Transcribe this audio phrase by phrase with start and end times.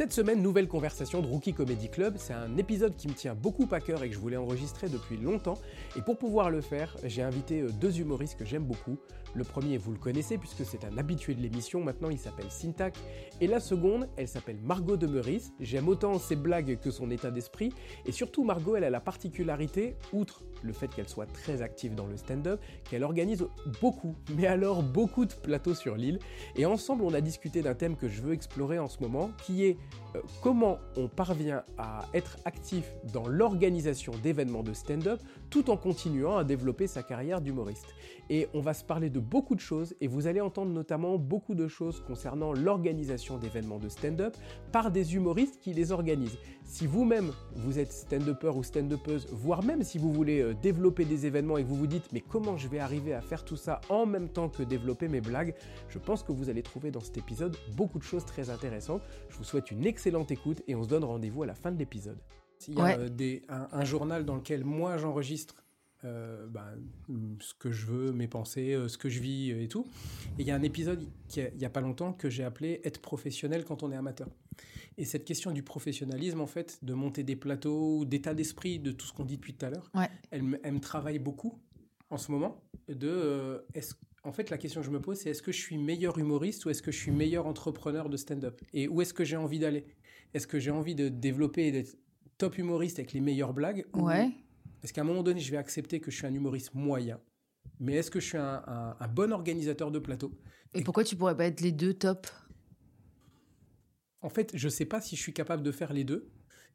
[0.00, 2.14] Cette semaine, nouvelle conversation de Rookie Comedy Club.
[2.16, 5.18] C'est un épisode qui me tient beaucoup à cœur et que je voulais enregistrer depuis
[5.18, 5.58] longtemps.
[5.94, 8.96] Et pour pouvoir le faire, j'ai invité euh, deux humoristes que j'aime beaucoup.
[9.34, 11.84] Le premier, vous le connaissez puisque c'est un habitué de l'émission.
[11.84, 12.96] Maintenant, il s'appelle Syntac.
[13.42, 15.52] Et la seconde, elle s'appelle Margot de Meurice.
[15.60, 17.70] J'aime autant ses blagues que son état d'esprit.
[18.06, 22.06] Et surtout, Margot, elle a la particularité, outre le fait qu'elle soit très active dans
[22.06, 23.46] le stand-up, qu'elle organise
[23.80, 26.18] beaucoup, mais alors beaucoup de plateaux sur l'île.
[26.56, 29.64] Et ensemble, on a discuté d'un thème que je veux explorer en ce moment, qui
[29.64, 29.76] est
[30.42, 36.44] comment on parvient à être actif dans l'organisation d'événements de stand-up tout en continuant à
[36.44, 37.86] développer sa carrière d'humoriste.
[38.28, 41.54] Et on va se parler de beaucoup de choses et vous allez entendre notamment beaucoup
[41.54, 44.36] de choses concernant l'organisation d'événements de stand-up
[44.70, 46.38] par des humoristes qui les organisent.
[46.72, 51.26] Si vous-même vous êtes stand-upper ou stand-upeuse, voire même si vous voulez euh, développer des
[51.26, 53.80] événements et que vous vous dites mais comment je vais arriver à faire tout ça
[53.88, 55.52] en même temps que développer mes blagues,
[55.88, 59.02] je pense que vous allez trouver dans cet épisode beaucoup de choses très intéressantes.
[59.30, 61.78] Je vous souhaite une excellente écoute et on se donne rendez-vous à la fin de
[61.78, 62.18] l'épisode.
[62.68, 62.96] Il y a Ouais.
[63.00, 65.59] euh, des- un, un journal dans lequel moi j'enregistre
[66.04, 66.64] euh, ben,
[67.40, 69.86] ce que je veux, mes pensées, euh, ce que je vis euh, et tout.
[70.38, 73.00] Et il y a un épisode il n'y a pas longtemps que j'ai appelé être
[73.00, 74.28] professionnel quand on est amateur.
[74.98, 79.06] Et cette question du professionnalisme, en fait, de monter des plateaux, d'état d'esprit, de tout
[79.06, 80.08] ce qu'on dit depuis tout à l'heure, Ouais.
[80.30, 81.58] elle, elle me travaille beaucoup
[82.10, 82.60] en ce moment.
[82.88, 85.58] De, euh, est-ce- en fait, la question que je me pose, c'est est-ce que je
[85.60, 88.60] suis meilleur humoriste ou est-ce que je suis meilleur entrepreneur de stand-up?
[88.74, 89.84] Et où est-ce que j'ai envie d'aller?
[90.34, 91.96] Est-ce que j'ai envie de développer et d'être
[92.36, 94.08] top humoriste avec les meilleures blagues ou
[94.82, 97.20] Est-ce qu'à un moment donné, je vais accepter que je suis un humoriste moyen
[97.78, 100.32] Mais est-ce que je suis un, un- un bon organisateur de plateau?
[100.74, 102.26] Et pourquoi tu pourrais pas être les deux top?
[104.22, 106.30] En fait, je ne sais pas si je suis capable de faire les deux.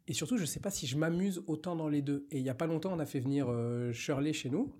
[0.07, 2.27] Et surtout, je ne sais pas si je m'amuse autant dans les deux.
[2.31, 4.73] Et il n'y a pas longtemps, on a fait venir euh, Shirley chez nous.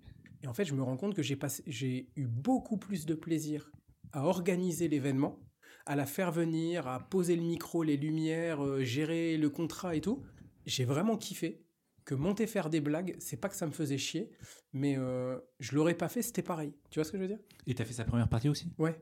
[0.44, 3.16] Et en fait, je me rends compte que j'ai passé- j'ai eu beaucoup plus de
[3.16, 3.72] plaisir
[4.12, 5.40] à organiser l'événement,
[5.86, 10.02] à la faire venir, à poser le micro, les lumières, euh, gérer le contrat et
[10.02, 10.22] tout.
[10.66, 11.65] J'ai vraiment kiffé
[12.06, 14.30] que monter faire des blagues, c'est pas que ça me faisait chier,
[14.74, 16.74] mais euh, je l'aurais pas fait, c'était pareil.
[16.92, 17.40] Tu vois ce que je veux dire?
[17.68, 18.72] Et t'as fait sa première partie aussi?
[18.78, 18.96] Ouais.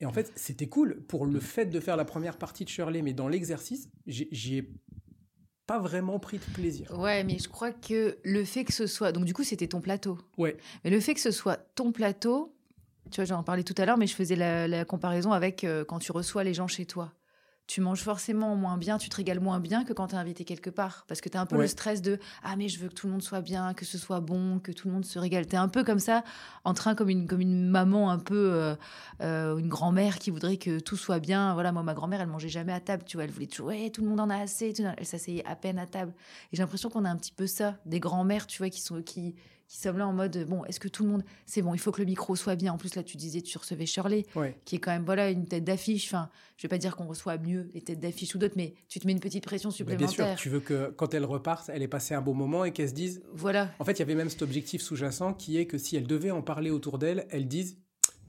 [0.00, 3.00] Et en fait, c'était cool pour le fait de faire la première partie de Shirley,
[3.00, 4.70] mais dans l'exercice, j'ai- j'y ai
[5.66, 6.96] pas vraiment pris de plaisir.
[6.98, 9.10] Ouais, mais je crois que le fait que ce soit.
[9.12, 10.18] Donc, du coup, c'était ton plateau.
[10.36, 10.56] Ouais.
[10.84, 12.54] Mais le fait que ce soit ton plateau,
[13.10, 15.84] tu vois, j'en parlais tout à l'heure, mais je faisais la, la comparaison avec euh,
[15.84, 17.12] quand tu reçois les gens chez toi.
[17.66, 20.44] Tu manges forcément moins bien, tu te régales moins bien que quand tu es invité
[20.44, 21.04] quelque part.
[21.08, 21.62] Parce que tu as un peu Ouais.
[21.62, 23.98] le stress de Ah, mais je veux que tout le monde soit bien, que ce
[23.98, 25.46] soit bon, que tout le monde se régale.
[25.48, 26.22] Tu es un peu comme ça,
[26.64, 28.76] en train comme une, comme une maman, un peu euh,
[29.20, 31.54] euh, une grand-mère qui voudrait que tout soit bien.
[31.54, 33.24] Voilà, moi, ma grand-mère, elle mangeait jamais à table, tu vois.
[33.24, 34.72] Elle voulait toujours Ouais, tout le monde en a assez.
[34.72, 36.12] tout- Elle s'asseyait à peine à table.
[36.52, 39.02] Et j'ai l'impression qu'on a un petit peu ça, des grands-mères, tu vois, qui sont.
[39.02, 39.34] Qui,
[39.68, 41.90] qui sommes là en mode bon, est-ce que tout le monde c'est bon, il faut
[41.92, 42.72] que le micro soit bien.
[42.72, 44.56] En plus là, tu disais tu recevais Shirley, Ouais.
[44.64, 46.06] qui est quand même voilà une tête d'affiche.
[46.06, 49.00] Enfin, je vais pas dire qu'on reçoit mieux les têtes d'affiche ou d'autres, mais tu
[49.00, 50.38] te mets une petite pression Mais bien sûr, supplémentaire.
[50.38, 52.94] tu veux que quand elle reparte, elle ait passé un beau moment et qu'elle se
[52.94, 53.22] dise.
[53.32, 56.06] Voilà, En fait, il y avait même cet objectif sous-jacent qui est que si elle
[56.06, 57.76] devait en parler autour d'elle, elle dise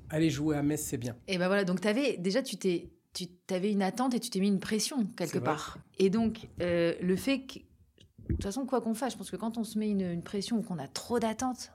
[0.09, 1.15] Allez jouer à Metz, c'est bien.
[1.27, 1.65] et ben voilà.
[1.65, 5.05] Donc t'avais déjà tu t'es tu avais une attente et tu t'es mis une pression
[5.17, 5.79] quelque part.
[5.97, 7.59] Et donc euh, le fait que
[8.27, 10.23] de toute façon quoi qu'on fasse, je pense que quand on se met une, une
[10.23, 11.71] pression ou qu'on a trop d'attentes,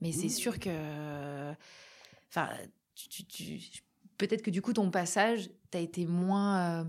[0.00, 1.50] mais c'est sûr que
[2.30, 2.48] enfin
[2.94, 3.24] tu, tu-
[3.58, 3.82] tu-
[4.16, 6.84] peut-être que du coup ton passage t'as été moins euh,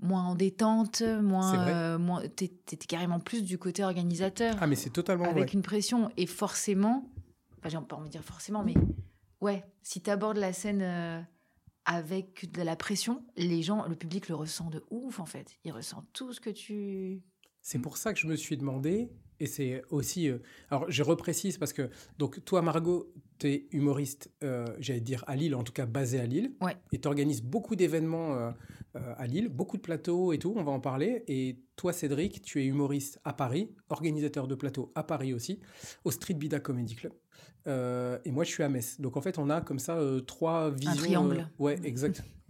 [0.00, 4.56] moins en détente, moins euh, moins t'étais carrément plus du côté organisateur.
[4.60, 5.52] Ah, mais c'est totalement avec vrai.
[5.54, 7.08] une pression et forcément
[7.58, 8.74] enfin, j'ai pas envie de dire forcément mais
[9.40, 11.20] ouais si tu abordes la scène euh,
[11.84, 15.56] avec de la pression les gens le public le ressent de ouf en fait.
[15.64, 17.22] Il ressent tout ce que tu
[17.62, 19.08] C'est pour ça que je me suis demandé,
[19.40, 20.28] et c'est aussi.
[20.28, 20.38] euh,
[20.70, 25.36] alors, je reprécise parce que, donc, toi, Margot, tu es humoriste, euh, j'allais dire à
[25.36, 26.52] Lille, en tout cas basé à Lille.
[26.60, 26.76] Ouais.
[26.92, 28.50] Et tu organises beaucoup d'événements euh,
[28.94, 31.24] à Lille, beaucoup de plateaux et tout, on va en parler.
[31.28, 35.60] Et toi, Cédric, tu es humoriste à Paris, organisateur de plateaux à Paris aussi,
[36.04, 37.12] au Street Bida Comedy Club.
[37.66, 39.00] Et moi, je suis à Metz.
[39.00, 40.94] Donc, en fait, on a comme ça trois visions.
[40.96, 41.38] triangle.
[41.38, 42.22] euh, ouais, exact.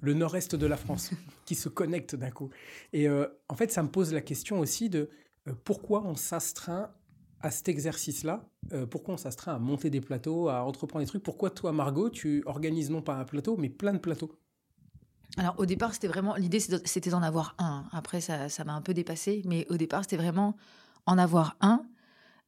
[0.00, 1.10] Le, nord-est de la France
[1.44, 2.50] qui se connectent d'un coup.
[2.92, 5.10] Et euh, en fait, ça me pose la question aussi de
[5.48, 6.90] euh, pourquoi on s'astreint
[7.40, 8.44] à cet exercice-là?
[8.72, 11.22] Euh, Pourquoi on s'astreint à monter des plateaux, à entreprendre des trucs?
[11.22, 14.38] Pourquoi toi, Margot, tu organises non pas un plateau, mais plein de plateaux?
[15.36, 17.84] Alors au départ c'était vraiment l'idée c'était d'en avoir un.
[17.92, 20.56] Après ça ça m'a un peu dépassé mais au départ c'était vraiment
[21.06, 21.84] en avoir un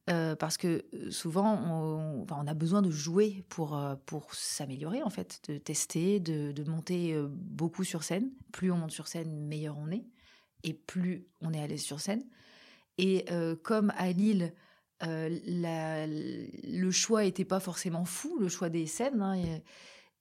[0.09, 5.09] euh, parce que euh, souvent on, a besoin de jouer pour euh, pour s'améliorer en
[5.09, 9.91] fait de tester de, monter beaucoup sur scène plus on monte sur scène meilleur on
[9.91, 10.03] est
[10.65, 12.25] et plus on est à l'aise sur scène
[12.97, 13.25] Et
[13.63, 14.53] comme à Lille,
[15.01, 19.21] le choix n'était pas forcément fou, le choix des scènes.
[19.21, 19.35] Hein,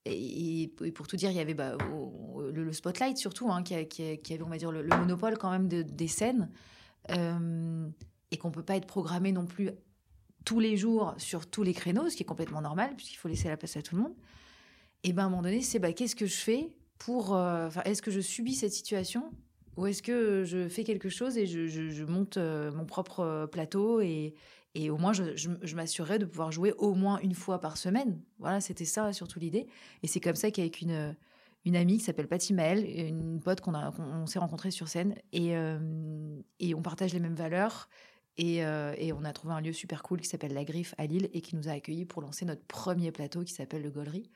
[0.04, 4.48] et, pour tout dire, il y avait bah, le, spotlight surtout, hein, qui, avait, on
[4.48, 6.50] va dire, le, monopole quand même des scènes.
[8.32, 9.70] Et qu'on ne peut pas être programmé non plus
[10.44, 13.48] tous les jours sur tous les créneaux, ce qui est complètement normal, puisqu'il faut laisser
[13.48, 14.14] la place à tout le monde.
[15.04, 17.36] Et ben à un moment donné, c'est bah, qu'est-ce que je fais pour.
[17.36, 19.30] Euh, est-ce que je subis cette situation
[19.76, 24.02] ou est-ce que je fais quelque chose et je, monte euh, mon propre euh, plateau
[24.02, 24.34] et,
[24.74, 28.20] et au moins je, je, m'assurerai de pouvoir jouer au moins une fois par semaine.
[28.38, 29.66] Voilà, c'était ça surtout l'idée.
[30.02, 31.16] Et c'est comme ça qu'avec une,
[31.64, 35.14] une amie qui s'appelle Patty Maël, une pote qu'on a, on s'est rencontrés sur scène
[35.32, 35.54] et,
[36.60, 37.88] et on partage les mêmes valeurs.
[38.38, 41.28] Et, et, on a trouvé un lieu super cool qui s'appelle La Griffe à Lille
[41.34, 44.30] et qui nous a accueillis pour lancer notre premier plateau qui s'appelle le Gollery.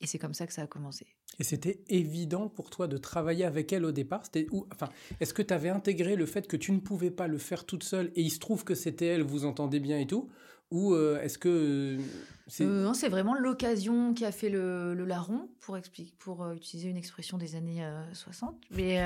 [0.00, 1.06] Et c'est comme ça que ça a commencé.
[1.38, 4.22] Et c'était évident pour toi de travailler avec elle au départ?
[4.70, 4.88] Enfin,
[5.20, 7.82] Est-ce que tu avais intégré le fait que tu ne pouvais pas le faire toute
[7.82, 10.28] seule et il se trouve que c'était elle, vous entendez bien et tout?
[10.70, 11.48] Ou euh, est-ce que.
[11.48, 12.02] Euh,
[12.46, 12.64] c'est...
[12.64, 16.96] Euh, non, c'est vraiment l'occasion qui a fait le, larron, pour, expliquer, pour utiliser une
[16.96, 18.98] expression des années 60, mais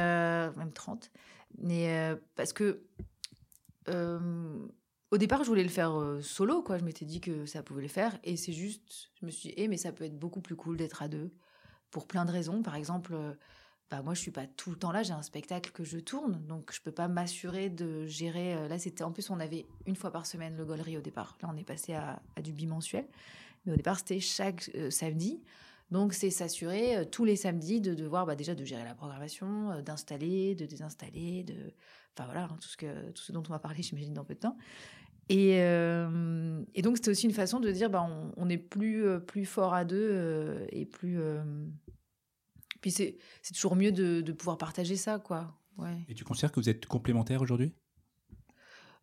[0.57, 1.11] même 30.
[1.59, 2.83] Mais parce que
[5.11, 6.79] au départ, je voulais le faire solo, quoi.
[6.79, 8.19] Je m'étais dit que ça pouvait le faire.
[8.25, 10.77] Et c'est juste, je me suis dit, eh, mais ça peut être beaucoup plus cool
[10.77, 11.33] d'être à deux.
[11.91, 12.63] Pour plein de raisons.
[12.63, 13.15] Par exemple,
[13.91, 15.03] bah, moi, je suis pas tout le temps là.
[15.03, 16.45] J'ai un spectacle que je tourne.
[16.47, 18.69] Donc, je peux pas m'assurer de gérer.
[18.69, 21.39] Là, c'était, en plus, on avait une fois par semaine le Gollery au départ.
[21.43, 23.07] Là, on est passé à, du bimensuel.
[23.65, 25.43] Mais au départ, c'était chaque samedi.
[25.91, 30.55] Donc, c'est s'assurer tous les samedis de devoir bah, déjà de gérer la programmation, d'installer,
[30.55, 31.73] de désinstaller, de.
[32.17, 34.35] Enfin, voilà, hein, tout, ce que, tout ce dont on va parler, j'imagine, dans peu
[34.35, 34.57] de temps.
[35.29, 38.07] Et, euh, et, donc, c'était aussi une façon de dire, bah,
[38.37, 41.19] on, est plus, euh, plus fort à deux euh, et plus.
[42.81, 43.19] Puis c'est
[43.53, 45.59] toujours mieux de, de, pouvoir partager ça, quoi.
[45.77, 45.99] Ouais.
[46.09, 47.75] Et tu considères que vous êtes complémentaires aujourd'hui?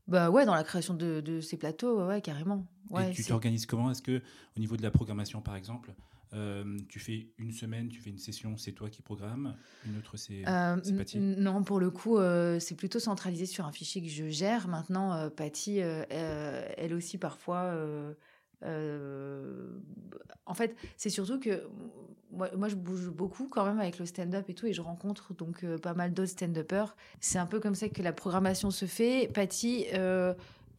[0.07, 2.67] Bah ouais, dans la création de, de ces plateaux, ouais, carrément.
[2.89, 3.91] Ouais, et tu t'organises comment?
[3.91, 4.21] Est-ce que,
[4.55, 5.93] au niveau de la programmation, par exemple,
[6.33, 9.55] euh, tu fais une semaine, tu fais une session, c'est toi qui programmes.
[9.85, 10.75] Une autre, c'est euh,
[11.15, 14.67] Non, pour le coup, euh, c'est plutôt centralisé sur un fichier que je gère.
[14.67, 17.73] Maintenant, euh, Patty, elle aussi, parfois.
[18.63, 21.63] en fait, c'est surtout que
[22.31, 25.33] moi, moi, je bouge beaucoup quand même avec le stand-up et tout, et je rencontre
[25.33, 26.95] donc pas mal d'autres stand-uppers.
[27.21, 29.29] C'est un peu comme ça que la programmation se fait.
[29.33, 29.85] Patty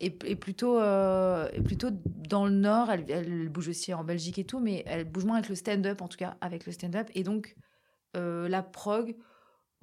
[0.01, 2.91] et, plutôt, euh, plutôt dans le Nord.
[2.91, 6.09] Elle, bouge aussi en Belgique et tout, mais elle bouge moins avec le stand-up, en
[6.09, 7.09] tout cas avec le stand-up.
[7.15, 7.57] Et donc,
[8.17, 9.17] euh, la prog,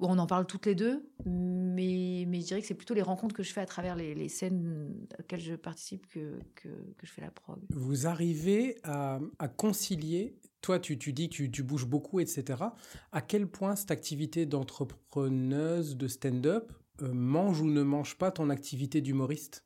[0.00, 3.42] on en parle toutes les deux, mais, je dirais que c'est plutôt les rencontres que
[3.42, 6.68] je fais à travers les, scènes auxquelles je participe que, que,
[7.02, 7.60] je fais la prog.
[7.70, 9.20] Vous arrivez à,
[9.56, 12.64] concilier, toi tu, tu dis que tu, tu, bouges beaucoup, etc.
[13.12, 16.72] À quel point cette activité d'entrepreneuse, de stand-up,
[17.02, 19.64] euh, mange ou ne mange pas ton activité d'humoriste?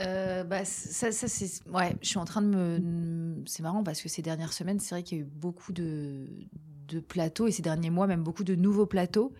[0.00, 1.66] Euh, bah, ça, ça c'est.
[1.68, 3.42] Ouais, je suis en train de me.
[3.46, 6.26] C'est marrant parce que ces dernières semaines, c'est vrai qu'il y a eu beaucoup de,
[6.88, 9.32] de plateaux et ces derniers mois, même beaucoup de nouveaux plateaux.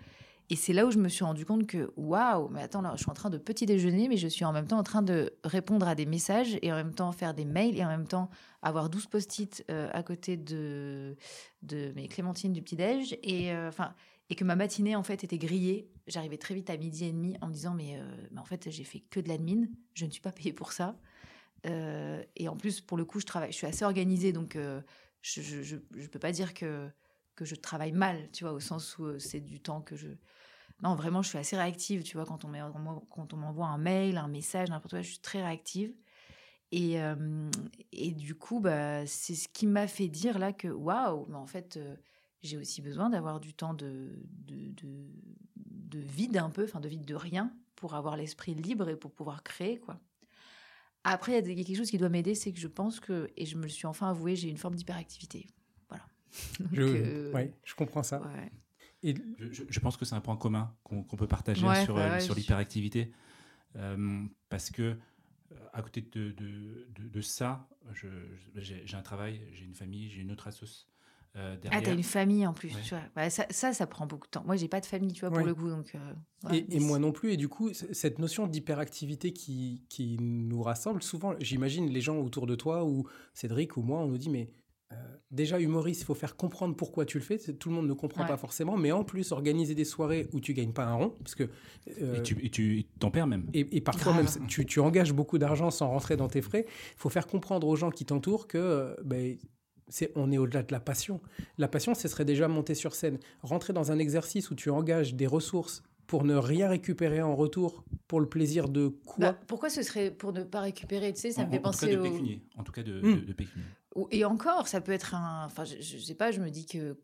[0.50, 3.02] Et c'est là où je me suis rendu compte que, waouh, mais attends, là, je
[3.02, 5.34] suis en train de petit déjeuner, mais je suis en même temps en train de
[5.44, 8.30] répondre à des messages et en même temps faire des mails et en même temps
[8.62, 11.16] avoir 12 post-it euh, à côté de,
[11.62, 13.18] de mes clémentines du petit-déj.
[13.22, 13.92] Et euh, enfin,
[14.30, 15.90] et que ma matinée en fait était grillée.
[16.06, 18.84] J'arrivais très vite à midi et demi en me disant mais, euh, en fait j'ai
[18.84, 20.96] fait que de l'admin, je ne suis pas payée pour ça.
[21.66, 24.80] Euh, et en plus pour le coup je travaille, je suis assez organisée donc euh,
[25.22, 26.88] je, je, peux pas dire que
[27.34, 30.08] que je travaille mal, tu vois, au sens où c'est du temps que je
[30.82, 32.52] non vraiment je suis assez réactive, tu vois, quand on
[33.10, 35.94] quand on m'envoie un mail, un message, n'importe quoi, je suis très réactive.
[36.70, 36.98] Et,
[37.92, 41.46] et du coup, bah, c'est ce qui m'a fait dire là que waouh, mais en
[41.46, 41.78] fait,
[42.42, 44.10] j'ai aussi besoin d'avoir du temps de,
[44.46, 44.72] de,
[45.56, 49.12] de, vide un peu, enfin de vide de rien, pour avoir l'esprit libre et pour
[49.12, 50.00] pouvoir créer, quoi.
[51.04, 53.46] Après, il y a quelque chose qui doit m'aider, c'est que je pense que, et
[53.46, 55.46] je me le suis enfin avoué, j'ai une forme d'hyperactivité.
[55.88, 56.04] Voilà.
[56.72, 58.20] je, euh, je comprends ça.
[59.02, 63.12] Et je, pense que c'est un point commun qu'on peut partager sur, euh, sur l'hyperactivité.
[63.76, 64.98] Euh, parce que,
[65.72, 67.68] à côté de, de, de ça,
[68.56, 70.88] j'ai un travail, j'ai une famille, j'ai une autre association
[71.38, 73.30] euh, ah, t'as une famille en plus, tu vois.
[73.30, 74.42] Ça, ça, prend beaucoup de temps.
[74.44, 75.68] Moi, j'ai pas de famille, tu vois, pour le coup.
[75.68, 77.32] Donc, euh, et, moi non plus.
[77.32, 82.46] Et du coup, cette notion d'hyperactivité qui, qui nous rassemble, souvent, j'imagine les gens autour
[82.46, 84.50] de toi, ou Cédric ou moi, on nous dit, mais
[84.92, 84.96] euh,
[85.30, 87.38] déjà, humoriste, il faut faire comprendre pourquoi tu le fais.
[87.38, 90.54] Tout le monde ne comprend pas forcément, mais en plus, organiser des soirées où tu
[90.54, 91.50] gagnes pas un rond, parce que
[91.86, 93.46] et tu t'en perds même.
[93.54, 96.64] Et, parfois même, tu, tu, engages beaucoup d'argent sans rentrer dans tes frais.
[96.66, 98.96] Il faut faire comprendre aux gens qui t'entourent que
[100.14, 101.20] on est au-delà de la passion.
[101.56, 105.14] La passion, ce serait déjà monter sur scène, rentrer dans un exercice où tu engages
[105.14, 109.68] des ressources pour ne rien récupérer en retour pour le plaisir de quoi bah, Pourquoi
[109.68, 112.02] ce serait pour ne pas récupérer Tu sais, ça me fait penser tout cas de
[112.02, 112.42] pécunier.
[112.56, 113.34] En tout cas de, hmm.
[113.34, 113.66] pécunier.
[114.10, 115.44] Et encore, ça peut être un.
[115.46, 116.30] Enfin, je, je sais pas.
[116.30, 116.96] Je me dis que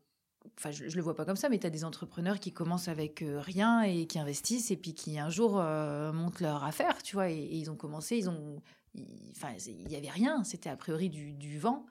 [0.58, 2.88] enfin je, je, le vois pas comme ça, mais tu as des entrepreneurs qui commencent
[2.88, 7.02] avec euh, rien et qui investissent et puis qui un jour euh, montent leur affaire,
[7.02, 8.62] tu vois, et, ils ont commencé, ils ont,
[9.30, 11.86] enfin il y avait rien, c'était a priori du, du vent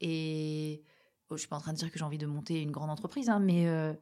[0.00, 0.82] et
[1.30, 2.90] oh, je suis pas en train de dire que j'ai envie de monter une grande
[2.90, 3.94] entreprise, hein, mais euh,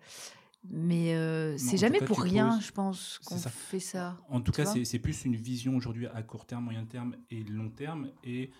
[0.71, 4.17] mais c'est jamais pour rien, je pense, qu'on fait ça.
[4.29, 7.71] En tout cas, c'est plus une vision aujourd'hui à court terme, moyen terme et long
[7.71, 8.11] terme.
[8.23, 8.51] Et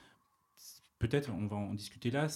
[0.99, 2.29] peut-être, on va en discuter là,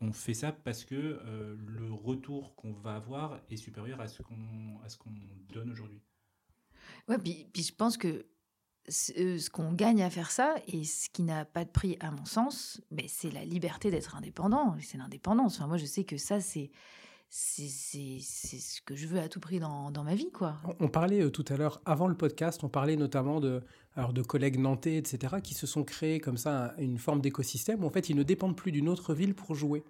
[0.00, 4.22] on fait ça parce que euh, le retour qu'on va avoir est supérieur à ce
[4.22, 5.14] qu'on à ce qu'on
[5.52, 6.02] donne aujourd'hui.
[7.08, 8.22] Ouais, puis, je pense que euh,
[8.88, 12.24] ce, qu'on gagne à faire ça et ce qui n'a pas de prix à mon
[12.24, 15.56] sens, ben, c'est la liberté d'être indépendant, c'est l'indépendance.
[15.56, 16.70] Enfin, moi, je sais que ça, c'est
[17.28, 20.30] c'est ce que je veux à tout prix dans, dans ma vie.
[20.30, 20.56] quoi.
[20.78, 23.62] On, parlait euh, tout à l'heure, avant le podcast, on parlait notamment de,
[23.94, 27.86] alors de collègues nantais, etc., qui se sont créés comme ça une forme d'écosystème où
[27.86, 29.84] en fait ils ne dépendent plus d'une autre ville pour jouer.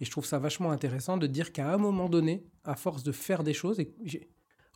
[0.00, 3.12] Et je trouve ça vachement intéressant de dire qu'à un moment donné, à force de
[3.12, 3.94] faire des choses, et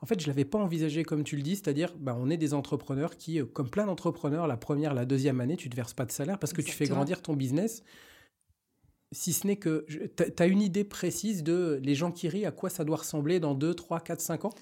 [0.00, 2.54] en fait je l'avais pas envisagé comme tu le dis, c'est-à-dire bah, on est des
[2.54, 5.94] entrepreneurs qui, euh, comme plein d'entrepreneurs, la première, la deuxième année, tu ne te verses
[5.94, 7.82] pas de salaire parce que tu fais grandir ton business.
[9.12, 12.50] Si ce n'est que tu as une idée précise de les gens qui rient, à
[12.50, 14.52] quoi ça doit ressembler dans 2, 3, 4, 5 ans?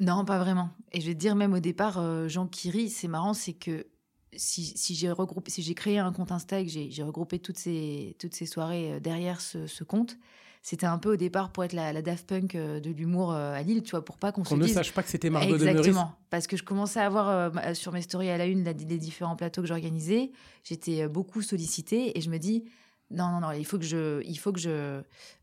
[0.00, 0.70] Non, pas vraiment.
[0.92, 3.52] Et je vais te dire, même au départ, euh, Jean qui rit, c'est marrant, c'est
[3.52, 3.86] que
[4.34, 7.58] si, si j'ai regroupé, si j'ai créé un compte Insta et que j'ai regroupé toutes
[7.58, 10.16] ces, toutes ces soirées euh, derrière ce, compte,
[10.62, 13.82] c'était un peu au départ pour être la, Daft Punk euh, de l'humour à Lille,
[13.82, 16.56] tu vois, pour pas qu'on se ne sache pas que c'était Margot Exactement, parce que
[16.56, 20.30] je commençais à avoir sur mes stories à la une les différents plateaux que j'organisais,
[20.64, 22.64] j'étais beaucoup sollicitée et je me dis
[23.12, 25.02] non, non, non, il faut que je, il faut que je,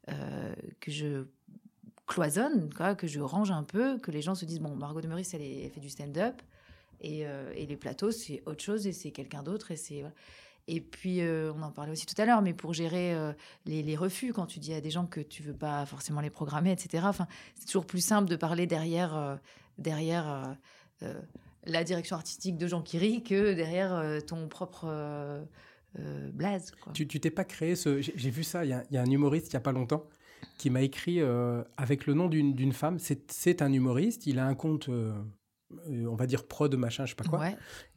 [0.10, 1.26] euh, que je
[2.08, 5.08] cloisonne, quoi, que je range un peu, que les gens se disent bon, Margot de
[5.08, 6.42] Meurice, elle, fait du stand-up
[7.00, 10.04] et, euh, et, les plateaux, c'est autre chose et c'est quelqu'un d'autre et c'est.
[10.72, 13.16] Et puis, euh, on en parlait aussi tout à l'heure, mais pour gérer
[13.66, 16.30] les, les, refus, quand tu dis à des gens que tu veux pas forcément les
[16.30, 19.40] programmer, etc., enfin, c'est toujours plus simple de parler derrière,
[19.78, 20.58] derrière
[21.66, 24.88] la direction artistique de Jean Kiri que derrière ton propre
[25.98, 26.72] euh, blaze.
[26.94, 28.00] Tu t'es pas créé ce.
[28.02, 30.06] J'ai vu ça, il y, a un humoriste il y a pas longtemps
[30.58, 32.98] qui m'a écrit euh, avec le nom d'une femme.
[33.00, 35.12] C'est un humoriste, il a un compte, euh,
[35.90, 37.50] on va dire prod, machin, je sais pas quoi.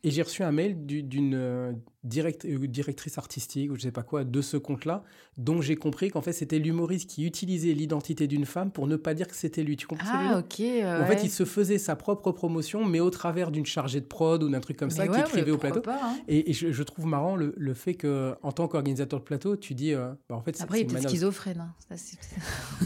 [0.03, 4.25] Et j'ai reçu un mail d'une direct, euh, directrice artistique ou je sais pas quoi
[4.25, 5.05] de ce compte-là,
[5.37, 9.15] dont j'ai compris qu'en fait c'était l'humoriste qui utilisait l'identité d'une femme pour ne pas
[9.15, 9.77] dire que c'était lui.
[9.77, 10.61] Tu comprends Ah ok.
[10.85, 14.43] En fait, il se faisait sa propre promotion, mais au travers d'une chargée de prod
[14.43, 15.83] ou d'un truc comme ça qui écrivait au plateau.
[15.89, 16.17] Hein.
[16.29, 19.95] Et, je, trouve marrant le, le fait que en tant qu'organisateur de plateau, tu dis,
[19.95, 21.61] euh, bah, en fait, après il était schizophrène.
[21.61, 21.97] Hein.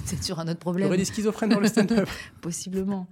[0.05, 0.87] C'est sur un autre problème.
[0.87, 2.09] Il aurait des schizophrènes dans le stand-up.
[2.41, 3.09] Possiblement.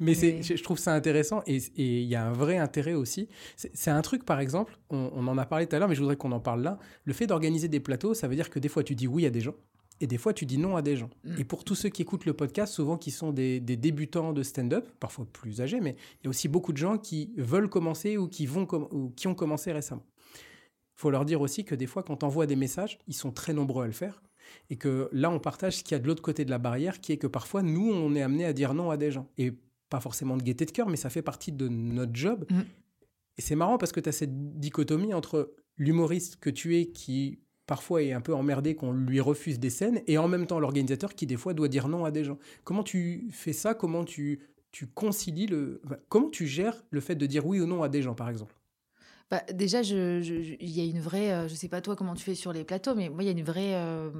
[0.00, 0.42] Mais, mais...
[0.42, 3.28] je trouve ça intéressant et il y a un vrai intérêt aussi.
[3.56, 6.00] C'est un truc, par exemple, on, on en a parlé tout à l'heure, mais je
[6.00, 6.78] voudrais qu'on en parle là.
[7.04, 9.30] Le fait d'organiser des plateaux, ça veut dire que des fois tu dis oui à
[9.30, 9.54] des gens
[10.00, 11.10] et des fois tu dis non à des gens.
[11.24, 11.34] Mm.
[11.38, 14.88] Et pour tous ceux qui écoutent le podcast, souvent qui sont des, débutants de stand-up,
[15.00, 18.28] parfois plus âgés, mais il y a aussi beaucoup de gens qui veulent commencer ou
[18.28, 20.04] qui, vont ou qui ont commencé récemment.
[20.96, 23.32] Il faut leur dire aussi que des fois, quand on envoie des messages, ils sont
[23.32, 24.22] très nombreux à le faire.
[24.70, 27.00] Et que là, on partage ce qu'il y a de l'autre côté de la barrière,
[27.00, 29.28] qui est que parfois, nous, on est amené à dire non à des gens.
[29.38, 29.52] Et
[29.90, 32.44] pas forcément de gaieté de cœur, mais ça fait partie de notre job.
[32.50, 32.60] Mm.
[33.36, 37.40] Et c'est marrant parce que tu as cette dichotomie entre l'humoriste que tu es qui
[37.66, 41.14] parfois est un peu emmerdé qu'on lui refuse des scènes et en même temps l'organisateur
[41.14, 42.38] qui des fois doit dire non à des gens.
[42.62, 43.74] Comment tu fais ça?
[43.74, 45.80] Comment tu, tu concilies le...
[46.08, 48.54] comment tu gères le fait de dire oui ou non à des gens par exemple?
[49.30, 52.34] Bah, déjà, il y a une vraie, euh, je sais pas toi comment tu fais
[52.34, 54.10] sur les plateaux, mais moi il y a une vraie, euh,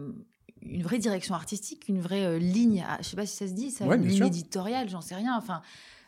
[0.62, 3.70] une vraie direction artistique, une vraie euh, ligne, je sais pas si ça se dit,
[3.70, 5.36] ça, une ligne éditoriale, j'en sais rien.
[5.36, 5.60] Enfin,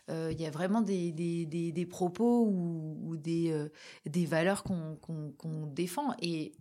[0.08, 3.68] il y a vraiment des, des, propos ou, des, euh,
[4.04, 6.52] des valeurs qu'on défend et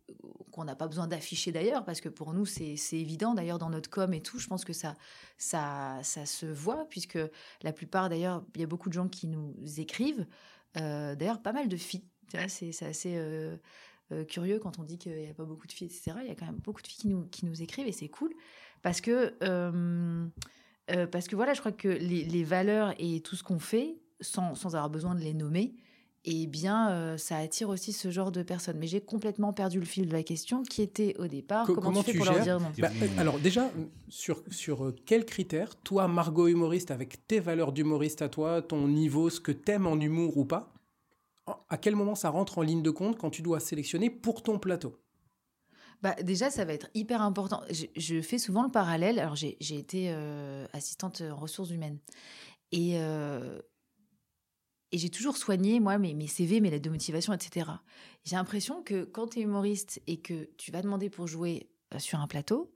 [0.51, 3.89] qu'on n'a pas besoin d'afficher d'ailleurs, parce que pour nous, c'est évident d'ailleurs dans notre
[3.89, 4.39] com et tout.
[4.39, 4.95] Je pense que ça,
[5.37, 7.19] ça, ça se voit, puisque
[7.61, 10.25] la plupart d'ailleurs, il y a beaucoup de gens qui nous écrivent,
[10.77, 12.05] euh, d'ailleurs pas mal de filles.
[12.47, 13.19] C'est assez...
[14.27, 16.17] curieux quand on dit qu'il n'y a pas beaucoup de filles, etc.
[16.21, 18.09] Il y a quand même beaucoup de filles qui nous, qui nous écrivent et c'est
[18.09, 18.33] cool
[18.81, 19.35] parce que
[20.91, 24.55] euh, parce que voilà, je crois que les, valeurs et tout ce qu'on fait, sans,
[24.55, 25.75] sans, avoir besoin de les nommer,
[26.25, 28.77] eh bien, euh, ça attire aussi ce genre de personnes.
[28.79, 31.65] Mais j'ai complètement perdu le fil de la question qui était au départ.
[31.67, 33.71] comment, tu fais pour leur dire non bah, euh, Alors déjà,
[34.09, 39.29] sur, sur quels critères, toi, Margot humoriste, avec tes valeurs d'humoriste à toi, ton niveau,
[39.29, 40.73] ce que t'aimes en humour ou pas,
[41.69, 44.57] à quel moment ça rentre en ligne de compte quand tu dois sélectionner pour ton
[44.57, 44.97] plateau?
[46.01, 47.61] Bah, déjà, ça va être hyper important.
[47.69, 49.19] Je, fais souvent le parallèle.
[49.19, 51.99] Alors, j'ai été euh, assistante en ressources humaines.
[52.71, 53.59] Et euh,
[54.91, 57.69] et j'ai toujours soigné, moi, mes, mes CV, mes lettres de motivation, etc.
[58.23, 61.99] J'ai l'impression que quand tu es humoriste et que tu vas demander pour jouer euh,
[61.99, 62.73] sur un plateau,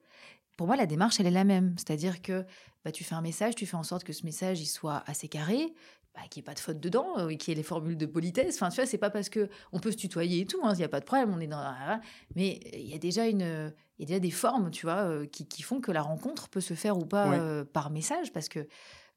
[0.58, 1.76] pour moi, la démarche, elle est la même.
[1.78, 2.46] C'est-à-dire que
[2.84, 5.30] bah, tu fais un message, tu fais en sorte que ce message il soit assez
[5.30, 5.74] carré,
[6.22, 8.06] bah, qu'il n'y ait pas de faute dedans, euh, qu'il y ait les formules de
[8.06, 8.56] politesse.
[8.56, 10.78] Enfin, tu vois, c'est pas parce que on peut se tutoyer et tout, hein, il
[10.78, 11.62] n'y a pas de problème, on est dans.
[12.36, 15.26] Mais il y a déjà une, il y a déjà des formes, tu vois, euh,
[15.26, 18.68] qui, qui, font que la rencontre peut se faire ou pas par message, parce que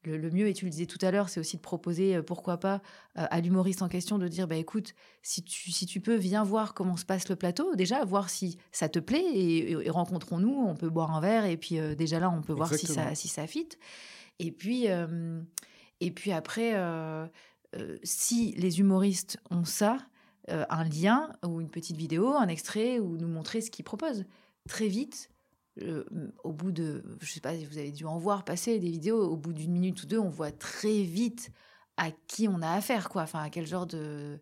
[0.05, 2.57] le, mieux, et tu le disais tout à l'heure, c'est aussi de proposer, euh, pourquoi
[2.57, 2.81] pas,
[3.17, 6.43] euh, à l'humoriste en question de dire, bah écoute, si tu, si tu peux, viens
[6.43, 10.75] voir comment se passe le plateau, déjà, voir si ça te plaît, et, rencontrons-nous, on
[10.75, 13.27] peut boire un verre, et puis euh, déjà là, on peut voir si ça, si
[13.27, 13.69] ça fit.
[14.39, 14.87] Et puis,
[15.99, 16.75] et puis après,
[18.03, 19.97] si les humoristes ont ça,
[20.47, 24.25] un lien ou une petite vidéo, un extrait, ou nous montrer ce qu'ils proposent,
[24.67, 25.29] très vite,
[26.43, 29.23] au bout de, je sais pas si vous avez dû en voir passer des vidéos,
[29.23, 31.51] au bout d'une minute ou deux, on voit très vite
[31.97, 33.23] à qui on a affaire, quoi.
[33.23, 34.39] Enfin, à quel genre de,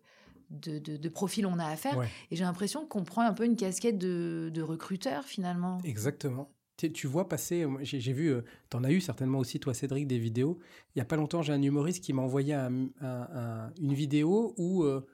[0.50, 2.00] de, de, profil on a affaire.
[2.30, 5.78] Et j'ai l'impression qu'on prend un peu une casquette de, de recruteur, finalement.
[5.84, 6.50] Exactement.
[6.90, 10.18] Tu, vois passer, j'ai vu, euh, tu en as eu certainement aussi, toi, Cédric, des
[10.18, 10.58] vidéos.
[10.94, 15.06] Il n'y a pas longtemps, j'ai un humoriste qui m'a envoyé une vidéo où euh,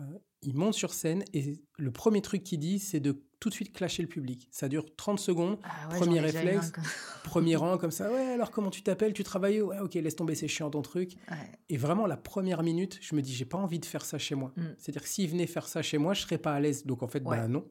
[0.00, 0.04] euh,
[0.42, 3.72] il monte sur scène et le premier truc qu'il dit, c'est de tout de suite
[3.72, 4.48] clasher le public.
[4.50, 6.72] Ça dure 30 secondes, ah premier réflexe,
[7.24, 8.10] premier rang comme ça.
[8.10, 9.12] Ouais, alors comment tu t'appelles?
[9.12, 11.12] Tu travailles Ouais, ok, laisse tomber, c'est chiant ton truc.
[11.68, 14.34] Et vraiment, la première minute, je me dis, j'ai pas envie de faire ça chez
[14.34, 14.52] moi.
[14.56, 14.62] Mm.
[14.78, 16.84] C'est-à-dire que s'il venait faire ça chez moi, je serais pas à l'aise.
[16.84, 17.66] Donc en fait, bah non.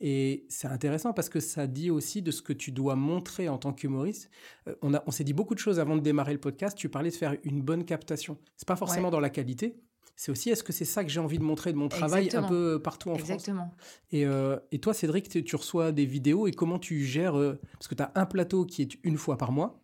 [0.00, 3.58] Et c'est intéressant parce que ça dit aussi de ce que tu dois montrer en
[3.58, 4.30] tant qu'humoriste.
[4.68, 6.76] Euh, on, a, on s'est dit beaucoup de choses avant de démarrer le podcast.
[6.76, 8.38] Tu parlais de faire une bonne captation.
[8.56, 9.82] C'est pas forcément dans la qualité,
[10.16, 12.42] c'est aussi est-ce que c'est ça que j'ai envie de montrer de mon travail un
[12.44, 13.72] peu partout en Exactement.
[13.76, 17.58] France et, euh, et, toi, Cédric, tu reçois des vidéos et comment tu gères, euh,
[17.72, 19.82] parce que tu as un plateau qui est une fois par mois,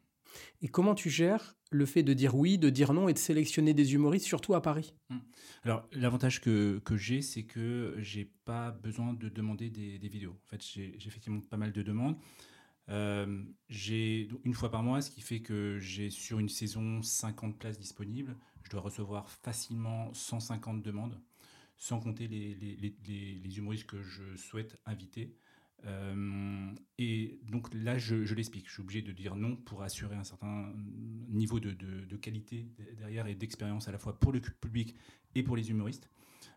[0.62, 3.74] et comment tu gères le fait de dire oui, de dire non et de sélectionner
[3.74, 5.16] des humoristes, surtout à Paris mmh.
[5.64, 10.38] Alors, l'avantage que, que j'ai, c'est que j'ai pas besoin de demander des, vidéos.
[10.46, 12.16] En fait, j'ai effectivement pas mal de demandes.
[12.88, 17.58] Euh, j'ai une fois par mois, ce qui fait que j'ai sur une saison 50
[17.58, 18.34] places disponibles
[18.68, 21.18] je dois recevoir facilement 150 demandes,
[21.78, 25.34] sans compter les, les, humoristes que je souhaite inviter.
[25.86, 28.66] Euh, et donc là, je, l'explique.
[28.66, 30.72] Je suis obligé de dire non pour assurer un certain
[31.28, 32.66] niveau de, de, qualité
[32.98, 34.96] derrière et d'expérience à la fois pour le public
[35.34, 36.10] et pour les humoristes.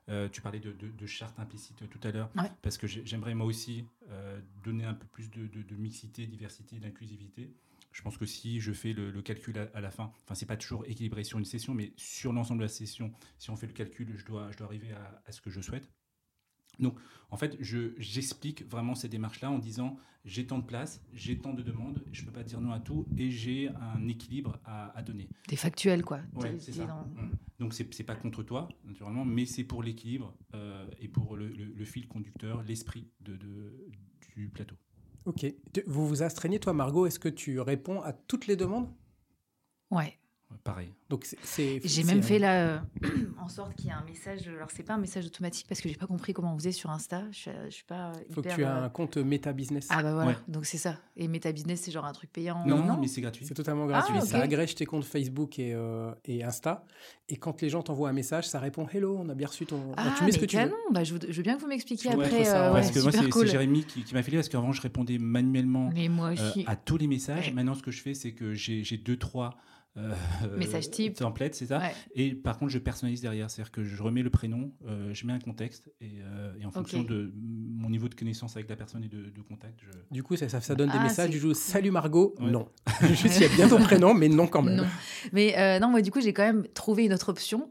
[0.09, 2.31] Euh, tu parlais de, de, charte implicite tout à l'heure,
[2.61, 7.53] parce que j'aimerais moi aussi euh, donner un peu plus de, mixité, diversité, d'inclusivité.
[7.91, 10.85] Je pense que si je fais le, calcul à, la fin, enfin c'est pas toujours
[10.85, 14.13] équilibré sur une session, mais sur l'ensemble de la session, si on fait le calcul,
[14.15, 14.91] je dois, je dois arriver
[15.25, 15.89] à, ce que je souhaite.
[16.79, 16.97] Donc,
[17.29, 21.63] en fait, j'explique vraiment ces démarches-là en disant j'ai tant de place, j'ai tant de
[21.63, 25.29] demandes, je ne peux pas dire non à tout et j'ai un équilibre à, donner.
[25.47, 26.19] Des factuels, quoi.
[26.35, 26.85] Ouais, c'est ça.
[26.85, 27.31] Mmh.
[27.59, 31.85] Donc, ce n'est pas contre toi, naturellement, mais c'est pour l'équilibre euh, et pour le,
[31.85, 33.37] fil conducteur, l'esprit de,
[34.35, 34.75] du plateau.
[35.25, 35.45] Ok.
[35.87, 38.89] Vous vous astreignez, toi, Margot, est-ce que tu réponds à toutes les demandes?
[39.89, 40.20] Ouais
[40.63, 40.93] pareil.
[41.09, 41.81] Donc c'est.
[41.83, 42.79] J'ai même fait là euh,
[43.39, 44.47] en sorte qu'il y ait un message.
[44.47, 46.89] Alors c'est pas un message automatique parce que j'ai pas compris comment on faisait sur
[46.89, 47.23] Insta.
[47.31, 48.11] Je suis, suis pas.
[48.29, 49.87] Il faut que tu aies un compte Meta Business.
[49.89, 50.37] Ah bah voilà.
[50.47, 50.97] Donc c'est ça.
[51.17, 52.65] Et Meta Business c'est genre un truc payant.
[52.65, 53.45] Non, non, mais c'est gratuit.
[53.45, 54.15] C'est totalement gratuit.
[54.17, 56.85] Ah, ça agrège tes comptes Facebook et, euh, et Insta.
[57.29, 59.93] Et quand les gens t'envoient un message, ça répond Hello, on a bien reçu ton.
[59.97, 60.71] Ah, tu mets ce que tu veux.
[60.91, 62.49] Bah, je, veux, bien que vous m'expliquiez après.
[62.49, 65.91] Euh, parce que moi c'est Jérémy qui, m'a fait parce qu'avant je répondais manuellement
[66.67, 67.53] à tous les messages.
[67.53, 69.55] Maintenant ce que je fais c'est que j'ai deux trois
[69.97, 70.13] euh,
[70.57, 71.15] Message type.
[71.15, 71.81] Template, c'est ça.
[72.15, 73.49] Et par contre, je personnalise derrière.
[73.49, 77.03] C'est-à-dire que je remets le prénom, euh, je mets un contexte et, euh, en fonction
[77.03, 79.81] de mon niveau de connaissance avec la personne et de, contact.
[80.11, 81.29] Du coup, ça, ça, donne des ah, messages.
[81.29, 82.35] Du coup, salut Margot.
[82.39, 82.69] Non.
[83.01, 84.75] Juste, il y a bien ton prénom, mais non quand même.
[84.75, 84.85] Non.
[85.33, 87.69] Mais non, moi, du coup, j'ai quand même trouvé une autre option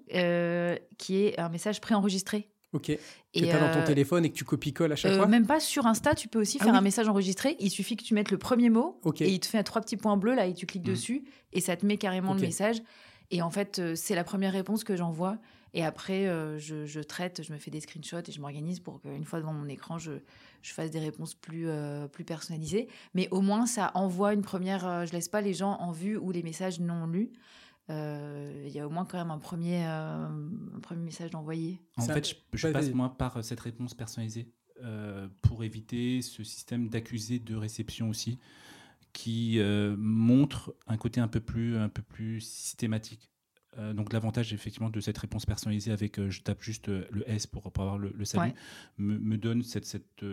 [0.99, 2.51] qui est un message préenregistré.
[2.73, 2.91] Ok.
[2.91, 3.01] Et
[3.33, 5.47] tu as dans ton euh, téléphone et que tu copies-colles à chaque euh, fois Même
[5.47, 7.57] pas sur Insta, tu peux aussi ah faire un message enregistré.
[7.59, 10.17] Il suffit que tu mettes le premier mot et il te fait trois petits points
[10.17, 10.91] bleus là et tu cliques hmm.
[10.91, 12.83] dessus et ça te met carrément le message.
[13.33, 15.39] Et en fait, euh, c'est la première réponse que j'envoie.
[15.73, 16.25] Et après,
[16.59, 19.69] je, traite, je me fais des screenshots et je m'organise pour qu'une fois devant mon
[19.69, 20.11] écran, je,
[20.63, 21.69] je fasse des réponses plus,
[22.11, 22.89] plus personnalisées.
[23.15, 25.07] Mais au moins, ça envoie une première.
[25.07, 27.31] je laisse pas les gens en vue ou les messages non lus.
[27.91, 30.27] Euh, il y a au moins quand même un premier, euh,
[30.77, 31.81] un premier message d'envoyer.
[31.97, 34.49] En fait, je, passe moi par euh, cette réponse personnalisée
[35.43, 38.39] pour éviter ce système d'accusé de réception aussi,
[39.13, 39.61] qui
[39.99, 43.31] montre un côté un peu plus, un peu plus systématique.
[43.93, 47.83] donc l'avantage effectivement de cette réponse personnalisée avec je tape juste le S pour, pour
[47.85, 48.55] avoir le, salut
[48.97, 50.25] me, me, donne cette, cette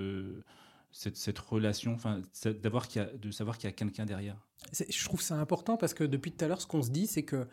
[0.91, 2.21] cette, cette relation, enfin,
[2.61, 2.87] d'avoir
[3.21, 4.37] de savoir qu'il y a quelqu'un derrière.
[4.73, 7.23] Je trouve ça important parce que depuis tout à l'heure, ce qu'on se dit, c'est
[7.23, 7.47] que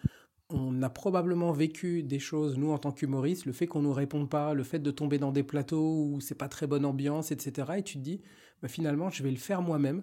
[0.51, 4.29] on a probablement vécu des choses, nous, en tant qu'humoristes, le fait qu'on nous réponde
[4.29, 7.73] pas, le fait de tomber dans des plateaux où c'est pas très bonne ambiance, etc.
[7.79, 8.21] Et tu te dis,
[8.63, 10.03] bah, finalement, je vais le faire moi-même.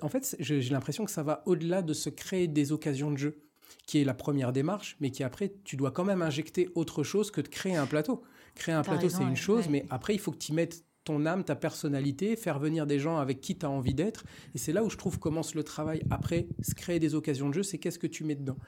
[0.00, 3.42] En fait, j'ai l'impression que ça va au-delà de se créer des occasions de jeu,
[3.86, 7.32] qui est la première démarche, mais qui après, tu dois quand même injecter autre chose
[7.32, 8.22] que de créer un plateau.
[8.54, 11.44] Créer un plateau, c'est une chose, mais après, il faut que tu mettes ton âme,
[11.44, 14.24] ta personnalité, faire venir des gens avec qui tu as envie d'être.
[14.54, 17.54] Et c'est là où je trouve commence le travail après, se créer des occasions de
[17.54, 18.58] jeu, c'est qu'est-ce que tu mets dedans.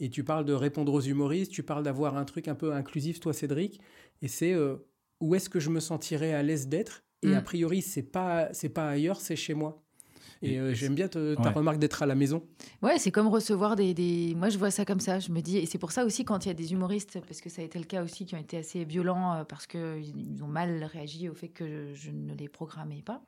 [0.00, 3.20] Et tu parles de répondre aux humoristes, tu parles d'avoir un truc un peu inclusif,
[3.20, 3.80] toi Cédric,
[4.22, 4.76] et c'est euh,
[5.20, 7.04] où est-ce que je me sentirais à l'aise d'être?
[7.22, 7.34] Et mm.
[7.34, 9.83] a priori, c'est pas, c'est pas ailleurs, c'est chez moi.
[10.44, 12.42] Et euh, j'aime bien ta remarque d'être à la maison.
[12.82, 15.18] Ouais, c'est comme recevoir des, Moi, je vois ça comme ça.
[15.18, 17.40] Je me dis, et c'est pour ça aussi quand il y a des humoristes, parce
[17.40, 20.42] que ça a été le cas aussi, qui ont été assez violents euh, parce qu'ils
[20.42, 23.22] ont mal réagi au fait que je, ne les programmais pas.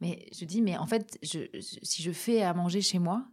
[0.00, 3.26] Mais je dis, mais en fait, je, si je fais à manger chez moi,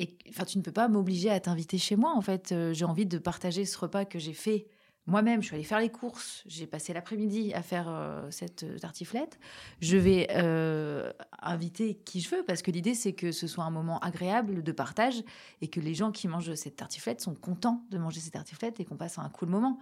[0.00, 2.14] et enfin, tu ne peux pas m'obliger à t'inviter chez moi.
[2.16, 4.66] En fait, euh, j'ai envie de partager ce repas que j'ai fait
[5.10, 8.78] moi-même, je suis allée faire les courses, j'ai passé l'après-midi à faire euh, cette euh,
[8.78, 9.40] tartiflette.
[9.80, 13.70] Je vais euh, inviter qui je veux parce que l'idée c'est que ce soit un
[13.70, 15.22] moment agréable de partage
[15.60, 18.84] et que les gens qui mangent cette tartiflette sont contents de manger cette tartiflette et
[18.84, 19.80] qu'on passe un cool moment.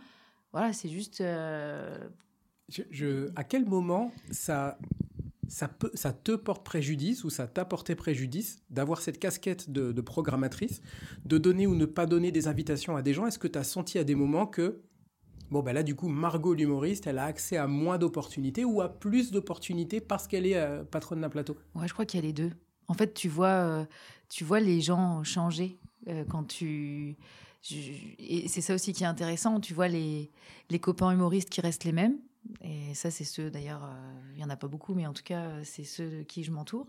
[0.53, 1.21] Voilà, c'est juste.
[1.21, 1.85] À
[3.45, 4.79] quel moment ça,
[5.47, 5.91] ça, peut,
[6.25, 10.81] te porte préjudice ou ça t'a porté préjudice d'avoir cette casquette de, de programmatrice,
[11.27, 13.27] de donner ou ne pas donner des invitations à des gens?
[13.27, 14.81] Est-ce que tu as senti à des moments que
[15.51, 18.89] Bon, ben là, du coup, Margot, l'humoriste, elle a accès à moins d'opportunités ou à
[18.89, 22.27] plus d'opportunités parce qu'elle est euh, patronne d'un plateau Ouais, je crois qu'il y a
[22.27, 22.53] les deux.
[22.87, 23.85] En fait, tu vois, euh,
[24.29, 27.17] tu vois les gens changer euh, quand tu.
[28.19, 29.61] et c'est ça aussi qui est intéressant.
[29.61, 30.31] Tu vois les,
[30.69, 32.19] les copains humoristes qui restent les mêmes.
[32.63, 33.89] Et ça, c'est ceux, d'ailleurs,
[34.33, 36.51] il n'y en a pas beaucoup, mais en tout cas, c'est ceux de qui je
[36.51, 36.87] m'entoure.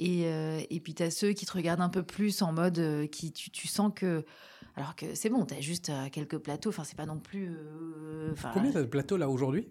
[0.00, 3.32] Et, et puis, tu as ceux qui te regardent un peu plus en mode qui
[3.32, 4.24] tu, tu sens que
[4.76, 6.70] alors que c'est bon, tu as juste euh, quelques plateaux.
[6.70, 7.50] Enfin, c'est pas non plus.
[7.50, 9.68] Euh, Combien de plateaux là aujourd'hui?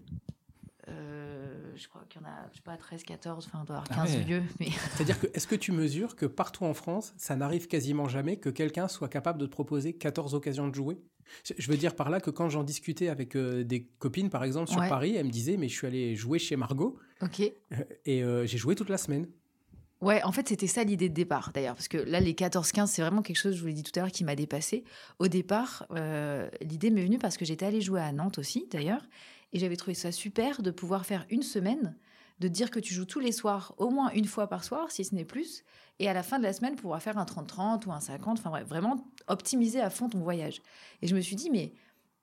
[0.88, 3.78] Euh, je crois qu'il y en a, je sais pas, 13, 14, enfin, on doit
[3.78, 4.44] avoir 15 ah lieux.
[4.60, 4.68] Mais...
[4.96, 8.50] C'est-à-dire que, est-ce que tu mesures que partout en France, ça n'arrive quasiment jamais que
[8.50, 10.98] quelqu'un soit capable de te proposer 14 occasions de jouer?
[11.58, 14.80] Je veux dire par là que quand j'en discutais avec des copines, par exemple, sur
[14.88, 16.98] Paris, elles me disaient, mais je suis allé jouer chez Margot.
[17.22, 17.42] Ok.
[18.06, 19.28] Et j'ai joué toute la semaine.
[20.02, 23.02] Ouais, en fait, c'était ça l'idée de départ, d'ailleurs, parce que là, les 14-15, c'est
[23.02, 24.86] vraiment quelque chose, je vous l'ai dit tout à l'heure, qui m'a dépassé.
[25.20, 29.02] Au départ, euh, l'idée m'est venue parce que j'étais allée jouer à Nantes aussi, d'ailleurs,
[29.52, 31.98] et j'avais trouvé ça super de pouvoir faire une semaine,
[32.40, 35.04] de dire que tu joues tous les soirs, au moins une fois par soir, si
[35.04, 35.66] ce n'est plus,
[36.00, 38.64] et à la fin de la semaine, pouvoir faire un 30-30 ou un 50, enfin
[38.64, 40.62] vraiment optimiser à fond ton voyage.
[41.02, 41.74] Et je me suis dit, mais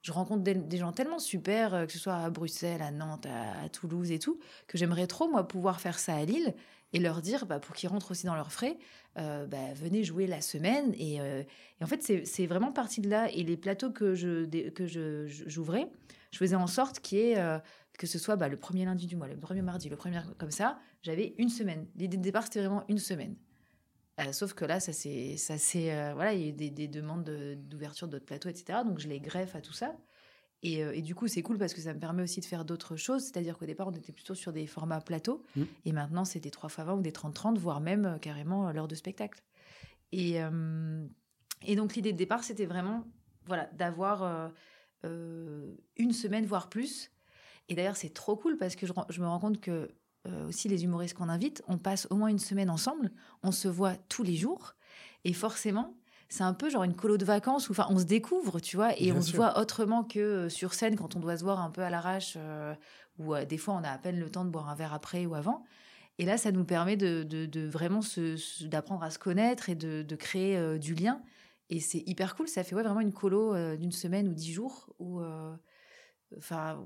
[0.00, 3.68] je rencontre des, gens tellement super, euh, que ce soit à Bruxelles, à Nantes, à
[3.68, 6.54] Toulouse et tout, que j'aimerais trop, moi, pouvoir faire ça à Lille
[6.92, 8.79] et leur dire, bah, pour qu'ils rentrent aussi dans leurs frais,
[9.18, 10.94] euh, bah, venez jouer la semaine.
[11.01, 11.42] Euh,
[11.81, 13.31] et, en fait, c'est vraiment parti de là.
[13.33, 15.90] Et les plateaux que je que j'ouvrais,
[16.31, 17.59] je, faisais en sorte euh,
[17.99, 20.51] que ce soit bah, le premier lundi du mois, le premier mardi, le premier comme
[20.51, 21.87] ça, j'avais une semaine.
[21.96, 23.37] L'idée de départ, c'était vraiment une semaine.
[24.33, 27.25] sauf que là, ça c'est, ça c'est, voilà, il y a eu des demandes
[27.68, 28.81] d'ouverture d'autres plateaux, etc.
[28.85, 29.96] Donc je les greffe à tout ça.
[30.64, 32.97] Euh, et, du coup, c'est cool parce que ça me permet aussi de faire d'autres
[32.97, 33.23] choses.
[33.23, 35.42] C'est-à-dire qu'au départ, on était plutôt sur des formats plateaux.
[35.55, 35.62] Mmh.
[35.85, 38.73] Et maintenant, c'est des 3 x 20 ou des 30-30, voire même euh, carrément euh,
[38.73, 39.42] l'heure de spectacle.
[40.12, 40.37] Et,
[41.66, 43.05] et donc, l'idée de départ, c'était vraiment
[43.45, 44.53] voilà, d'avoir
[45.03, 47.11] une semaine, voire plus.
[47.69, 49.90] Et d'ailleurs, c'est trop cool parce que je, je, me rends compte que
[50.47, 53.11] aussi les humoristes qu'on invite, on passe au moins une semaine ensemble.
[53.42, 54.77] On se voit tous les jours.
[55.25, 55.97] Et forcément,
[56.28, 58.98] c'est un peu genre une colo de vacances où enfin on se découvre, tu vois,
[59.00, 61.70] et on se voit autrement que euh, sur scène quand on doit se voir un
[61.70, 62.74] peu à l'arrache, euh,
[63.18, 65.26] ou euh, des fois on a à peine le temps de boire un verre après
[65.26, 65.64] ou avant.
[66.18, 68.00] Et là, ça nous permet de, de, vraiment
[68.62, 71.20] d'apprendre à se connaître et de, de créer du lien.
[71.68, 72.48] Et c'est hyper cool.
[72.48, 75.20] Ça fait ouais, vraiment une colo d'une semaine ou dix jours où.
[76.38, 76.82] Enfin,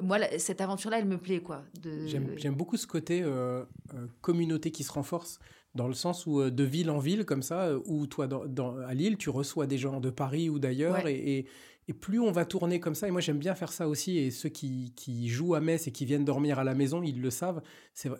[0.00, 1.64] moi, cette aventure-là, elle me plaît, quoi.
[2.06, 3.22] J'aime beaucoup ce côté
[4.22, 5.38] communauté qui se renforce
[5.74, 8.76] dans le sens où euh, de ville en ville comme ça, euh, où toi dans,
[8.78, 11.46] à Lille, tu reçois des gens de Paris ou d'ailleurs, et,
[11.88, 14.30] et, plus on va tourner comme ça, et moi j'aime bien faire ça aussi, et
[14.30, 17.30] ceux qui, qui, jouent à Metz et qui viennent dormir à la maison, ils le
[17.30, 17.60] savent.
[17.92, 18.10] C'est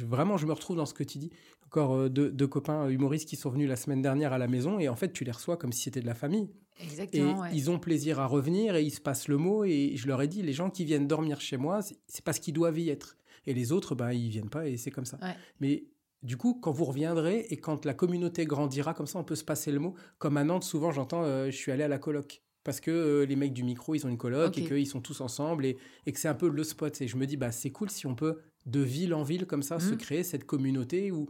[0.00, 1.30] vraiment, je me retrouve dans ce que tu dis.
[1.66, 4.88] Encore euh, deux, copains humoristes qui sont venus la semaine dernière à la maison, et
[4.88, 6.50] en fait tu les reçois comme si c'était de la famille.
[6.82, 10.06] Exactement, et ils ont plaisir à revenir, et ils se passent le mot, et je
[10.06, 12.90] leur ai dit, les gens qui viennent dormir chez moi, c'est parce qu'ils doivent y
[12.90, 13.16] être.
[13.44, 15.18] Et les autres, ben, ils viennent pas, et c'est comme ça.
[15.60, 15.84] Mais
[16.22, 19.44] du coup, quand vous reviendrez et quand la communauté grandira, comme ça, on peut se
[19.44, 19.94] passer le mot.
[20.18, 22.42] Comme à Nantes, souvent, j'entends euh, je suis allé à la coloc.
[22.64, 25.20] Parce que euh, les mecs du micro, ils ont une coloc et qu'ils sont tous
[25.20, 27.00] ensemble et, que c'est un peu le spot.
[27.00, 29.62] Et je me dis, bah, c'est cool si on peut, de ville en ville, comme
[29.62, 29.98] ça, se mmh.
[29.98, 31.28] créer cette communauté où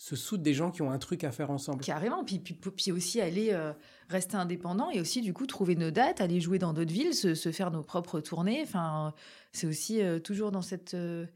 [0.00, 1.84] se soudent des gens qui ont un truc à faire ensemble.
[1.84, 2.24] Carrément.
[2.24, 3.74] Puis, puis, puis aussi aller euh,
[4.08, 7.34] rester indépendant et aussi, du coup, trouver nos dates, aller jouer dans d'autres villes, se,
[7.52, 8.62] faire nos propres tournées.
[8.62, 9.12] Enfin,
[9.52, 11.26] c'est aussi euh, toujours dans cette euh,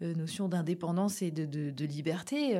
[0.00, 2.52] notion d'indépendance et de, de, liberté.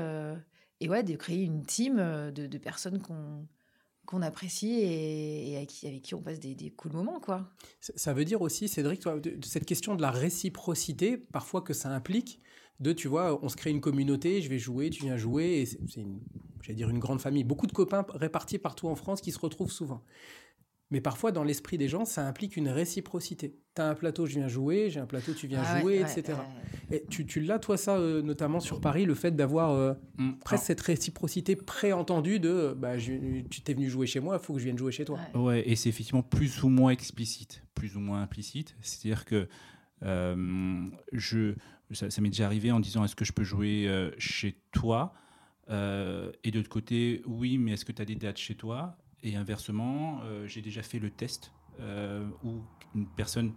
[0.81, 6.03] et ouais, de créer une team de, de personnes qu'on apprécie et, avec, qui, avec,
[6.03, 7.21] qui, on passe des, des cool moments.
[7.21, 7.51] quoi.
[7.81, 12.41] Ça veut dire aussi, Cédric, de, cette question de la réciprocité, parfois que ça implique,
[12.81, 16.01] de, tu vois, on se crée une communauté, je vais jouer, tu viens jouer, c'est,
[16.01, 16.21] une,
[16.69, 17.45] une grande famille.
[17.45, 20.03] Beaucoup de copains répartis partout en France qui se retrouvent souvent.
[20.91, 23.57] Mais parfois, dans l'esprit des gens, ça implique une réciprocité.
[23.75, 26.39] Tu as un plateau, je viens jouer, j'ai un plateau, tu viens ah jouer, etc.
[26.93, 30.35] et tu, tu l'as, toi, ça, euh, notamment sur Paris, le fait d'avoir euh, mm.
[30.45, 34.61] presque cette réciprocité préentendue de bah, tu t'es venu jouer chez moi, il faut que
[34.61, 35.19] je vienne jouer chez toi.
[35.35, 38.77] Ouais, et c'est effectivement plus ou moins explicite, plus ou moins implicite.
[38.81, 39.49] C'est-à-dire que
[40.03, 41.55] euh, je,
[41.93, 45.15] ça, m'est déjà arrivé en disant est-ce que je peux jouer euh, chez toi?
[45.71, 48.99] Euh, Et de l'autre côté, oui, mais est-ce que tu as des dates chez toi?
[49.23, 51.53] Et inversement, j'ai déjà fait le test
[52.45, 52.63] où
[52.95, 53.55] une personne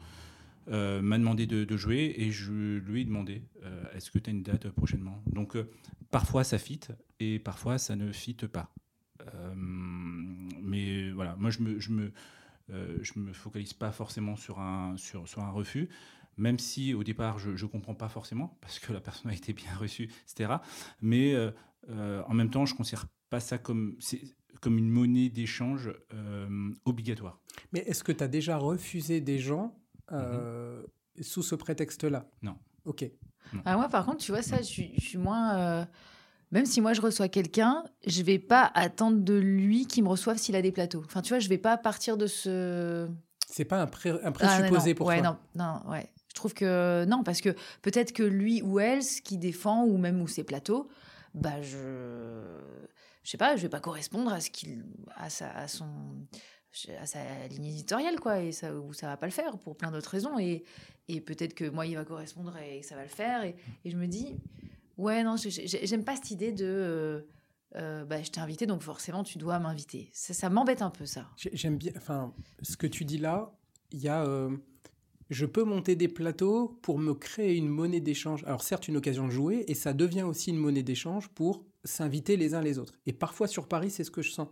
[0.68, 3.44] m'a demandé de, jouer et je lui ai demandé
[3.94, 5.22] est-ce que tu as une date prochainement?
[5.28, 5.58] Donc
[6.12, 6.80] parfois ça fit
[7.20, 8.72] et parfois ça ne fit pas.
[10.62, 12.12] mais voilà, moi je me, je me,
[12.70, 15.90] je me focalise pas forcément sur un, sur, sur un refus
[16.40, 19.54] même si au départ je ne comprends pas forcément, parce que la personne a été
[19.54, 20.54] bien reçue, etc.
[21.02, 21.52] Mais euh,
[21.90, 23.98] euh, en même temps, je ne considère pas ça comme,
[24.62, 27.40] comme une monnaie d'échange euh, obligatoire.
[27.74, 29.76] Mais est-ce que tu as déjà refusé des gens
[30.12, 30.86] mhm.
[31.22, 32.30] sous ce prétexte-là?
[32.42, 32.56] Non.
[32.86, 33.10] Ok.
[33.66, 35.88] Ah, moi, par contre, tu vois, ça, je, je suis moins.
[36.52, 40.38] Même si moi je reçois quelqu'un, je vais pas attendre de lui qu'il me reçoive
[40.38, 41.04] s'il a des plateaux.
[41.06, 43.08] Enfin, tu vois, je vais pas partir de ce.
[43.48, 43.90] C'est pas un,
[44.24, 45.38] un présupposé ah, pour ouais, toi.
[45.56, 46.10] Non, non, ouais.
[46.30, 47.50] Je trouve que non, parce que
[47.82, 50.88] peut-être que lui ou elle, ce qui défend, ou même ou ses plateaux,
[51.34, 52.58] bah je,
[53.24, 55.88] je sais pas, je vais pas correspondre à ce qu'il, à sa, à son,
[57.00, 59.92] à sa ligne éditoriale quoi, et ça ou ça va pas le faire pour plein
[59.92, 60.64] d'autres raisons, et,
[61.08, 64.08] et peut-être que moi il va correspondre et ça va le faire, et, je me
[64.08, 64.38] dis
[64.98, 67.22] ouais non, j'aime pas cette idée de euh,
[67.76, 70.10] euh, bah, je t'ai invité, donc forcément tu dois m'inviter.
[70.12, 71.30] Ça, ça m'embête un peu ça.
[71.38, 73.52] J'aime bien, enfin, ce que tu dis là,
[73.92, 74.56] il y a, euh,
[75.30, 78.44] je peux monter des plateaux pour me créer une monnaie d'échange.
[78.46, 82.36] Alors certes, une occasion de jouer, et ça devient aussi une monnaie d'échange pour s'inviter
[82.36, 82.94] les uns les autres.
[83.06, 84.48] Et parfois sur Paris, c'est ce que je sens.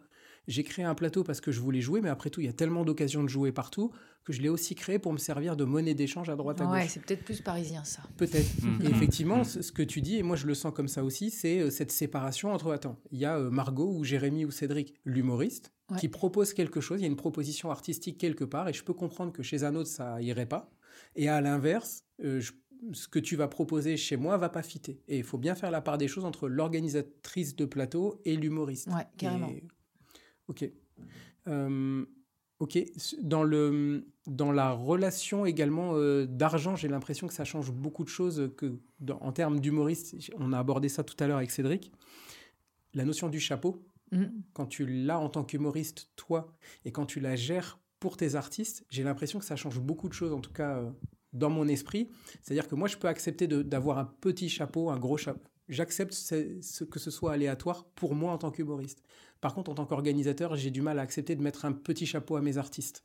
[0.48, 2.54] J'ai créé un plateau parce que je voulais jouer, mais après tout, il y a
[2.54, 3.92] tellement d'occasions de jouer partout
[4.24, 6.74] que je l'ai aussi créé pour me servir de monnaie d'échange à droite à gauche.
[6.74, 8.02] Ouais, c'est peut-être plus parisien ça.
[8.18, 8.62] Peut-être.
[8.62, 8.82] Mmh.
[8.84, 11.60] et effectivement, ce que tu dis, et moi je le sens comme ça aussi, c'est
[11.60, 15.72] euh, cette séparation entre, attends, il y a euh, Margot ou Jérémy ou Cédric, l'humoriste,
[15.98, 18.94] qui propose quelque chose, il y a une proposition artistique quelque part, et je peux
[18.94, 20.70] comprendre que chez un autre, ça irait pas.
[21.16, 22.42] Et à l'inverse, euh,
[22.92, 25.02] ce que tu vas proposer chez moi va pas fitter.
[25.08, 28.88] Et il faut bien faire la part des choses entre l'organisatrice de plateau et l'humoriste.
[28.88, 29.52] Ouais, carrément.
[30.48, 30.70] Ok.
[31.48, 32.06] Euh,
[32.60, 32.80] ok.
[33.22, 38.10] Dans, le, dans la relation également euh, d'argent, j'ai l'impression que ça change beaucoup de
[38.10, 38.78] choses que,
[39.10, 40.16] en termes d'humoriste.
[40.38, 41.92] On a abordé ça tout à l'heure avec Cédric.
[42.94, 44.26] La notion du chapeau, mmh.
[44.54, 46.54] quand tu l'as en tant qu'humoriste, toi,
[46.86, 50.14] et quand tu la gères pour tes artistes, j'ai l'impression que ça change beaucoup de
[50.14, 50.90] choses, en tout cas euh,
[51.34, 52.10] dans mon esprit.
[52.42, 55.50] C'est-à-dire que moi, je peux accepter d'avoir un petit chapeau, un gros chapeau.
[55.70, 59.04] J'accepte ce, que ce soit aléatoire pour moi en tant qu'humoriste.
[59.42, 62.38] Par contre, en tant qu'organisateur, j'ai du mal à accepter de mettre un petit chapeau
[62.38, 63.04] à mes artistes.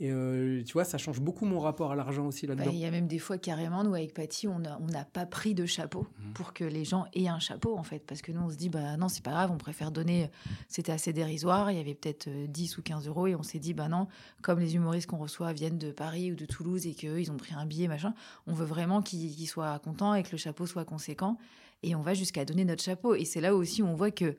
[0.00, 2.64] Et euh, tu vois, ça change beaucoup mon rapport à l'argent aussi là-dedans.
[2.64, 5.26] Bah, il y a même des fois, carrément, nous, avec Patty, on n'a on pas
[5.26, 6.32] pris de chapeau mmh.
[6.32, 7.98] pour que les gens aient un chapeau, en fait.
[8.06, 10.30] Parce que nous, on se dit, bah non, c'est pas grave, on préfère donner.
[10.68, 13.58] C'était assez dérisoire, il y avait peut-être 10 euh, ou 15 euros, et on s'est
[13.58, 14.08] dit, bah non,
[14.40, 17.36] comme les humoristes qu'on reçoit viennent de Paris ou de Toulouse et qu'eux, ils ont
[17.36, 18.14] pris un billet, machin,
[18.46, 21.36] on veut vraiment qu'ils soient contents et que le chapeau soit conséquent.
[21.82, 23.14] Et on va jusqu'à donner notre chapeau.
[23.14, 24.36] Et c'est là aussi où on voit que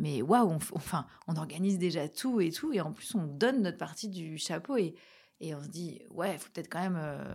[0.00, 3.62] mais waouh, on, enfin, on organise déjà tout et tout, et en plus on donne
[3.62, 4.94] notre partie du chapeau et,
[5.40, 7.34] et on se dit ouais, il faut peut-être quand même euh,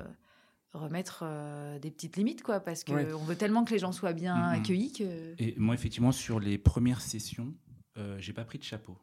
[0.74, 4.36] remettre euh, des petites limites quoi, parce qu'on veut tellement que les gens soient bien
[4.36, 5.36] accueillis que.
[5.38, 7.54] Et moi effectivement sur les premières sessions,
[7.98, 8.98] euh, j'ai pas pris de chapeau.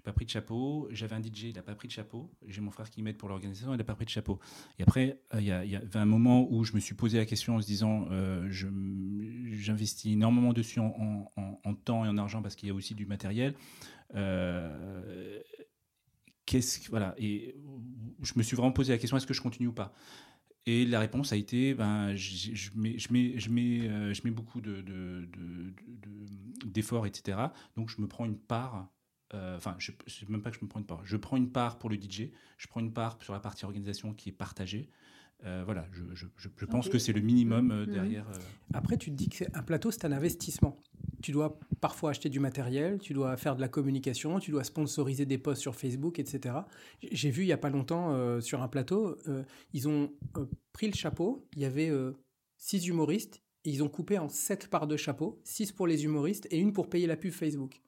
[0.00, 0.88] J'ai pas pris de chapeau.
[0.92, 2.30] J'avais un DJ, il n'a pas pris de chapeau.
[2.46, 4.38] J'ai mon frère qui m'aide pour l'organisation, il n'a pas pris de chapeau.
[4.78, 7.56] Et après, euh, il y, avait un moment où je me suis posé la question
[7.56, 8.48] en se disant, euh,
[9.60, 13.54] j'investis énormément dessus en, temps et en argent parce qu'il y a aussi du matériel.
[14.14, 15.40] Euh,
[16.88, 17.54] voilà et
[18.22, 19.94] je me suis vraiment posé la question est-ce que je continue ou pas?
[20.66, 24.82] Et la réponse a été ben, euh, je mets beaucoup d'efforts,
[27.02, 27.38] de, de, etc.
[27.76, 28.90] Donc je me prends une part
[29.34, 31.02] euh, enfin, je ne même pas que je me prends une part.
[31.04, 34.12] Je prends une part pour le DJ, je prends une part sur la partie organisation
[34.12, 34.90] qui est partagée.
[35.64, 37.86] Voilà, je, je, pense que c'est le minimum mhm.
[37.86, 38.26] derrière.
[38.74, 40.76] Après, tu te dis qu'un plateau, c'est un investissement.
[41.22, 45.26] Tu dois parfois acheter du matériel, tu dois faire de la communication, tu dois sponsoriser
[45.26, 46.54] des posts sur Facebook, etc.
[47.10, 49.16] J'ai vu il n'y a pas longtemps sur un plateau,
[49.72, 50.12] ils ont
[50.72, 51.90] pris le chapeau, il y avait
[52.56, 56.46] six humoristes, et ils ont coupé en sept parts de chapeau, six pour les humoristes
[56.50, 57.80] et une pour payer la pub Facebook.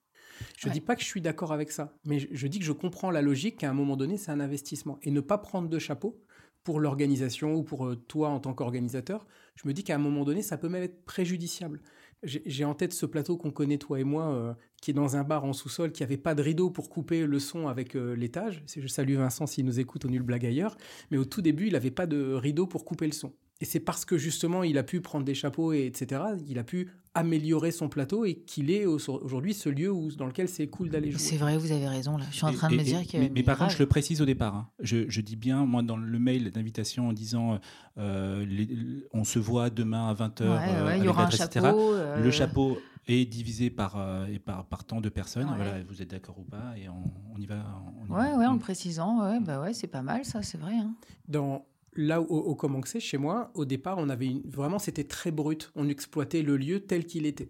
[0.58, 2.72] Je ne dis pas que je suis d'accord avec ça, mais je, dis que je
[2.72, 4.98] comprends la logique qu'à un moment donné, c'est un investissement.
[5.02, 6.20] Et ne pas prendre de chapeau
[6.64, 10.24] pour l'organisation ou pour euh, toi en tant qu'organisateur, je me dis qu'à un moment
[10.24, 11.80] donné, ça peut même être préjudiciable.
[12.24, 15.24] J'ai en tête ce plateau qu'on connaît, toi et moi, euh, qui est dans un
[15.24, 18.62] bar en sous-sol, qui n'avait pas de rideau pour couper le son avec euh, l'étage.
[18.76, 20.76] Je salue Vincent s'il nous écoute au Nul Blague ailleurs.
[21.10, 23.32] Mais au tout début, il n'avait pas de rideau pour couper le son.
[23.62, 26.64] Et c'est parce que justement, il a pu prendre des chapeaux, et etc., il a
[26.64, 30.90] pu améliorer son plateau et qu'il est aujourd'hui ce lieu où, dans lequel c'est cool
[30.90, 31.20] d'aller jouer.
[31.20, 32.16] C'est vrai, vous avez raison.
[32.16, 32.24] Là.
[32.32, 33.18] Je suis en train de me dire que.
[33.18, 34.56] Mais, par contre, je le précise au départ.
[34.56, 34.68] Hein.
[34.80, 37.60] Je, dis bien, moi, dans le mail d'invitation en disant
[37.98, 40.42] euh, on se voit demain à 20h.
[40.42, 41.92] Euh, il y aura un chapeau.
[41.92, 45.52] Euh, le chapeau est divisé par, et par, par tant de personnes.
[45.54, 47.64] Voilà, vous êtes d'accord ou pas Et on, y va.
[48.08, 49.22] Oui, ouais, ouais, en précisant.
[49.22, 50.74] Ouais, bah ouais, c'est pas mal, ça, c'est vrai.
[50.74, 50.96] Hein.
[51.28, 51.64] Dans
[51.94, 55.70] là au, au Comanxé, chez moi, au départ, on avait vraiment, c'était très brut.
[55.74, 57.48] On exploitait le lieu tel qu'il était.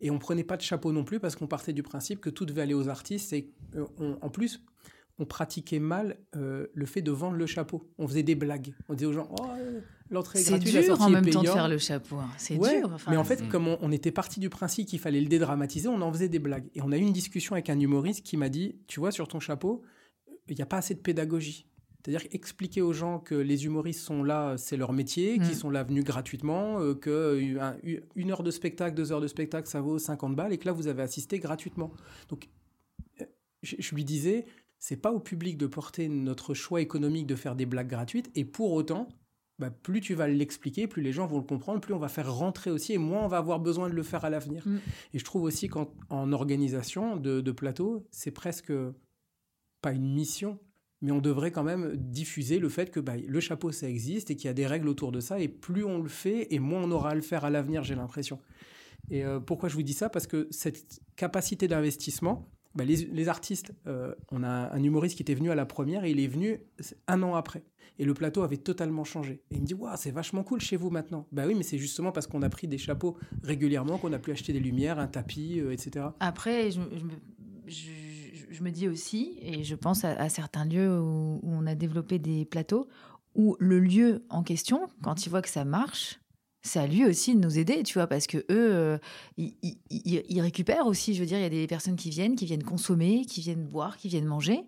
[0.00, 2.46] Et on prenait pas de chapeau non plus parce qu'on partait du principe que tout
[2.46, 3.32] devait aller aux artistes.
[3.32, 3.86] Et euh,
[4.20, 4.62] en plus,
[5.18, 7.86] on pratiquait mal euh, le fait de vendre le chapeau.
[7.98, 8.72] On faisait des blagues.
[8.88, 9.44] On disait aux gens, oh,
[10.08, 12.16] l'entrée est gratuite, dur, la sortie en même temps de faire le chapeau.
[12.16, 12.30] Hein.
[12.38, 12.96] C'est dur.
[13.08, 16.10] mais en fait, comme on, était parti du principe qu'il fallait le dédramatiser, on en
[16.12, 16.68] faisait des blagues.
[16.74, 19.28] Et on a eu une discussion avec un humoriste qui m'a dit, tu vois, sur
[19.28, 19.82] ton chapeau,
[20.48, 21.66] il n'y a pas assez de pédagogie.
[22.04, 25.54] C'est-à-dire expliquer aux gens que les humoristes sont là, c'est leur métier, qu'ils mm.
[25.54, 27.38] sont là venus gratuitement, euh, que
[28.16, 30.72] une heure de spectacle, deux heures de spectacle, ça vaut 50 balles, et que là,
[30.72, 31.92] vous avez assisté gratuitement.
[32.30, 32.48] Donc,
[33.20, 33.26] euh,
[33.62, 34.46] je, lui disais,
[34.78, 38.46] c'est pas au public de porter notre choix économique de faire des blagues gratuites, et
[38.46, 39.08] pour autant,
[39.58, 42.34] bah, plus tu vas l'expliquer, plus les gens vont le comprendre, plus on va faire
[42.34, 44.66] rentrer aussi, et moins on va avoir besoin de le faire à l'avenir.
[44.66, 44.78] Mm.
[45.12, 48.72] Et je trouve aussi qu'en organisation de, de plateau, c'est presque
[49.82, 50.58] pas une mission,
[51.02, 54.36] mais on devrait quand même diffuser le fait que bah, le chapeau, ça existe et
[54.36, 56.82] qu'il y a des règles autour de ça, et plus on le fait, et moins
[56.82, 58.38] on aura à le faire à l'avenir, j'ai l'impression.
[59.10, 60.08] Et euh, pourquoi je vous dis ça?
[60.10, 65.34] Parce que cette capacité d'investissement, bah, les, artistes, euh, on a un humoriste qui était
[65.34, 66.60] venu à la première, et il est venu
[67.08, 67.64] un an après.
[67.98, 69.42] Et le plateau avait totalement changé.
[69.50, 71.26] Et il me dit, waouh, c'est vachement cool chez vous maintenant.
[71.32, 74.30] Bah oui, mais c'est justement parce qu'on a pris des chapeaux régulièrement qu'on a pu
[74.30, 76.06] acheter des lumières, un tapis, euh, etc.
[76.20, 76.80] Après, je,
[78.62, 82.88] me dis aussi, et je pense à, certains lieux où, on a développé des plateaux,
[83.34, 86.20] où le lieu en question, quand il voit que ça marche,
[86.62, 88.98] c'est à lui aussi de nous aider, tu vois, parce que eux, euh,
[89.38, 91.14] ils, récupèrent aussi.
[91.14, 93.64] Je veux dire, il y a des personnes qui viennent, qui viennent consommer, qui viennent
[93.64, 94.60] boire, qui viennent manger.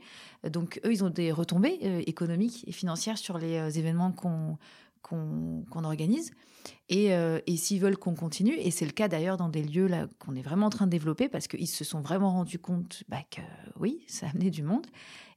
[0.50, 5.84] Donc, eux, ils ont des retombées euh, économiques et financières sur les euh, événements qu'on
[5.84, 6.32] organise.
[6.88, 9.86] Et, euh, et s'ils veulent qu'on continue, et c'est le cas d'ailleurs dans des lieux
[9.86, 13.02] là qu'on est vraiment en train de développer, parce qu'ils se sont vraiment rendus compte
[13.08, 13.40] bah, que
[13.78, 14.86] oui, ça amenait du monde.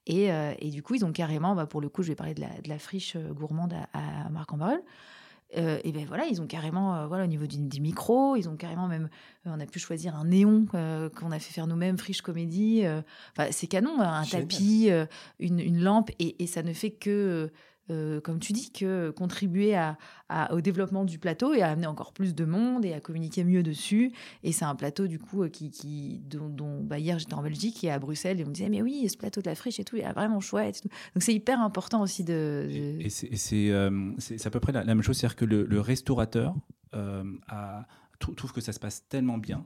[0.08, 2.36] Et, euh, et, du coup, ils ont carrément, bah, pour le coup, je vais parler
[2.36, 4.60] de la, de la friche euh, gourmande à, Marc en
[5.58, 8.88] et ben voilà, ils ont carrément, voilà, au niveau du, du, micro, ils ont carrément
[8.90, 9.08] même,
[9.46, 12.84] on a pu choisir un néon qu'on a fait faire nous-mêmes, friche comédie.
[13.32, 14.90] Enfin, c'est canon, un tapis,
[15.40, 17.52] une, une, lampe, et, et, ça ne fait que
[17.92, 19.78] euh, comme tu dis, que contribuer
[20.52, 23.64] au développement du plateau et à amener encore plus de monde et à communiquer mieux
[23.64, 24.12] dessus.
[24.44, 27.92] Et c'est un plateau, du coup, euh, qui, dont, bah, hier j'étais en Belgique et
[27.92, 29.98] à Bruxelles et on me disait, mais oui, ce plateau de la friche et tout,
[29.98, 30.82] il est vraiment chouette.
[31.14, 32.68] Donc c'est hyper important aussi de.
[32.70, 36.56] Et, euh, c'est à peu près la, même chose, c'est-à-dire que le, restaurateur
[38.36, 39.64] trouve que ça se passe tellement bien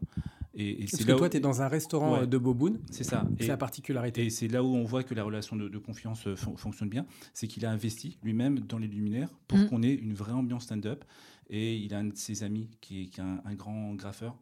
[0.56, 2.80] et, Parce que toi, tu es dans un restaurant euh, de Boboun.
[2.90, 3.28] C'est ça.
[3.40, 4.26] C'est la particularité.
[4.26, 7.06] Et c'est là où on voit que la relation de, confiance euh, fonctionne bien.
[7.34, 9.70] C'est qu'il a investi lui-même dans les luminaires pour mm.
[9.70, 11.06] qu'on ait une vraie ambiance stand-up.
[11.50, 14.38] Et il a un de ses amis qui est, un, grand graffeur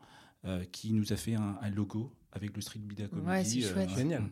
[0.46, 3.28] euh, qui nous a fait un, logo avec le Street Bida Comedy.
[3.28, 3.90] Ouais, c'est chouette.
[3.96, 4.24] Génial.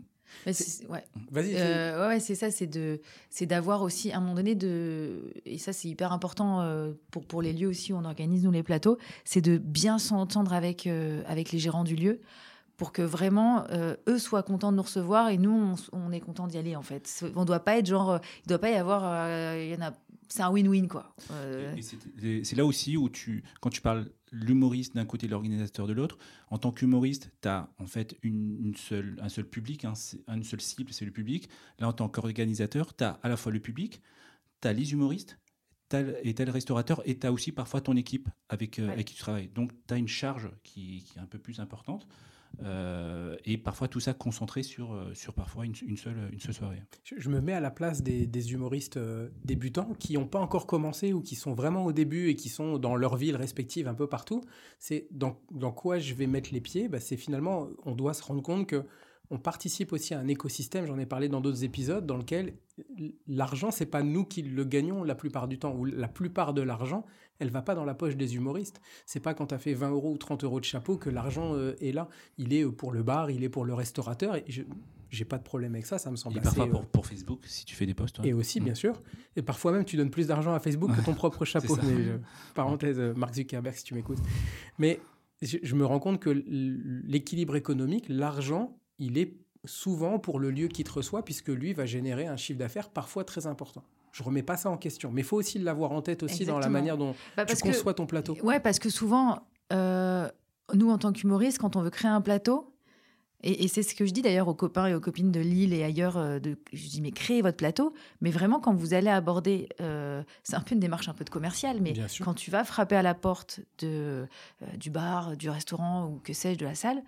[0.46, 1.04] Ouais.
[1.32, 1.56] Vas-y.
[1.56, 5.58] Euh, ouais, c'est ça, c'est de, c'est d'avoir aussi à un moment donné de, et
[5.58, 8.64] ça c'est hyper important euh, pour pour les lieux aussi où on organise nous les
[8.64, 12.22] plateaux, c'est de bien s'entendre avec euh, avec les gérants du lieu
[12.78, 13.66] pour que vraiment
[14.10, 17.24] eux soient contents de nous recevoir et nous on, est content d'y aller en fait.
[17.38, 19.94] On doit pas être genre, il doit pas y avoir, il y en a
[20.28, 21.16] c'est un win-win quoi.
[21.20, 26.18] C'est là aussi où tu, quand tu parles l'humoriste d'un côté et l'organisateur de l'autre,
[26.50, 30.92] en tant qu'humoriste, tu as en fait une, seule, un seul public, une seule cible,
[30.92, 31.50] c'est le public.
[31.80, 34.02] Là, en tant qu'organisateur, tu as à la fois le public,
[34.62, 35.40] tu as les humoristes,
[36.24, 39.22] et tel restaurateur, et tu as aussi parfois ton équipe avec, euh, avec qui tu
[39.22, 39.50] travailles.
[39.50, 42.08] Donc, tu as une charge qui, qui, est un peu plus importante.
[42.64, 46.82] Euh, et parfois tout ça concentré sur, euh, sur parfois une, seule, une seule soirée.
[47.04, 51.14] Je, me mets à la place des, humoristes euh, débutants qui n'ont pas encore commencé
[51.14, 54.08] ou qui sont vraiment au début et qui sont dans leur ville respective un peu
[54.08, 54.42] partout.
[54.80, 56.88] C'est dans, dans, quoi je vais mettre les pieds?
[56.88, 58.84] Bah, C'est finalement, on doit se rendre compte que
[59.32, 62.54] on participe aussi à un écosystème, j'en ai parlé dans d'autres épisodes, dans lequel
[63.28, 66.62] l'argent, c'est pas nous qui le gagnons la plupart du temps, ou la plupart de
[66.62, 67.06] l'argent,
[67.40, 68.82] elle va pas dans la poche des humoristes.
[69.06, 71.54] C'est pas quand tu as fait 20 euros ou 30 euros de chapeau que l'argent
[71.56, 72.08] euh, est là.
[72.38, 74.36] Il est euh, pour le bar, il est pour le restaurateur.
[74.36, 74.64] Et je
[75.12, 76.38] j'ai pas de problème avec ça, ça me semble.
[76.38, 78.20] Et parfois pour, euh, pour, Facebook, si tu fais des posts.
[78.24, 78.78] Et aussi, bien mm.
[78.78, 79.02] sûr.
[79.38, 81.78] Et parfois même, tu donnes plus d'argent à Facebook que ton propre chapeau.
[82.54, 84.20] parenthèse, Mark Zuckerberg, si tu m'écoutes.
[84.78, 85.00] Mais
[85.42, 90.84] je me rends compte que l'équilibre économique, l'argent, il est souvent pour le lieu qui
[90.84, 93.84] te reçoit, puisque lui va générer un chiffre d'affaires parfois très important.
[94.16, 96.58] Je remets pas ça en question, mais il faut aussi l'avoir en tête aussi dans
[96.58, 98.38] la manière dont bah tu conçois ton plateau.
[98.44, 99.42] Ouais, parce que souvent,
[99.74, 100.30] euh,
[100.74, 102.74] nous en tant qu'humoristes, quand on veut créer un plateau,
[103.44, 105.84] et, c'est ce que je dis d'ailleurs aux copains et aux copines de Lille et
[105.84, 109.68] ailleurs, euh, de, je dis mais créez votre plateau, mais vraiment quand vous allez aborder,
[109.82, 111.94] euh, c'est un peu une démarche un peu de commercial, mais
[112.24, 114.28] quand tu vas frapper à la porte de,
[114.78, 117.04] du bar, du restaurant ou que sais-je, de la salle,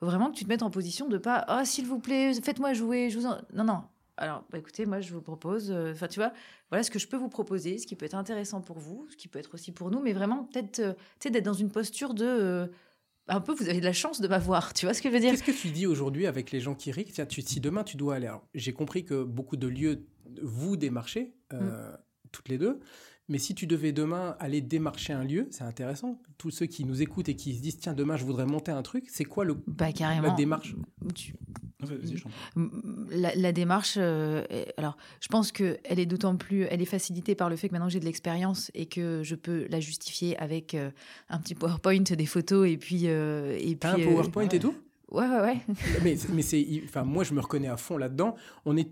[0.00, 3.10] vraiment que tu te mettes en position de pas oh s'il vous plaît faites-moi jouer
[3.10, 3.82] je vous non non
[4.18, 6.32] alors bah, écoutez moi je vous propose euh, enfin tu vois
[6.70, 9.16] voilà ce que je peux vous proposer ce qui peut être intéressant pour vous ce
[9.16, 11.70] qui peut être aussi pour nous mais vraiment peut-être euh, tu sais d'être dans une
[11.70, 12.66] posture de euh,
[13.30, 14.72] un peu, vous avez de la chance de m'avoir.
[14.74, 15.32] Tu vois ce que je veux dire?
[15.32, 17.04] Qu'est-ce que tu dis aujourd'hui avec les gens qui rient?
[17.04, 18.32] Tiens, tu, Si demain tu dois aller.
[18.54, 20.06] J'ai compris que beaucoup de lieux
[20.40, 21.58] vous démarchez, mm.
[22.32, 22.80] toutes les deux.
[23.28, 26.20] Mais si tu devais demain aller démarcher un lieu, c'est intéressant.
[26.38, 28.82] Tous ceux qui nous écoutent et qui se disent tiens demain je voudrais monter un
[28.82, 30.28] truc, c'est quoi le bah, carrément.
[30.28, 30.74] la démarche?
[33.10, 34.44] La, la, démarche, euh,
[34.76, 37.74] alors je pense que elle est d'autant plus, elle est facilitée par le fait que
[37.74, 40.90] maintenant j'ai de l'expérience et que je peux la justifier avec euh,
[41.28, 43.88] un petit PowerPoint, des photos et puis euh, et puis.
[43.88, 44.74] un PowerPoint et tout?
[45.10, 45.60] Ouais, ouais, ouais.
[46.04, 48.34] mais mais c'est, enfin, moi, je me reconnais à fond là-dedans.
[48.64, 48.90] On est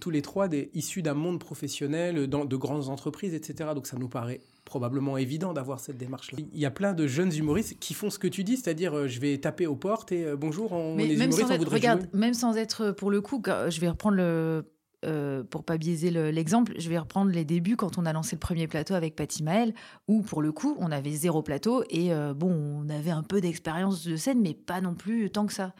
[0.00, 3.70] tous les trois des, issus d'un monde professionnel, dans, de grandes entreprises, etc.
[3.74, 6.38] Donc, ça nous paraît probablement évident d'avoir cette démarche-là.
[6.52, 9.08] Il y a plein de jeunes humoristes qui font ce que tu dis, c'est-à-dire, euh,
[9.08, 11.70] je vais taper aux portes et euh, bonjour, on, mais est même humoristes, sans être,
[11.70, 14.64] regarde, même sans être pour le coup, je vais reprendre le
[15.04, 18.40] euh, pour pas biaiser l'exemple, je vais reprendre les débuts quand on a lancé le
[18.40, 19.72] premier plateau avec Patty Maël,
[20.08, 23.40] où pour le coup, on avait zéro plateau et euh, bon, on avait un peu
[23.40, 25.72] d'expérience de scène, mais pas non plus tant que ça.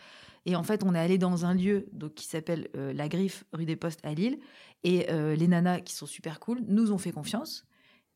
[0.47, 3.64] Et en fait, on est allé dans un lieu qui s'appelle euh, La Griffe, rue
[3.64, 4.39] des Postes à Lille,
[4.85, 7.66] et les nanas qui sont super cool nous ont fait confiance.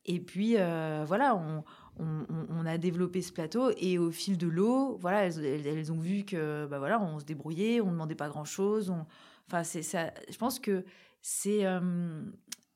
[0.05, 1.65] Et puis voilà, on,
[1.99, 6.23] on, a développé ce plateau et au fil de l'eau, voilà, elles, elles, ont vu
[6.23, 8.91] que bah voilà, on se débrouillait, on ne demandait pas grand chose.
[8.91, 9.07] On,
[9.53, 10.15] Enfin, c'est ça.
[10.31, 10.83] Je pense que
[11.21, 12.23] c'est euh,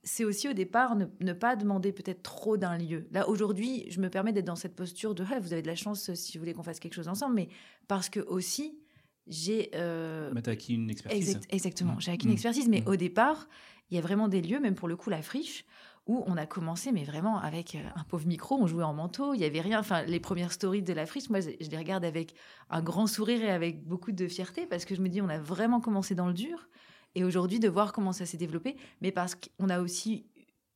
[0.03, 3.09] c'est aussi au départ ne, pas demander peut-être trop d'un lieu.
[3.13, 6.13] Là aujourd'hui, je me permets d'être dans cette posture de vous avez de la chance
[6.13, 7.49] si vous voulez qu'on fasse quelque chose ensemble, mais
[7.89, 8.79] parce que aussi
[9.27, 9.71] j'ai.
[9.75, 11.41] Euh, as acquis une expertise.
[11.49, 12.01] exactement, mmh.
[12.01, 12.35] j'ai acquis une mmh.
[12.35, 12.89] expertise, mais mmh.
[12.89, 13.49] au départ,
[13.91, 15.65] il y a vraiment des lieux, même pour le coup la friche,
[16.07, 19.35] où on a commencé, mais vraiment avec euh, un pauvre micro, on jouait en manteau,
[19.35, 19.81] il y avait rien.
[19.81, 22.35] Enfin, les premières stories de la friche, moi, je les regarde avec
[22.71, 25.39] un grand sourire et avec beaucoup de fierté parce que je me dis, on a
[25.39, 26.69] vraiment commencé dans le dur.
[27.17, 30.27] Et aujourd'hui, de voir comment ça s'est développé, mais parce qu'on a aussi,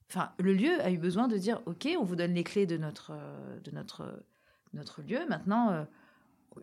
[0.08, 2.76] enfin, le lieu a eu besoin de dire, ok, on vous donne les clés de
[2.76, 4.24] notre, euh, de notre,
[4.72, 5.20] notre lieu.
[5.28, 5.84] Maintenant, euh,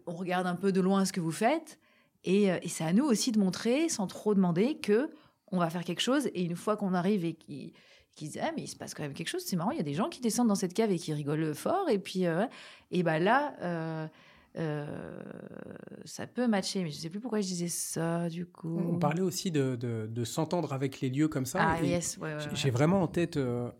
[0.08, 1.80] on regarde un peu de loin ce que vous faites,
[2.26, 5.10] et, et c'est à nous aussi de montrer, sans trop demander, que
[5.52, 6.28] on va faire quelque chose.
[6.34, 7.38] Et une fois qu'on arrive et
[8.18, 9.78] qui qui disaient ah, mais il se passe quand même quelque chose c'est marrant il
[9.78, 12.26] y a des gens qui descendent dans cette cave et qui rigolent fort et puis
[12.26, 12.46] euh,
[12.92, 14.08] et ben là euh,
[14.58, 15.22] euh,
[16.04, 18.80] ça peut matcher mais je sais plus pourquoi je disais ça du coup.
[18.92, 22.20] On parlait aussi de, de, s'entendre avec les lieux comme ça ah yes
[22.54, 23.38] j'ai vraiment en tête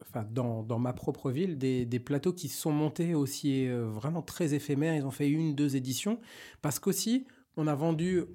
[0.08, 4.22] enfin dans, dans, ma propre ville des, des, plateaux qui se sont montés aussi vraiment
[4.22, 4.96] très éphémères.
[4.96, 6.20] Ils ont fait une deux éditions
[6.62, 7.26] parce qu'aussi
[7.56, 8.26] on a vendu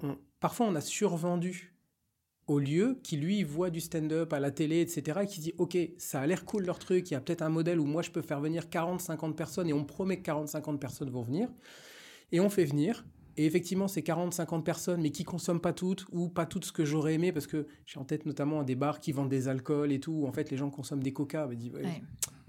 [0.41, 1.72] parfois on a survendu
[2.53, 5.77] au lieu, qui lui voit du stand-up à la télé, etc., et qui dit Ok,
[5.97, 8.11] ça a l'air cool leur truc, il y a peut-être un modèle où moi je
[8.11, 11.49] peux faire venir 40-50 personnes, et on promet que 40-50 personnes vont venir.
[12.31, 13.03] Et on fait venir,
[13.35, 16.85] et effectivement, c'est 40-50 personnes, mais qui consomment pas toutes, ou pas toutes ce que
[16.85, 19.99] j'aurais aimé, parce que j'ai en tête notamment des bars qui vendent des alcools et
[19.99, 21.47] tout, où en fait les gens consomment des coca.
[21.47, 21.55] Bah,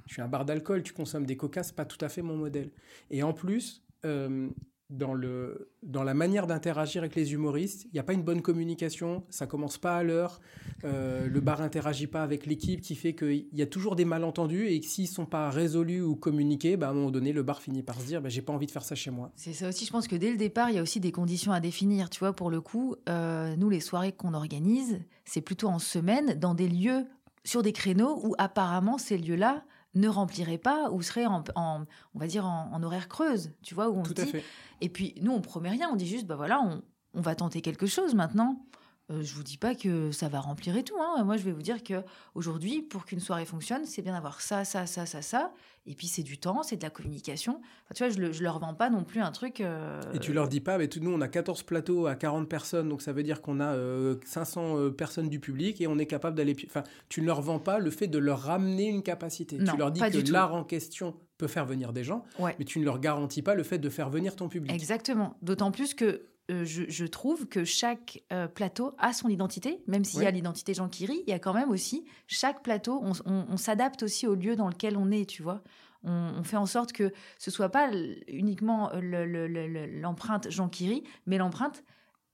[0.06, 2.36] Je suis un bar d'alcool, tu consommes des coca, c'est pas tout à fait mon
[2.36, 2.70] modèle.
[3.10, 4.48] Et en plus, euh,
[4.90, 7.84] dans, le, dans la manière d'interagir avec les humoristes.
[7.86, 10.40] Il n'y a pas une bonne communication, ça commence pas à l'heure,
[10.84, 14.66] euh, le bar interagit pas avec l'équipe, qui fait qu'il y a toujours des malentendus
[14.68, 17.62] et que s'ils sont pas résolus ou communiqués, bah, à un moment donné, le bar
[17.62, 19.32] finit par se dire bah, j'ai pas envie de faire ça chez moi.
[19.36, 21.52] C'est ça aussi, je pense que dès le départ, il y a aussi des conditions
[21.52, 22.10] à définir.
[22.10, 26.34] Tu vois, pour le coup, euh, nous, les soirées qu'on organise, c'est plutôt en semaine,
[26.34, 27.06] dans des lieux,
[27.44, 29.64] sur des créneaux où apparemment ces lieux-là
[29.94, 33.98] ne remplirait pas ou serait en, on va dire en, horaire creuse, tu vois où
[33.98, 34.32] on Tout dit.
[34.80, 36.82] Et puis nous on promet rien, on dit juste bah voilà on,
[37.14, 38.64] on va tenter quelque chose maintenant.
[39.10, 40.96] Je euh, je vous dis pas que ça va remplir et tout.
[40.98, 41.24] Hein.
[41.24, 42.02] Moi, je vais vous dire que
[42.34, 45.52] aujourd'hui, pour qu'une soirée fonctionne, c'est bien d'avoir ça, ça, ça, ça, ça.
[45.86, 47.60] Et puis, c'est du temps, c'est de la communication.
[47.94, 49.60] tu vois, je, ne leur vends pas non plus un truc.
[49.60, 52.48] Euh, et tu leur dis pas, mais tout, nous, on a 14 plateaux à 40
[52.48, 53.76] personnes, donc ça veut dire qu'on a
[54.24, 56.56] 500 euh, personnes du public et on est capable d'aller.
[56.66, 59.58] Enfin, tu ne leur vends pas le fait de leur ramener une capacité.
[59.58, 62.24] tu leur dis que l'art en question peut faire venir des gens,
[62.58, 64.72] mais tu ne leur garantis pas le fait de faire venir ton public.
[64.72, 65.36] Exactement.
[65.42, 70.22] D'autant plus que euh, je, trouve que chaque euh, plateau a son identité, même s'il
[70.22, 74.02] y a l'identité Jean Kiri, il y a quand même aussi chaque plateau, on, s'adapte
[74.02, 75.62] aussi au lieu dans lequel on est, tu vois.
[76.02, 77.90] On, fait en sorte que ce soit pas
[78.28, 81.82] uniquement l'empreinte Jean Kiri, mais l'empreinte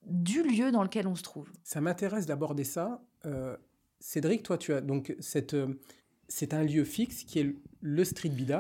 [0.07, 1.53] du lieu dans lequel on se trouve.
[1.63, 3.01] Ça m'intéresse d'aborder ça.
[3.27, 3.57] Euh,
[4.01, 5.55] Cédric, toi, tu as donc cette,
[6.27, 8.59] c'est un lieu fixe qui est le Street Bida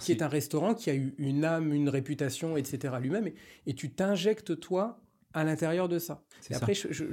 [0.00, 0.22] qui est...
[0.22, 2.94] un restaurant qui a eu une âme, une réputation, etc.
[3.00, 3.30] lui-même,
[3.66, 5.00] et, tu t'injectes toi
[5.32, 6.24] à l'intérieur de ça.
[6.50, 7.04] Et après, je,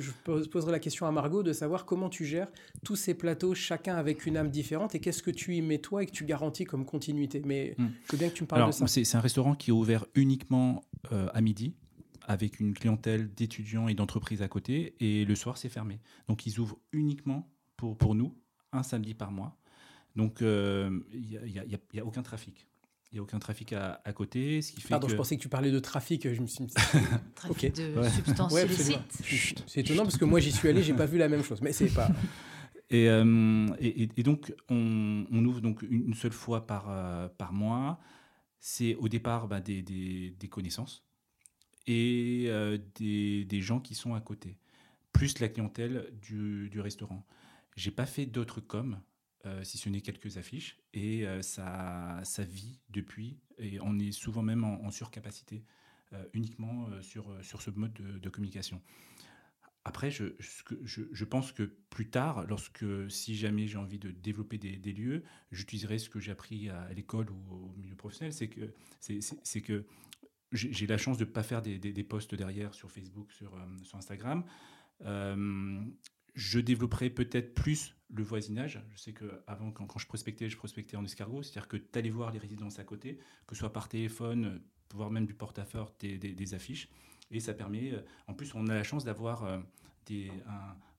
[0.49, 2.47] poserai la question à Margot de savoir comment tu gères
[2.83, 6.03] tous ces plateaux, chacun avec une âme différente, et qu'est-ce que tu y mets toi
[6.03, 7.41] et que tu garantis comme continuité.
[7.45, 7.87] Mais hmm.
[8.05, 8.87] je veux bien que tu me parles de ça.
[8.87, 11.75] C'est un restaurant qui est ouvert uniquement euh, à midi,
[12.23, 15.99] avec une clientèle d'étudiants et d'entreprises à côté, et le soir, c'est fermé.
[16.27, 17.47] Donc, ils ouvrent uniquement
[17.77, 18.35] pour, pour nous,
[18.73, 19.55] un samedi par mois.
[20.17, 21.39] Donc, euh, il
[21.93, 22.65] n'y a, aucun trafic.
[23.11, 25.47] Il n'y a aucun trafic à, côté, ce qui fait Pardon, je pensais que tu
[25.47, 26.33] parlais de trafic.
[26.33, 26.65] Je me suis
[27.35, 29.63] trafic de substances illicites.
[29.67, 31.71] C'est étonnant parce que moi j'y suis allé, j'ai pas vu la même chose, mais
[31.71, 32.09] c'est pas.
[32.89, 37.99] Et, euh, et, donc on, ouvre donc une seule fois par, euh, par mois.
[38.59, 41.03] C'est au départ bah, des, des, connaissances
[41.85, 42.49] et
[42.95, 44.57] des, des, gens qui sont à côté,
[45.11, 47.25] plus la clientèle du, du restaurant.
[47.75, 48.97] J'ai pas fait d'autres com
[49.47, 54.11] euh, si ce n'est quelques affiches, et euh, ça, ça vit depuis, et on est
[54.11, 55.63] souvent même en, surcapacité,
[56.13, 58.81] euh, uniquement sur, sur ce mode de, communication.
[59.85, 64.57] Après, je, je, je, pense que plus tard, lorsque, si jamais j'ai envie de développer
[64.57, 68.49] des, des lieux, j'utiliserai ce que j'ai appris à, l'école ou au milieu professionnel, c'est
[68.49, 69.85] que, c'est, que
[70.51, 73.97] j'ai la chance de ne pas faire des, des, posts derrière sur Facebook, sur, sur
[73.97, 74.43] Instagram.
[76.37, 78.79] Je développerai peut-être plus le voisinage.
[78.91, 82.31] Je sais qu'avant, quand, je prospectais, je prospectais en escargot, c'est-à-dire que tu allais voir
[82.31, 83.17] les résidences à côté,
[83.47, 84.61] que ce soit par téléphone,
[84.93, 86.89] voire même du porte-à-fort, des, des, affiches.
[87.31, 89.57] Et ça permet, euh, en plus, on a la chance d'avoir euh,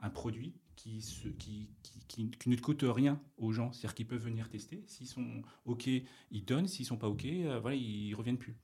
[0.00, 0.98] un, produit qui,
[1.38, 1.70] qui,
[2.08, 4.82] qui, qui, ne coûte rien aux gens, c'est-à-dire qu'ils peuvent venir tester.
[4.88, 6.66] S'ils sont OK, ils donnent.
[6.66, 8.56] S'ils sont pas OK, euh, voilà, ils reviennent plus.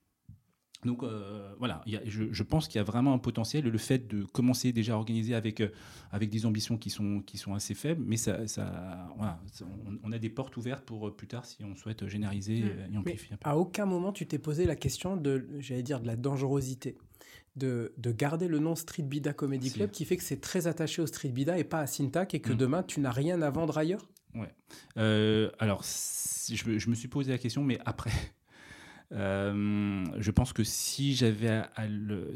[0.85, 3.65] Donc euh, voilà, je, pense qu'il y a vraiment un potentiel.
[3.65, 5.69] Le fait de commencer déjà à organiser avec, euh,
[6.13, 9.09] avec des ambitions qui sont, qui sont assez faibles, mais ça, ça
[10.03, 12.95] on, a des portes ouvertes pour euh, plus tard si on souhaite généraliser mmh.
[12.95, 13.49] et amplifier un peu.
[13.49, 16.97] À aucun moment tu t'es posé la question de, j'allais dire, de la dangerosité.
[17.57, 21.01] De, de, garder le nom Street Bida Comedy Club qui fait que c'est très attaché
[21.01, 22.57] au Street Bida et pas à Syntac et que mmh.
[22.57, 24.09] demain tu n'as rien à vendre ailleurs?
[24.35, 24.53] Ouais.
[25.61, 28.11] alors, je, je, me suis posé la question, mais après,
[29.13, 31.63] euh, je pense que si j'avais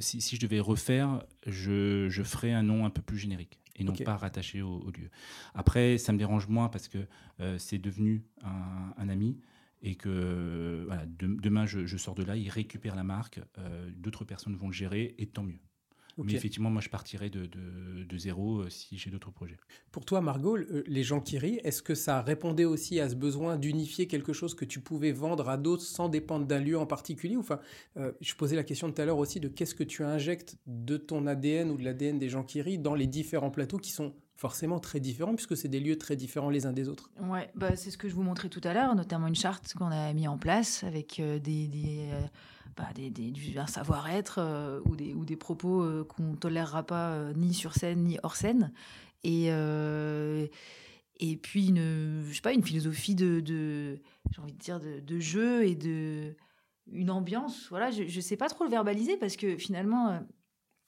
[0.00, 3.84] si, si, je devais refaire, je, je, ferais un nom un peu plus générique et
[3.84, 5.10] non pas rattaché au, lieu.
[5.54, 6.98] Après, ça me dérange moins parce que
[7.40, 9.38] euh, c'est devenu un, un, ami
[9.82, 14.24] et que voilà, demain je, je, sors de là, il récupère la marque, euh, d'autres
[14.24, 15.60] personnes vont le gérer et tant mieux.
[16.24, 19.56] Mais effectivement, moi, je partirais de, de, zéro euh, si j'ai d'autres projets.
[19.92, 23.14] Pour toi, Margot, euh, les gens qui rient, est-ce que ça répondait aussi à ce
[23.14, 26.86] besoin d'unifier quelque chose que tu pouvais vendre à d'autres sans dépendre d'un lieu en
[26.86, 27.36] particulier?
[27.36, 27.60] Enfin,
[27.96, 30.96] euh, je posais la question tout à l'heure aussi de qu'est-ce que tu injectes de
[30.96, 34.14] ton ADN ou de l'ADN des gens qui rient dans les différents plateaux qui sont
[34.34, 37.10] forcément très différents puisque c'est des lieux très différents les uns des autres.
[37.20, 39.90] Ouais, bah c'est ce que je vous montrais tout à l'heure, notamment une charte qu'on
[39.90, 42.08] a mis en place avec des, des,
[43.56, 47.74] un savoir-être euh, ou, des, ou des propos euh, qu'on tolérera pas euh, ni sur
[47.74, 48.72] scène ni hors scène.
[49.24, 49.46] Et,
[51.20, 54.00] et puis, une, je sais pas, une philosophie de, de
[54.30, 56.36] j'ai envie de dire, de, de, jeu et de
[56.92, 57.66] une ambiance.
[57.68, 60.20] Voilà, je ne sais pas trop le verbaliser parce que finalement,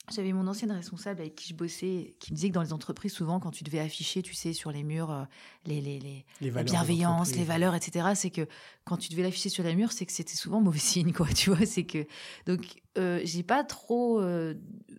[0.09, 3.13] j'avais mon ancienne responsable avec qui je bossais, qui me disait que dans les entreprises,
[3.13, 5.23] souvent, quand tu devais afficher, tu sais, sur les murs, euh,
[5.65, 8.47] les, les, les, les la bienveillance, les valeurs, etc., c'est que
[8.83, 11.51] quand tu devais l'afficher sur les murs, c'est que c'était souvent mauvais signe, quoi, tu
[11.51, 12.05] vois, c'est que...
[12.45, 12.61] Donc,
[12.97, 14.53] euh, j'ai pas trop euh,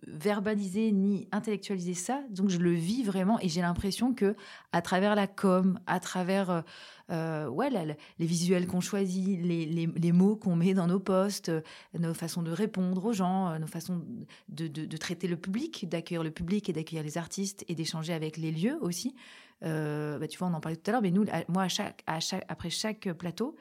[0.07, 4.35] verbalisé ni intellectualisé ça, donc je le vis vraiment, et j'ai l'impression que
[4.71, 6.63] à travers la com, à travers
[7.09, 11.51] ouais, les visuels qu'on choisit, les, les, mots qu'on met dans nos posts,
[11.97, 14.01] nos façons de répondre aux gens, nos façons
[14.49, 18.37] de, de, traiter le public, d'accueillir le public et d'accueillir les artistes et d'échanger avec
[18.37, 19.13] les lieux aussi.
[19.61, 21.67] Bah, tu vois, on en parlait tout à l'heure, mais nous, moi,
[22.07, 23.55] après chaque plateau,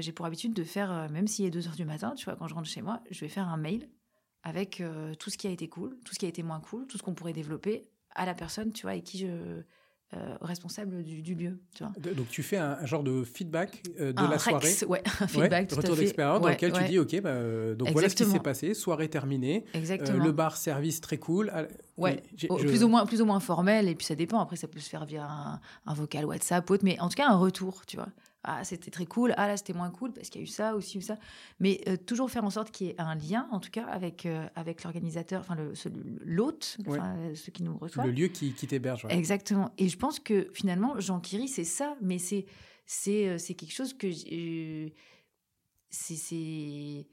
[0.00, 2.46] j'ai pour habitude de faire, même s'il est 2 heures du matin, tu vois, quand
[2.46, 3.88] je rentre chez moi, je vais faire un mail
[4.42, 4.82] avec
[5.18, 7.02] tout ce qui a été cool, tout ce qui a été moins cool, tout ce
[7.02, 9.62] qu'on pourrait développer à la personne, tu vois, et qui je
[10.14, 11.60] euh, responsable du, lieu.
[11.74, 11.92] Tu vois.
[12.14, 14.72] Donc tu fais un, genre de feedback euh, de la soirée.
[14.88, 15.70] Ouais, un feedback.
[15.70, 18.72] retour d'expérience dans lequel tu dis ok, bah, euh, donc voilà ce qui s'est passé,
[18.72, 21.52] soirée terminée, le bar service très cool.
[21.98, 24.40] Ouais, plus, ou moins, plus ou moins formel, et puis ça dépend.
[24.40, 27.28] Après, ça peut se faire via un, un vocal WhatsApp, autre, mais en tout cas
[27.28, 28.08] un retour, tu vois
[28.48, 30.74] ah c'était très cool, ah là c'était moins cool parce qu'il y a eu ça
[30.74, 31.18] aussi ou ça.
[31.60, 34.24] Mais euh, toujours faire en sorte qu'il y ait un lien, en tout cas, avec,
[34.24, 35.56] euh, avec l'organisateur, enfin
[36.24, 38.06] l'hôte, euh, ceux qui nous reçoivent.
[38.06, 39.06] Le lieu qui, qui t'héberge.
[39.10, 39.70] Exactement.
[39.76, 42.46] Et je pense que finalement, Jean Kiri, c'est ça, mais c'est
[42.86, 44.10] c'est quelque chose que
[45.90, 47.06] c'est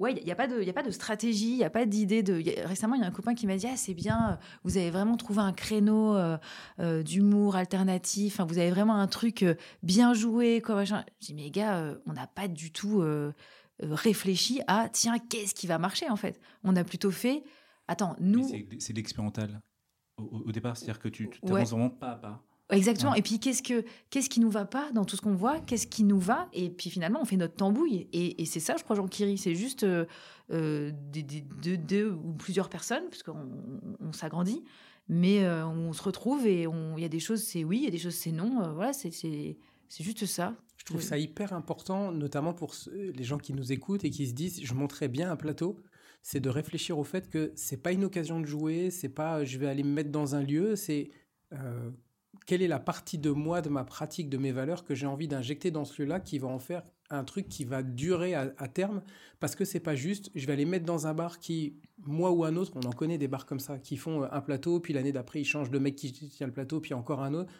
[0.00, 1.86] Ouais, il n'y a, pas de, y a pas de stratégie, il n'y a pas
[1.86, 2.24] d'idée.
[2.24, 2.42] De...
[2.66, 5.16] récemment, il y a un copain qui m'a dit Ah, c'est bien, vous avez vraiment
[5.16, 6.36] trouvé un créneau euh,
[6.80, 10.60] euh, d'humour alternatif, vous avez vraiment un truc euh, bien joué.
[10.60, 13.04] Quoi, J'ai dit Mais gars, on n'a pas du tout
[13.80, 16.40] réfléchi à Tiens, qu'est-ce qui va marcher en fait?
[16.64, 17.44] On a plutôt fait
[17.86, 18.48] Attends, nous.
[18.78, 19.60] C'est l'expérimental
[20.16, 22.44] au, départ, c'est-à-dire que tu n'avances vraiment pas à pas.
[22.70, 23.14] Exactement.
[23.14, 25.60] Et puis, qu'est-ce, que, qu'est-ce qui nous va pas dans tout ce qu'on voit?
[25.60, 26.48] Qu'est-ce qui nous va?
[26.52, 28.08] Et puis, finalement, on fait notre tambouille.
[28.12, 29.36] Et, c'est ça, je crois, Jean Kiri.
[29.36, 30.06] C'est juste euh,
[30.50, 33.48] euh, deux, ou plusieurs personnes, parce qu'on
[34.00, 34.64] on, s'agrandit.
[35.08, 37.88] Mais euh, on se retrouve et il y a des choses, c'est oui, il y
[37.88, 38.72] a des choses, c'est non.
[38.72, 39.58] voilà, c'est, c'est,
[40.00, 40.56] juste ça.
[40.78, 44.32] Je trouve ça hyper important, notamment pour les gens qui nous écoutent et qui se
[44.32, 45.78] disent je monterais bien un plateau
[46.22, 49.58] c'est de réfléchir au fait que c'est pas une occasion de jouer, c'est pas je
[49.58, 51.10] vais aller me mettre dans un lieu, c'est
[52.46, 55.28] quelle est la partie de moi, de ma pratique, de mes valeurs que j'ai envie
[55.28, 59.02] d'injecter dans ce lieu-là qui va en faire un truc qui va durer à, terme?
[59.40, 62.44] Parce que c'est pas juste je vais aller mettre dans un bar qui moi ou
[62.44, 65.12] un autre on en connaît des bars comme ça qui font un plateau puis l'année
[65.12, 67.50] d'après ils changent de mec qui tient le plateau puis encore un autre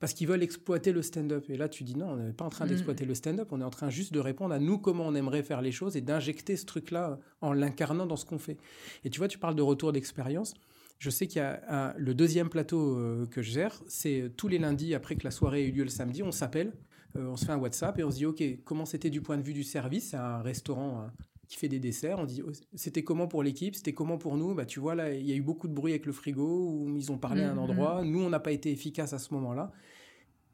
[0.00, 1.48] parce qu'ils veulent exploiter le stand-up.
[1.48, 2.70] Et là tu dis non on n'est pas en train mm.
[2.70, 5.44] d'exploiter le stand-up on est en train juste de répondre à nous comment on aimerait
[5.44, 8.56] faire les choses et d'injecter ce truc là en l'incarnant dans ce qu'on fait.
[9.04, 10.54] Et tu vois tu parles de retour d'expérience
[11.02, 14.58] je sais qu'il y a le deuxième plateau euh, que je gère, c'est tous les
[14.58, 16.72] lundis après que la soirée ait eu lieu le samedi, on s'appelle,
[17.16, 19.36] euh, on se fait un WhatsApp et on se dit ok comment c'était du point
[19.36, 21.08] de vue du service, c'est un restaurant euh,
[21.48, 24.54] qui fait des desserts, on dit oh, c'était comment pour l'équipe, c'était comment pour nous,
[24.54, 26.96] bah tu vois là il y a eu beaucoup de bruit avec le frigo où
[26.96, 28.08] ils ont parlé à un mmh, endroit, mmh.
[28.08, 29.72] nous on n'a pas été efficace à ce moment-là.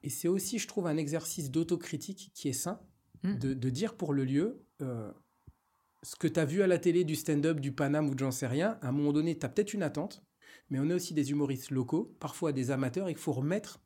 [0.03, 2.81] Et c'est aussi je trouve un exercice d'autocritique qui est sain,
[3.23, 3.35] mmh.
[3.35, 4.65] de, de, dire pour le lieu
[6.03, 8.31] ce que tu as vu à la télé du stand-up, du Paname ou de j'en
[8.31, 10.23] sais rien, à un moment donné, tu as peut-être une attente,
[10.71, 13.81] mais on a aussi des humoristes locaux, parfois des amateurs, il faut remettre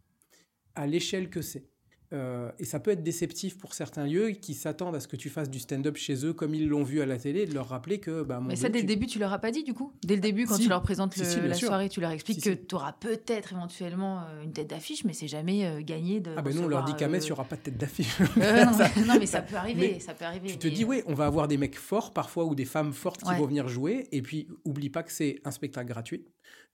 [0.75, 1.72] à l'échelle que c'est.
[2.13, 5.31] Euh, et ça peut être déceptif pour certains lieux qui s'attendent à ce que tu
[5.31, 8.01] fasses du stand-up chez eux comme ils l'ont vu à la télé, de leur rappeler
[8.01, 8.23] que.
[8.23, 9.93] Bah, Mais ça, dès le début, tu leur as pas dit du coup?
[10.05, 12.93] Dès le début, quand tu leur présentes la soirée, tu leur expliques que tu auras
[12.93, 16.35] peut-être éventuellement euh, une tête d'affiche, mais c'est jamais euh, gagné de.
[16.37, 18.19] Ah ben non, on leur dit qu'à Metz, il n'y aura pas de tête d'affiche.
[18.37, 19.99] non, mais ça peut arriver.
[20.01, 22.55] ça peut arriver tu te dis, oui, on va avoir des mecs forts parfois ou
[22.55, 24.09] des femmes fortes qui vont venir jouer.
[24.13, 26.27] Et puis, oublie pas que c'est un spectacle gratuit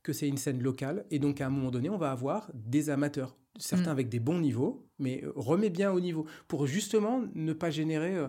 [0.03, 2.89] que c'est une scène locale et donc à un moment donné on va avoir des
[2.89, 3.92] amateurs certains mm.
[3.92, 8.16] avec des bons niveaux mais euh, remets bien au niveau pour justement ne pas générer
[8.16, 8.28] euh,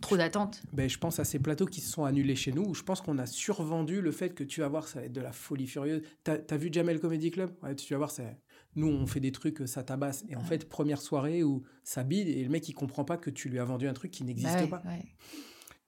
[0.00, 0.62] trop d'attentes.
[0.72, 3.00] Ben, je pense à ces plateaux qui se sont annulés chez nous où je pense
[3.00, 5.66] qu'on a survendu le fait que tu vas voir ça va être de la folie
[5.66, 6.02] furieuse.
[6.24, 7.50] T'as as vu Jamel Comedy Club?
[7.76, 8.24] Tu vas voir ça
[8.74, 10.24] nous on fait des trucs ça tabasse.
[10.28, 13.30] Et en fait première soirée où ça bide et le mec il comprend pas que
[13.30, 14.82] tu lui as vendu un truc qui n'existe bah pas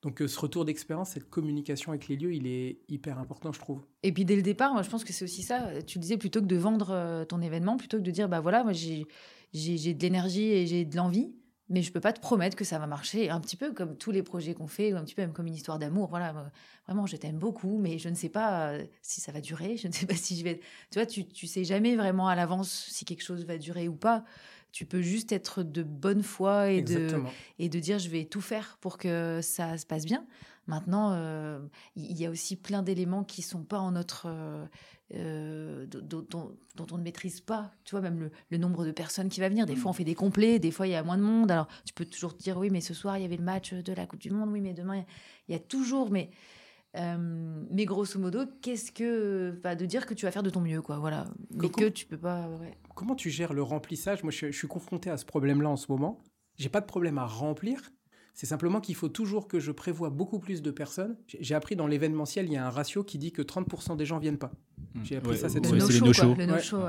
[0.08, 3.60] donc euh, ce retour d'expérience, cette communication avec les lieux, il est hyper important, je
[3.60, 3.84] trouve.
[4.02, 5.82] Et puis dès le départ, moi je pense que c'est aussi ça.
[5.86, 8.64] Tu disais plutôt que de vendre euh, ton événement, plutôt que de dire bah voilà,
[8.64, 9.04] moi j'ai
[9.52, 11.34] de l'énergie et j'ai de l'envie,
[11.68, 13.28] mais je peux pas te promettre que ça va marcher.
[13.28, 15.54] Un petit peu comme tous les projets qu'on fait, un petit peu même comme une
[15.54, 16.08] histoire d'amour.
[16.08, 16.50] Voilà,
[16.86, 19.76] vraiment, je t'aime beaucoup, mais je ne sais pas euh, si ça va durer.
[19.82, 20.60] Je ne sais pas si je vais.
[20.90, 23.94] Tu vois, tu tu sais jamais vraiment à l'avance si quelque chose va durer ou
[23.94, 24.24] pas.
[24.72, 27.22] Tu peux juste être de bonne foi et, de,
[27.58, 30.26] et de dire je vais tout faire pour que ça se passe bien.
[30.68, 31.58] Maintenant, euh,
[31.96, 34.66] il y a aussi plein d'éléments qui sont pas en notre euh,
[35.14, 36.52] euh, dont,
[36.92, 37.72] on ne maîtrise pas.
[37.84, 39.64] Tu vois, même le, nombre de personnes qui va venir.
[39.64, 41.50] Des fois, on fait des complets, des fois, il y a moins de monde.
[41.50, 43.72] Alors, tu peux toujours te dire, oui, mais ce soir, il y avait le match
[43.72, 44.50] de la Coupe du Monde.
[44.50, 45.04] Oui, mais demain,
[45.48, 46.10] il y a toujours.
[46.10, 46.30] Mais
[46.96, 49.58] euh, mais grosso modo, qu'est-ce que.
[49.62, 50.98] Bah, de dire que tu vas faire de ton mieux, quoi.
[50.98, 51.26] Voilà.
[51.50, 52.48] Mais que tu peux pas.
[52.94, 54.22] Comment tu gères le remplissage?
[54.22, 56.18] Moi, je, suis confronté à ce problème-là en ce moment.
[56.56, 57.90] J'ai pas de problème à remplir.
[58.38, 61.16] C'est simplement qu'il faut toujours que je prévoie beaucoup plus de personnes.
[61.26, 64.20] J'ai appris dans l'événementiel, il y a un ratio qui dit que 30% des gens
[64.20, 64.52] viennent pas.
[65.02, 65.84] J'ai appris ça cette semaine.
[65.88, 66.86] Le no-show,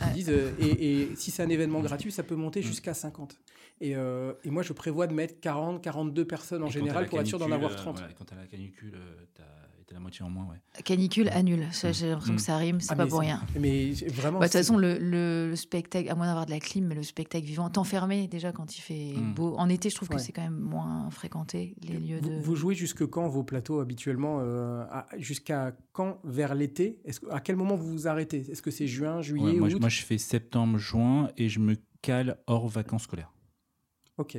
[0.00, 2.64] Qui disent, euh, et, si c'est un événement gratuit, ça peut monter mm.
[2.64, 3.38] jusqu'à 50.
[3.80, 7.28] Et, euh, et, moi, je prévois de mettre 40, 42 personnes en général pour être
[7.28, 8.02] sûr d'en avoir 30.
[8.18, 8.98] quand tu as la canicule,
[9.36, 9.57] tu as
[9.92, 10.82] la moitié en moins, ouais.
[10.82, 11.66] Canicule, annule.
[11.72, 13.40] J'ai l'impression que ça rime, c'est ah, pas pour rien.
[13.58, 14.38] Mais vraiment.
[14.38, 17.44] Bah, de toute façon, le, spectacle, à moins d'avoir de la clim, mais le spectacle
[17.44, 19.34] vivant, t'enfermer déjà quand il fait hmm.
[19.34, 19.54] beau.
[19.56, 22.40] En été, je trouve que c'est quand même moins fréquenté, les lieux vous, de.
[22.40, 24.84] Vous jouez jusque quand vos plateaux habituellement euh,
[25.18, 27.00] Jusqu'à quand vers l'été?
[27.30, 28.46] À quel moment vous vous arrêtez?
[28.50, 29.80] Est-ce que c'est juin, juillet moi, août?
[29.80, 33.32] moi, je fais septembre, juin et je me cale hors vacances scolaires.
[34.18, 34.38] Ok.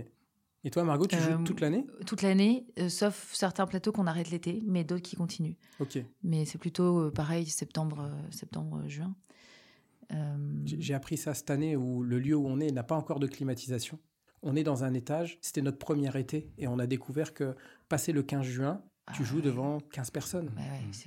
[0.64, 1.86] Et toi, Margot, tu joues euh, toute l'année?
[2.06, 5.56] Toute l'année, euh, sauf certains plateaux qu'on arrête l'été, mais d'autres qui continuent.
[5.80, 6.00] Ok.
[6.24, 9.16] Mais c'est plutôt euh, pareil, septembre, septembre, juin.
[10.66, 13.28] J'ai appris ça cette année où le lieu où on est n'a pas encore de
[13.28, 14.00] climatisation.
[14.42, 17.56] On est dans un étage, c'était notre premier été, et on a découvert que
[17.90, 18.82] passé le 15 juin,
[19.14, 20.52] tu ah joues devant 15 personnes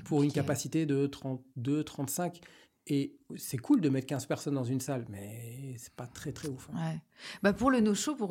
[0.05, 2.40] pour une capacité de 32, 35.
[2.89, 6.49] Et c'est cool de mettre 15 personnes dans une salle, mais c'est pas très très
[6.49, 6.68] ouf.
[6.74, 6.95] Hein.
[7.43, 8.30] Bah pour le no-show, pour,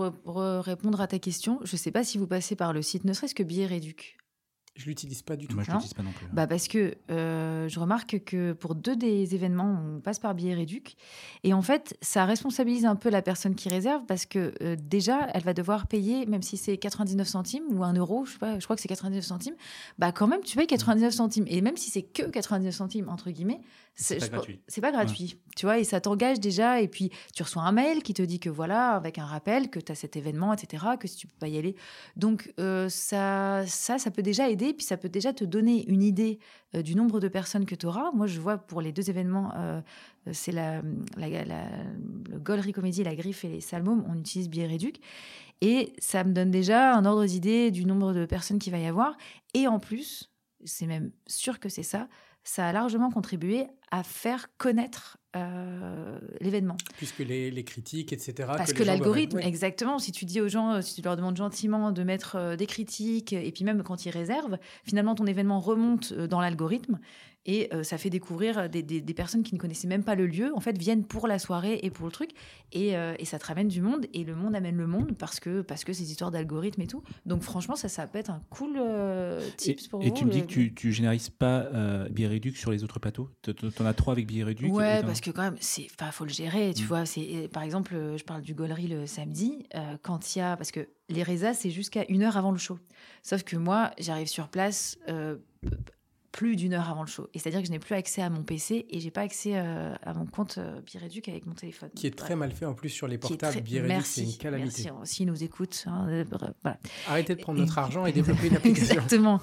[0.64, 3.36] répondre à ta question, je sais pas si vous passez par le site, ne serait-ce
[3.36, 4.18] que Billet Réduc.
[4.78, 5.56] Je l'utilise pas du tout.
[5.56, 6.26] Moi, je l'utilise pas non plus.
[6.32, 10.54] Bah parce que euh, je remarque que pour deux des événements, on passe par billet
[10.54, 10.96] réduc.
[11.44, 15.28] Et en fait, ça responsabilise un peu la personne qui réserve parce que euh, déjà,
[15.34, 18.60] elle va devoir payer, même si c'est 99 centimes ou 1 euro, je, sais pas,
[18.60, 19.56] je crois que c'est 99 centimes,
[20.00, 21.46] bah quand même, tu payes 99 centimes.
[21.48, 23.60] Et même si c'est que 99 centimes, entre guillemets,
[23.94, 24.62] c'est pas, gratuit.
[24.68, 25.40] C'est pas gratuit.
[25.56, 26.82] Tu vois, et ça t'engage déjà.
[26.82, 29.80] Et puis, tu reçois un mail qui te dit que voilà, avec un rappel, que
[29.80, 31.76] tu as cet événement, etc., que si tu peux pas y aller.
[32.16, 34.74] Donc, euh, ça, ça, ça peut déjà aider.
[34.74, 36.40] Puis, ça peut déjà te donner une idée
[36.76, 38.12] euh, du nombre de personnes que tu auras.
[38.12, 39.82] Moi, je vois pour les deux événements, euh,
[40.32, 40.82] c'est la,
[41.18, 45.00] la, le Gollery Comédie, la Griffe et les Salmômes, on utilise Billet Réduc.
[45.62, 48.88] Et ça me donne déjà un ordre d'idée du nombre de personnes qu'il va y
[48.88, 49.16] avoir.
[49.54, 50.32] Et en plus,
[50.66, 52.08] c'est même sûr que c'est ça,
[52.44, 56.78] ça a largement contribué à faire connaître euh, l'événement.
[56.98, 58.50] Puisque les, critiques, etc.
[58.58, 61.92] Parce que, l'algorithme, exactement, si tu dis aux gens, euh, si tu leur demandes gentiment
[61.92, 66.14] de mettre euh, des critiques, et puis même quand ils réservent, finalement ton événement remonte
[66.14, 67.00] dans l'algorithme
[67.46, 70.52] et euh, ça fait découvrir des, des, personnes qui ne connaissaient même pas le lieu,
[70.56, 72.32] en fait, viennent pour la soirée et pour le truc.
[72.72, 74.06] Et, euh, et ça te ramène du monde.
[74.14, 77.02] Et le monde amène le monde parce que, parce que ces histoires d'algorithmes et tout.
[77.26, 80.08] Donc, franchement, ça, ça peut être un cool euh, tips pour vous.
[80.08, 82.08] Et tu me dis que tu, tu générises pas euh,
[82.54, 85.58] sur les autres plateaux Tu en as trois avec Bieréduc Ouais, parce que quand même,
[85.58, 86.74] il faut le gérer.
[86.76, 86.88] Tu mm.
[86.88, 89.66] vois, c'est par exemple, je parle du Gollery le samedi.
[90.04, 90.56] quand il y a.
[90.58, 92.78] Parce que les résas, c'est jusqu'à une heure avant le show.
[93.24, 95.00] Sauf que moi, j'arrive sur place
[96.32, 97.28] plus d'une heure avant le show.
[97.34, 99.94] Et c'est-à-dire que je n'ai plus accès à mon PC et j'ai pas accès euh,
[100.02, 101.90] à mon compte euh, Bireduc avec mon téléphone.
[101.96, 103.62] Qui est très mal fait en plus sur les portables.
[103.62, 104.84] Bireduc, c'est une calamité.
[104.92, 105.84] Merci, s'ils nous écoutent.
[105.88, 106.78] Hein, euh, voilà.
[107.08, 108.96] Arrêtez de prendre notre argent et développer une application.
[108.96, 109.42] Exactement.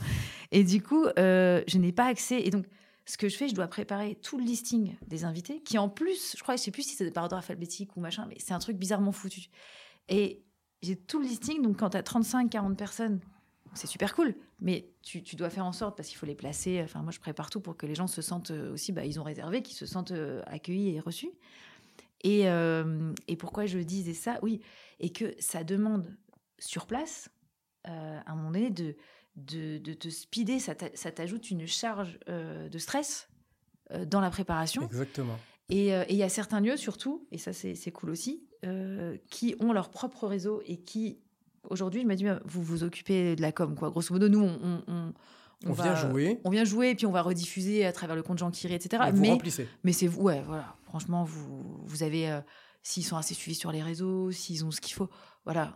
[0.50, 2.40] Et du coup, je n'ai pas accès.
[2.40, 2.64] Et donc,
[3.04, 6.34] ce que je fais, je dois préparer tout le listing des invités, qui en plus,
[6.36, 8.58] je crois, je sais plus si c'est par ordre alphabétique ou machin, mais c'est un
[8.58, 9.48] truc bizarrement foutu.
[10.10, 10.44] Et
[10.82, 13.20] j'ai tout le listing, donc quand tu as 35-40 personnes
[13.74, 14.34] c'est super cool.
[14.60, 16.80] Mais tu, dois faire en sorte, parce qu'il faut les placer.
[16.82, 19.20] Enfin, moi, je prépare tout pour que les gens se sentent euh, aussi, bah, ils
[19.20, 21.30] ont réservé, qu'ils se sentent euh, accueillis et reçus.
[22.22, 24.38] Et, euh, et, pourquoi je disais ça?
[24.42, 24.60] Oui,
[24.98, 26.12] et que ça demande
[26.58, 27.30] sur place,
[27.84, 28.96] à un moment donné, de,
[29.36, 30.58] de, de te speeder.
[30.58, 33.28] Ça t'ajoute une charge de stress
[34.06, 34.82] dans la préparation.
[34.82, 35.38] Exactement.
[35.68, 38.48] Et il y a certains lieux, surtout, et ça, c'est cool aussi,
[39.30, 41.20] qui ont leur propre réseau et qui
[41.70, 43.90] aujourd'hui, je me dis, vous vous occupez de la com, quoi.
[43.90, 45.12] Grosso modo, nous, on,
[45.66, 46.40] on, vient jouer.
[46.44, 49.02] On vient jouer, et puis on va rediffuser à travers le compte Jean Kiré, etc.
[49.12, 49.68] Mais, vous remplissez.
[49.84, 50.76] Mais c'est vous, ouais, voilà.
[50.84, 52.40] Franchement, vous, vous avez, euh,
[52.82, 55.08] s'ils sont assez suivis sur les réseaux, s'ils ont ce qu'il faut,
[55.44, 55.72] voilà,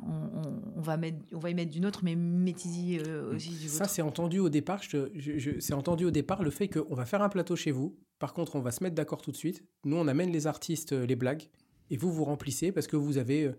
[0.77, 3.89] on, va mettre, on va y mettre du nôtre, mais mettez-y euh, aussi du Ça,
[3.89, 4.83] c'est entendu au départ.
[4.83, 7.97] Je, c'est entendu au départ le fait qu'on va faire un plateau chez vous.
[8.19, 9.65] Par contre, on va se mettre d'accord tout de suite.
[9.85, 11.49] Nous, on amène les artistes, euh, les blagues
[11.91, 13.45] et vous vous remplissez parce que vous avez.
[13.45, 13.53] Euh,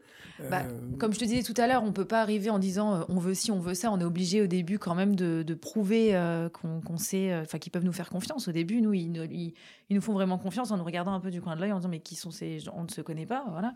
[0.49, 2.95] bah, euh, comme je te disais tout à l'heure, on peut pas arriver en disant
[2.95, 3.91] euh, on veut ci, on veut ça.
[3.91, 6.19] On est obligé au début quand même de, prouver
[6.51, 8.47] qu'on sait, enfin qu'ils peuvent nous faire confiance.
[8.47, 9.53] Au début, nous ils,
[9.89, 11.77] ils, nous font vraiment confiance en nous regardant un peu du coin de l'œil en
[11.77, 12.73] disant mais qui sont ces gens?
[12.75, 13.75] On ne se connaît pas, voilà.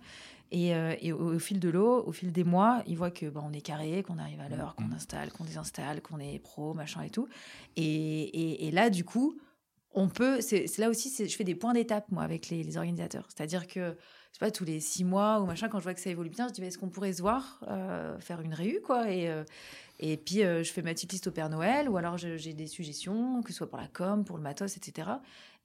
[0.51, 0.69] Et,
[1.01, 3.61] et au, fil de l'eau, au fil des mois, ils voient que bah, on est
[3.61, 4.93] carré, qu'on arrive à l'heure, qu'on mmh.
[4.93, 7.27] installe, qu'on désinstalle, qu'on est pro, machin et tout.
[7.75, 9.37] Et, et, là, du coup,
[9.93, 10.41] on peut.
[10.41, 13.27] C'est là aussi, je fais des points d'étape moi avec les, les organisateurs.
[13.29, 13.95] C'est-à-dire que
[14.39, 16.53] pas, tous les six mois ou machin, quand je vois que ça évolue bien, je
[16.53, 19.43] dis, est-ce qu'on pourrait se voir, euh, faire une réu, quoi Et, euh,
[19.99, 23.41] puis, euh, je fais ma petite liste au Père Noël, ou alors j'ai des suggestions,
[23.41, 25.09] que ce soit pour la com, pour le matos, etc.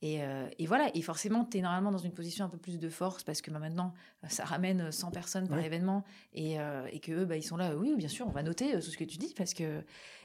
[0.05, 2.89] Euh, et, voilà, et forcément, tu es normalement dans une position un peu plus de
[2.89, 3.95] force parce que bah, maintenant,
[4.29, 7.95] ça ramène 100 personnes par événement et, euh, et que bah, ils sont là, oui,
[7.97, 9.83] bien sûr, on va noter euh, tout ce que tu dis parce que.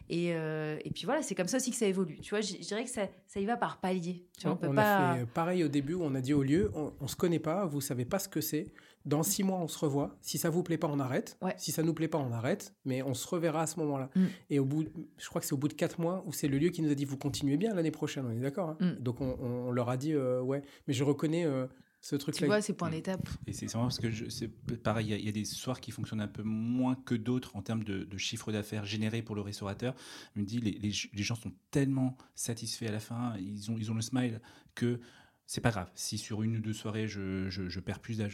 [0.09, 2.21] Et, et puis voilà, c'est comme ça aussi que ça évolue.
[2.21, 4.25] Tu vois, je, dirais que ça, ça, y va par palier.
[4.39, 5.11] Tu on, peut pas...
[5.11, 7.39] a fait pareil au début où on a dit au lieu, on, ne se connaît
[7.39, 8.71] pas, vous savez pas ce que c'est.
[9.08, 10.18] Dans six mois, on se revoit.
[10.22, 11.39] Si ça vous plaît pas, on arrête.
[11.55, 12.76] Si ça nous plaît pas, on arrête.
[12.84, 14.10] Mais on se reverra à ce moment-là.
[14.16, 14.26] Mm.
[14.49, 14.86] Et au bout,
[15.18, 16.91] je crois que c'est au bout de quatre mois où c'est le lieu qui nous
[16.91, 18.26] a dit vous continuez bien l'année prochaine.
[18.26, 18.76] On est d'accord.
[18.82, 18.95] Hein.
[18.97, 19.01] Mm.
[19.01, 20.62] Donc on, leur a dit euh, ouais.
[20.88, 21.45] Mais je reconnais.
[21.45, 21.68] Euh,
[21.99, 22.39] ce truc-là.
[22.39, 23.28] Tu vois, c'est point d'étape.
[23.47, 24.47] Et c'est vraiment parce que c'est
[24.78, 27.84] pareil, il y, a des soirs qui fonctionnent un peu moins que d'autres en termes
[27.84, 29.95] de, chiffre d'affaires généré pour le restaurateur.
[30.36, 33.91] Je me dis, les, les, gens sont tellement satisfaits à la fin, ils ont, ils
[33.91, 34.41] ont le smile
[34.76, 34.99] que
[35.48, 35.89] c'est pas grave.
[35.95, 38.28] Si sur une ou deux soirées, je, perds plus euh,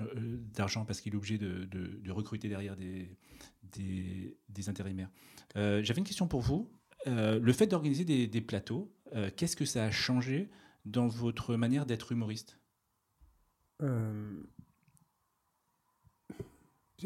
[0.55, 3.17] d'argent parce qu'il est obligé de, recruter derrière des,
[4.67, 5.11] intérimaires.
[5.55, 6.71] Euh, j'avais une question pour vous.
[7.05, 8.91] Euh, le fait d'organiser des, plateaux,
[9.37, 10.49] qu'est-ce que ça a changé
[10.85, 12.59] dans votre manière d'être humoriste?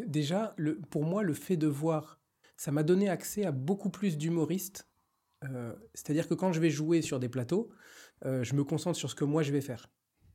[0.06, 0.56] Déjà,
[0.90, 2.22] pour moi, le fait de voir,
[2.56, 4.88] ça m'a donné accès à beaucoup plus d'humoristes.
[5.94, 7.72] C'est-à-dire que quand je vais jouer sur des plateaux,
[8.24, 9.90] je me concentre sur ce que moi je vais faire.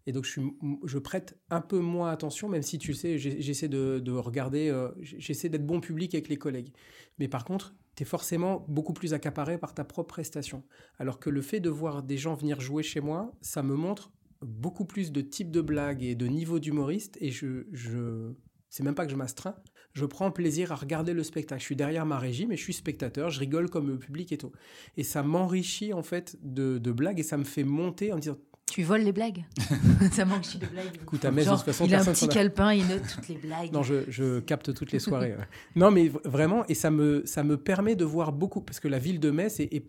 [0.07, 4.13] Et donc, je, prête un peu moins attention, même si tu sais, j'essaie de, de,
[4.13, 6.73] regarder, euh, j'essaie d'être bon public avec les collègues.
[7.19, 10.65] Mais par contre, tu es forcément beaucoup plus accaparé par ta propre prestation.
[10.99, 14.11] Alors que le fait de voir des gens venir jouer chez moi, ça me montre
[14.41, 17.17] beaucoup plus de types de blagues et de niveaux d'humoriste.
[17.21, 18.33] Et je, je
[18.71, 19.55] c'est même pas que je m'astreins,
[19.93, 21.61] je prends plaisir à regarder le spectacle.
[21.61, 24.39] Je suis derrière ma régie, mais je suis spectateur, je rigole comme le public et
[24.39, 24.51] tout.
[24.97, 28.39] Et ça m'enrichit en fait de blagues et ça me fait monter en disant
[28.71, 29.45] tu voles les blagues
[30.13, 30.95] Ça manque de blagues.
[30.95, 33.37] Écoute, à Metz, de toute façon, il a un petit calepin, il note toutes les
[33.37, 33.73] blagues.
[33.73, 35.37] Non, je, je capte toutes les soirées.
[35.77, 38.99] non, mais vraiment, et ça me, ça me permet de voir beaucoup, parce que la
[38.99, 39.85] ville de Metz est,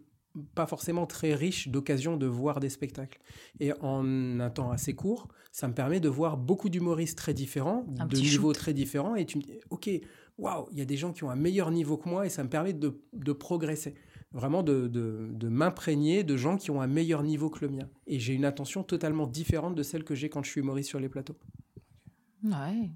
[0.55, 3.19] pas forcément très riche d'occasions de voir des spectacles.
[3.59, 7.85] Et en un temps assez court, ça me permet de voir beaucoup d'humoristes très différents,
[7.87, 9.89] de niveaux très différents, et tu me dis, ok,
[10.37, 12.43] waouh, il y a des gens qui ont un meilleur niveau que moi, et ça
[12.43, 13.93] me permet de, de progresser
[14.33, 17.87] vraiment de, de, m'imprégner de gens qui ont un meilleur niveau que le mien.
[18.07, 20.99] Et j'ai une attention totalement différente de celle que j'ai quand je suis humoriste sur
[20.99, 21.37] les plateaux.
[22.43, 22.89] Ouais.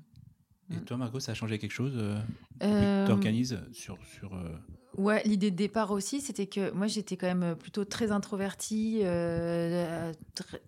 [0.72, 2.18] Et toi, Margot, ça a changé quelque chose euh,
[2.64, 3.98] euh Tu organises sur.
[4.06, 4.58] sur euh,
[4.98, 10.12] Ouais, l'idée de départ aussi, c'était que moi, j'étais quand même plutôt très introvertie, euh,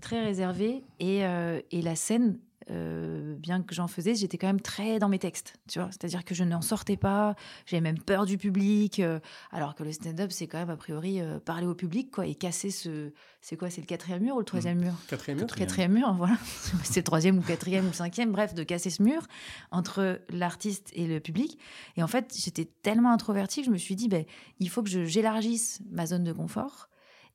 [0.02, 0.84] très réservée.
[1.00, 1.22] Et,
[1.72, 2.38] et la scène,
[2.72, 5.90] euh, bien que j'en faisais, j'étais quand même très dans mes textes, tu vois.
[5.92, 9.20] C'est-à-dire que je n'en sortais pas, j'avais même peur du public, euh,
[9.52, 12.36] alors que le stand-up, c'est quand même a priori euh, parler au public, quoi, et
[12.36, 13.12] casser ce,
[13.42, 14.84] c'est quoi, c'est le quatrième mur ou le troisième mmh.
[14.84, 15.48] mur Quatrième mur.
[15.48, 16.38] Quatrième mur, voilà.
[16.84, 19.24] c'est le troisième ou quatrième ou cinquième, bref, de casser ce mur
[19.72, 21.58] entre l'artiste et le public.
[21.98, 24.26] Et en fait, j'étais tellement introvertie que je me suis dit, ben,
[24.60, 26.89] il faut que j'élargisse ma zone de confort.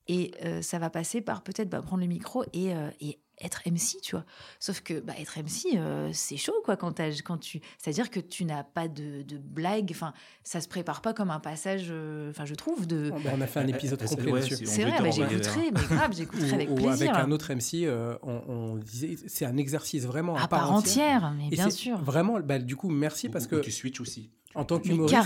[0.07, 4.12] Et ça va passer par peut-être bah, prendre le micro et, et être MC, tu
[4.12, 4.24] vois.
[4.61, 7.61] Sauf que bah, être MC, euh, c'est chaud, quoi, quand, quand tu...
[7.78, 10.12] C'est-à-dire que tu n'as pas de, de blague, enfin,
[10.44, 13.11] ça se prépare pas comme un passage, euh, enfin, je trouve, de...
[13.14, 14.66] Oh, bah, on a fait un épisode complet dessus.
[14.66, 17.11] C'est vrai, bah, j'écouterai, mais grave, j'écouterai avec ou plaisir.
[17.11, 21.34] avec un autre MC, euh, on, disait, c'est un exercice vraiment à, part, entière.
[21.36, 21.98] mais bien sûr.
[22.02, 23.57] Vraiment, bah, du coup, merci parce que...
[23.57, 25.16] Tu switches aussi en tant qu'humoriste,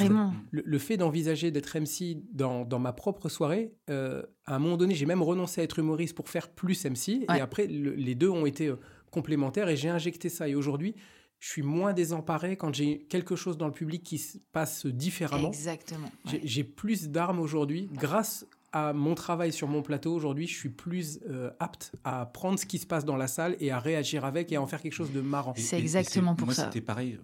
[0.50, 4.76] le, le, fait d'envisager d'être MC dans, dans, ma propre soirée, euh, à un moment
[4.76, 7.24] donné, j'ai même renoncé à être humoriste pour faire plus MC.
[7.34, 8.76] Et après, les deux ont été euh,
[9.10, 10.48] complémentaires et j'ai injecté ça.
[10.48, 10.94] Et aujourd'hui,
[11.38, 15.48] je suis moins désemparé quand j'ai quelque chose dans le public qui se passe différemment.
[15.48, 16.10] Exactement.
[16.24, 21.20] J'ai plus d'armes aujourd'hui grâce à mon travail sur mon plateau aujourd'hui, je suis plus
[21.28, 24.52] euh, apte à prendre ce qui se passe dans la salle et à réagir avec
[24.52, 25.54] et à en faire quelque chose de marrant.
[25.56, 26.62] C'est exactement pour ça.
[26.62, 27.18] Moi, c'était pareil.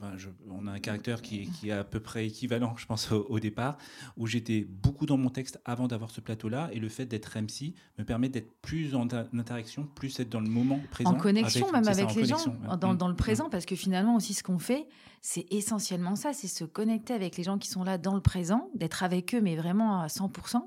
[0.51, 3.77] on a un caractère qui, qui, est à peu près équivalent, je pense, au, départ,
[4.17, 6.71] où j'étais beaucoup dans mon texte avant d'avoir ce plateau-là.
[6.73, 10.49] Et le fait d'être MC me permet d'être plus en interaction, plus être dans le
[10.49, 11.11] moment présent.
[11.11, 12.39] En connexion, même avec les gens,
[12.81, 14.87] dans, dans, le présent, parce que finalement, aussi, ce qu'on fait,
[15.21, 18.69] c'est essentiellement ça c'est se connecter avec les gens qui sont là dans le présent,
[18.75, 20.63] d'être avec eux, mais vraiment à 100%.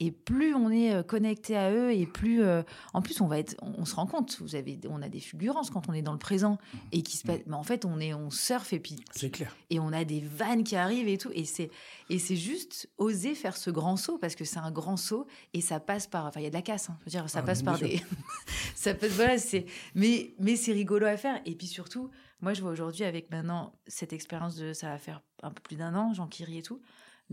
[0.00, 2.62] Et plus on est euh, connecté à eux, et plus, euh,
[2.94, 4.36] en plus, on va être, on se rend compte.
[4.40, 6.58] Vous avez, on a des fulgurances quand on est dans le présent
[6.90, 8.96] et qui se, mais en fait, on est, on surfe et puis.
[9.12, 9.54] C'est clair.
[9.70, 11.30] Et on a des vannes qui arrivent et tout.
[11.32, 11.70] Et c'est,
[12.10, 15.60] et c'est juste oser faire ce grand saut parce que c'est un grand saut et
[15.60, 16.90] ça passe par, enfin, il y a de la casse.
[16.90, 16.98] Hein.
[17.00, 18.02] je veux dire, ça ah, passe par des,
[18.74, 19.64] ça peut, voilà, c'est,
[19.94, 21.40] mais, mais c'est rigolo à faire.
[21.46, 25.22] Et puis surtout, moi, je vois aujourd'hui avec maintenant cette expérience de, ça va faire
[25.44, 26.80] un peu plus d'un an, Jean Kiri et tout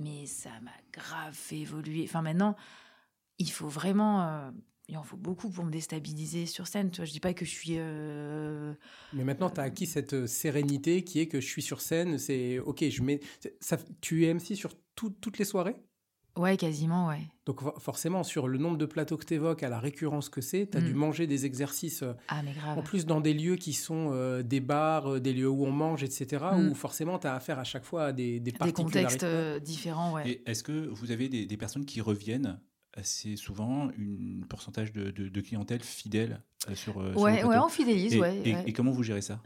[0.01, 2.03] mais ça m'a grave fait évoluer.
[2.03, 2.55] Enfin, maintenant,
[3.37, 4.21] il faut vraiment.
[4.21, 4.51] Euh,
[4.87, 6.91] il en faut beaucoup pour me déstabiliser sur scène.
[6.91, 7.75] Tu vois, je dis pas que je suis.
[7.77, 8.73] Euh,
[9.13, 12.17] mais maintenant, tu as acquis cette euh, sérénité qui est que je suis sur scène.
[12.17, 13.21] C'est OK, je mets.
[13.61, 15.77] Ça, tu es MC sur toutes les soirées?
[16.37, 17.21] Ouais, quasiment, ouais.
[17.45, 20.69] Donc forcément, sur le nombre de plateaux que tu évoques, à la récurrence que c'est,
[20.71, 20.97] tu as dû mm.
[20.97, 22.77] manger des exercices, euh, ah, mais grave.
[22.77, 25.71] en plus dans des lieux qui sont euh, des bars, euh, des lieux où on
[25.71, 26.69] mange, etc., mm.
[26.69, 29.25] où forcément tu as affaire à chaque fois à des, des, des contextes
[29.61, 30.41] différents, ouais.
[30.45, 32.59] Est-ce que vous avez des, des, personnes qui reviennent
[32.93, 36.41] assez souvent, un pourcentage de, de, clientèle fidèle
[36.73, 39.41] sur, ouais, ouais, on fidélise, ouais, et comment vous gérez ça?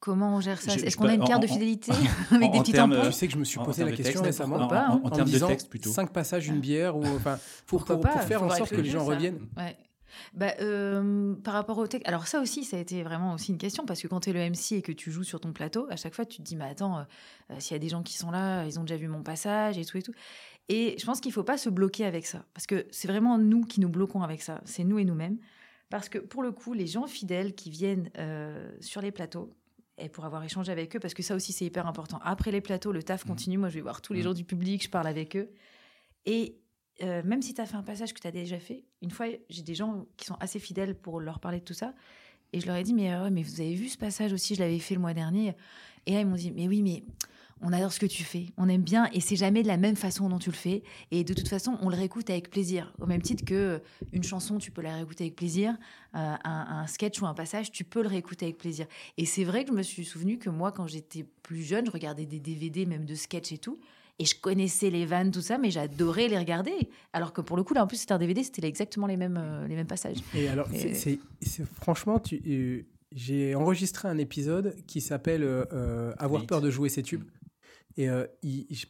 [0.00, 1.92] Comment on gère ça Est-ce qu'on a une carte de fidélité
[2.30, 4.56] avec des petits tampons Je sais que je me suis posé la question récemment.
[4.56, 5.90] En, en, termes de texte plutôt.
[5.90, 9.04] Cinq passages, une bière, ou enfin, pour, pour, pour, faire en sorte que les gens
[9.04, 9.40] reviennent.
[9.56, 9.76] Ouais.
[10.34, 13.58] Bah, euh, par rapport au texte, alors ça aussi, ça a été vraiment aussi une
[13.58, 15.86] question parce que quand tu es le MC et que tu joues sur ton plateau,
[15.90, 17.02] à chaque fois tu te dis, mais attends, euh,
[17.50, 19.78] euh, s'il y a des gens qui sont là, ils ont déjà vu mon passage
[19.78, 20.14] et tout et tout.
[20.68, 23.64] Et je pense qu'il faut pas se bloquer avec ça parce que c'est vraiment nous
[23.64, 24.60] qui nous bloquons avec ça.
[24.64, 25.38] C'est nous et nous-mêmes.
[25.90, 28.10] Parce que pour le coup, les gens fidèles qui viennent
[28.80, 29.54] sur les plateaux,
[29.98, 32.18] et pour avoir échangé avec eux, parce que ça aussi c'est hyper important.
[32.22, 33.28] Après les plateaux, le taf mmh.
[33.28, 33.58] continue.
[33.58, 34.22] Moi, je vais voir tous les mmh.
[34.22, 35.50] jours du public, je parle avec eux.
[36.26, 36.58] Et
[37.02, 39.26] euh, même si tu as fait un passage que tu as déjà fait, une fois,
[39.48, 41.94] j'ai des gens qui sont assez fidèles pour leur parler de tout ça.
[42.52, 44.60] Et je leur ai dit, mais, euh, mais vous avez vu ce passage aussi, je
[44.60, 45.54] l'avais fait le mois dernier.
[46.06, 47.02] Et là, ils m'ont dit, mais oui, mais
[47.62, 49.96] on adore ce que tu fais, on aime bien et c'est jamais de la même
[49.96, 50.82] façon dont tu le fais.
[51.10, 52.92] Et de toute façon, on le réécoute avec plaisir.
[53.00, 53.78] Au même titre que euh,
[54.12, 55.76] une chanson, tu peux la réécouter avec plaisir,
[56.14, 58.86] euh, un, sketch ou un passage, tu peux le réécouter avec plaisir.
[59.16, 61.90] Et c'est vrai que je me suis souvenu que moi, quand j'étais plus jeune, je
[61.90, 63.78] regardais des DVD même de sketch et tout.
[64.18, 66.90] Et je connaissais les vannes, tout ça, mais j'adorais les regarder.
[67.12, 69.38] Alors que pour le coup, là, en plus, c'était un DVD, c'était exactement les mêmes,
[69.38, 70.18] euh, les mêmes passages.
[70.34, 71.18] Et alors, c'est
[71.74, 75.46] franchement, tu, j'ai enregistré un épisode qui s'appelle
[76.18, 77.24] Avoir peur de jouer ses tubes.
[77.96, 78.26] Et euh,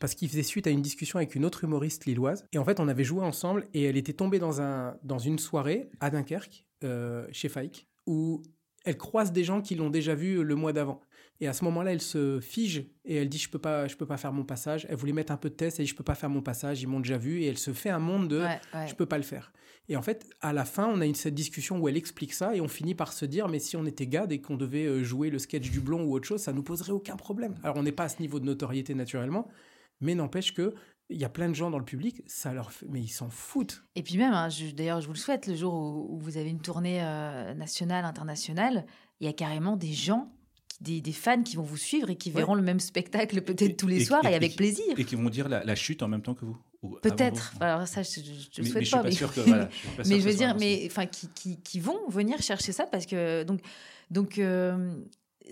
[0.00, 2.44] parce qu'il faisait suite à une discussion avec une autre humoriste lilloise.
[2.52, 5.38] Et en fait, on avait joué ensemble et elle était tombée dans, un, dans une
[5.38, 8.42] soirée à Dunkerque, euh, chez Fike, où
[8.84, 11.00] elle croise des gens qui l'ont déjà vu le mois d'avant.
[11.40, 14.06] Et à ce moment-là, elle se fige et elle dit je peux pas, je peux
[14.06, 14.86] pas faire mon passage.
[14.88, 16.82] Elle voulait mettre un peu de test, elle dit je peux pas faire mon passage,
[16.82, 18.42] ils m'ont déjà vu et elle se fait un monde de
[18.86, 19.52] je peux pas le faire.
[19.88, 22.60] Et en fait, à la fin, on a cette discussion où elle explique ça et
[22.60, 25.30] on finit par se dire mais si on était gade et qu'on devait euh, jouer
[25.30, 27.54] le sketch du blond ou autre chose, ça nous poserait aucun problème.
[27.62, 29.48] Alors on n'est pas à ce niveau de notoriété naturellement,
[30.00, 30.74] mais n'empêche que
[31.08, 32.86] il y a plein de gens dans le public, ça leur fait...
[32.88, 33.84] mais ils s'en foutent.
[33.94, 35.72] Et puis même, hein, d'ailleurs, je vous le souhaite, le jour
[36.10, 38.86] où, vous avez une tournée euh, nationale, internationale,
[39.20, 40.32] il y a carrément des gens
[40.80, 44.04] des, fans qui vont vous suivre et qui verront le même spectacle peut-être tous les
[44.04, 44.84] soirs et, avec plaisir.
[44.96, 46.56] Et qui vont dire la, chute en même temps que vous.
[47.02, 47.54] Peut-être.
[47.60, 48.20] Alors ça, je
[48.60, 49.02] ne souhaite pas.
[49.02, 51.28] mais, je veux dire, mais enfin, qui,
[51.60, 53.60] qui, vont venir chercher ça parce que donc
[54.10, 54.38] donc.
[54.38, 54.94] Euh,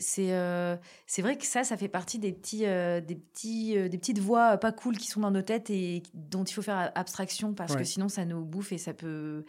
[0.00, 3.96] c'est euh, c'est vrai que ça, ça fait partie des petits, euh, des petits, des
[3.96, 7.54] petites voix pas cool qui sont dans nos têtes et dont il faut faire abstraction
[7.54, 9.44] parce que sinon ça nous bouffe et ça peut,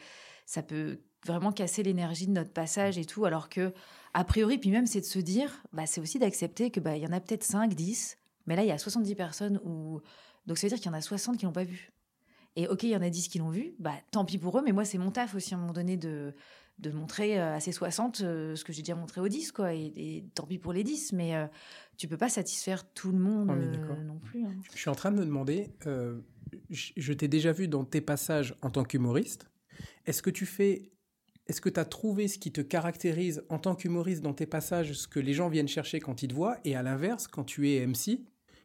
[0.46, 3.26] ça peut vraiment casser l'énergie de notre passage et tout.
[3.26, 3.74] Alors que
[4.16, 7.06] a priori, puis même, c'est de se dire, bah, c'est aussi d'accepter que bah, y
[7.06, 10.00] en a peut-être 5, 10, mais là, il y a 70 personnes où.
[10.48, 11.92] Donc, ça veut dire qu'il y en a 60 qui l'ont pas vu.
[12.56, 14.62] Et ok, il y en a 10 qui l'ont vu, bah, tant pis pour eux,
[14.64, 16.34] mais moi, c'est mon taf aussi à un moment donné de,
[16.80, 19.74] de montrer euh, à ces 60 euh, ce que j'ai déjà montré aux 10, quoi.
[19.74, 21.48] Et, tant pis pour les 10, mais tu euh,
[21.98, 23.48] tu peux pas satisfaire tout le monde
[24.06, 24.46] non plus.
[24.46, 24.56] Hein.
[24.74, 25.72] Je suis en train de me demander,
[26.70, 29.50] je t'ai déjà vu dans tes passages en tant qu'humoriste.
[30.06, 30.94] Est-ce que tu fais
[31.48, 34.94] est-ce que tu as trouvé ce qui te caractérise en tant qu'humoriste dans tes passages,
[34.94, 36.58] ce que les gens viennent chercher quand ils te voient?
[36.66, 38.22] Et à l'inverse, quand tu es MC,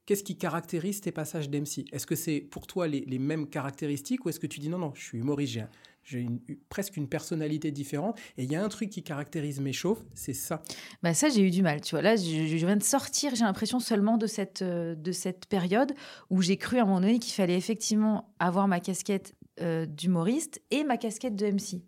[0.07, 4.31] qu'est-ce qui caractérise tes passages d'MC Est-ce que c'est pour toi les, mêmes caractéristiques ou
[4.31, 5.61] est-ce que tu dis non, non, je suis humoriste,
[6.03, 6.26] j'ai
[6.70, 10.33] presque une personnalité différente et il y a un truc qui caractérise mes chauves, c'est
[10.33, 10.62] ça.
[11.03, 11.83] Bah ça, j'ai eu du mal.
[11.83, 15.47] Tu vois, là, je, viens de sortir, j'ai l'impression seulement de cette, euh, de cette
[15.47, 15.93] période
[16.31, 20.62] où j'ai cru à un moment donné qu'il fallait effectivement avoir ma casquette euh, d'humoriste
[20.70, 21.83] et ma casquette de MC.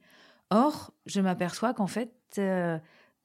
[0.52, 2.78] Or, je m'aperçois qu'en fait, euh,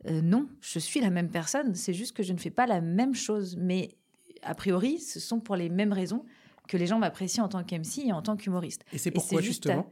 [0.07, 1.75] euh, non, je suis la même personne.
[1.75, 3.57] C'est juste que je ne fais pas la même chose.
[3.57, 3.97] Mais
[4.43, 6.23] a priori, ce sont pour les mêmes raisons
[6.69, 8.86] que les gens m'apprécient en tant qu'MC et en tant qu'humoriste.
[8.93, 9.89] Et c'est pourquoi justement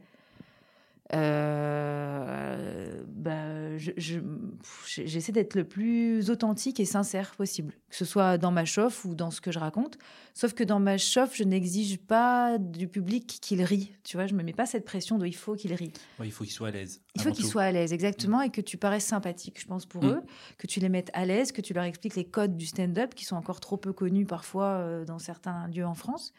[1.14, 8.64] euh, bah, j'essaie d'être le plus authentique et sincère possible, que ce soit dans ma
[8.64, 9.98] chauffe ou dans ce que je raconte.
[10.34, 13.92] Sauf que dans ma chauffe, je n'exige pas du public qu'il rit.
[14.02, 15.92] Tu vois, je me mets pas cette pression de il faut qu'il rit.
[16.24, 17.00] il faut qu'il soit à l'aise.
[17.14, 20.02] Il faut qu'il soit à l'aise, exactement, et que tu paraisses sympathique, je pense, pour
[20.02, 20.08] mm.
[20.08, 20.22] eux,
[20.58, 23.24] que tu les mettes à l'aise, que tu leur expliques les codes du stand-up qui
[23.24, 26.32] sont encore trop peu connus parfois euh, dans certains lieux en France.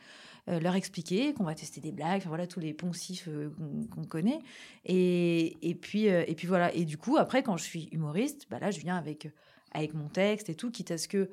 [0.50, 3.50] Euh, leur expliquer qu'on va tester des blagues, enfin voilà tous les poncifs euh,
[3.94, 4.40] qu'on connaît.
[4.86, 6.74] Et, et puis euh, et puis voilà.
[6.74, 9.28] Et du coup après quand je suis humoriste, bah là je viens avec
[9.74, 11.30] avec mon texte et tout, quitte à ce que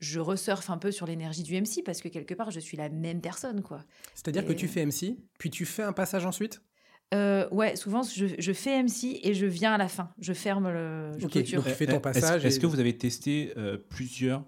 [0.00, 2.88] je resurfe un peu sur l'énergie du MC parce que quelque part je suis la
[2.88, 3.84] même personne quoi.
[4.14, 6.60] C'est-à-dire que tu fais MC, puis tu fais un passage ensuite?
[7.52, 10.10] ouais, souvent je, je, fais MC et je viens à la fin.
[10.18, 11.12] Je ferme le.
[11.18, 12.44] Je donc tu fais ton passage.
[12.44, 13.54] Est-ce que vous avez testé
[13.90, 14.44] plusieurs,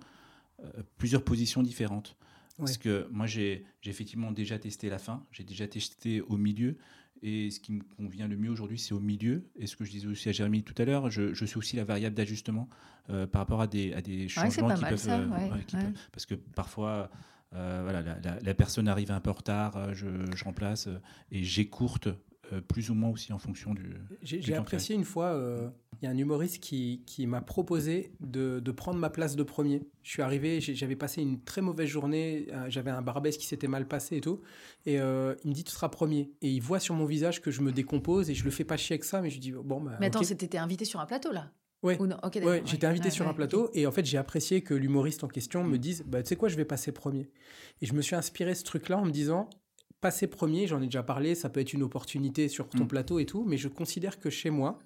[0.96, 2.16] plusieurs positions différentes?
[2.58, 6.76] Parce que moi, j'ai effectivement déjà testé la fin, j'ai déjà testé au milieu.
[7.22, 9.48] Et ce qui me convient le mieux aujourd'hui, c'est au milieu.
[9.56, 11.74] Et ce que je disais aussi à Jérémy tout à l'heure, je, je, suis aussi
[11.76, 12.68] la variable d'ajustement
[13.10, 15.20] euh, par rapport à des, à des changements qui, peuvent, ça,
[16.12, 17.10] Parce que parfois,
[17.54, 18.02] euh, voilà,
[18.40, 20.88] la, personne arrive un peu en retard, je, je remplace
[21.32, 22.08] et j'écourte
[22.52, 23.94] euh, plus ou moins aussi en fonction du.
[24.22, 25.68] J'ai apprécié une fois, euh,
[26.00, 29.42] il y a un humoriste qui, qui m'a proposé de, de, prendre ma place de
[29.42, 29.82] premier.
[30.02, 33.68] Je suis arrivé, j'avais passé une très mauvaise journée, euh, j'avais un barbès qui s'était
[33.68, 34.40] mal passé et tout.
[34.86, 36.32] Et il me dit Tu seras premier.
[36.40, 38.76] Et il voit sur mon visage que je me décompose et je le fais pas
[38.76, 41.06] chier avec ça, mais je lui dis Bon, bah, Mais attends, c'était invité sur un
[41.06, 41.50] plateau là
[41.82, 45.28] Ouais, ouais j'étais invité sur un plateau et en fait j'ai apprécié que l'humoriste en
[45.28, 47.30] question me dise bah, tu sais quoi je vais passer premier
[47.80, 49.48] et je me suis inspiré ce truc là en me disant
[50.00, 52.88] passer premier, j'en ai déjà parlé, ça peut être une opportunité sur ton mm.
[52.88, 54.78] plateau et tout, mais je considère que chez moi,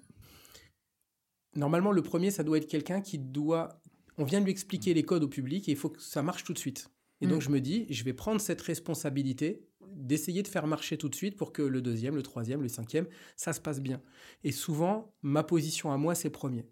[1.55, 3.81] normalement, le premier, ça doit être quelqu'un qui doit.
[4.17, 6.43] On vient de lui expliquer les codes au public et il faut que ça marche
[6.43, 6.89] tout de suite.
[7.21, 7.45] Et donc, mm.
[7.45, 11.35] je me dis, je vais prendre cette responsabilité d'essayer de faire marcher tout de suite
[11.35, 14.01] pour que le deuxième, le troisième, le cinquième, ça se passe bien.
[14.43, 16.65] Et souvent, ma position à moi, c'est premier.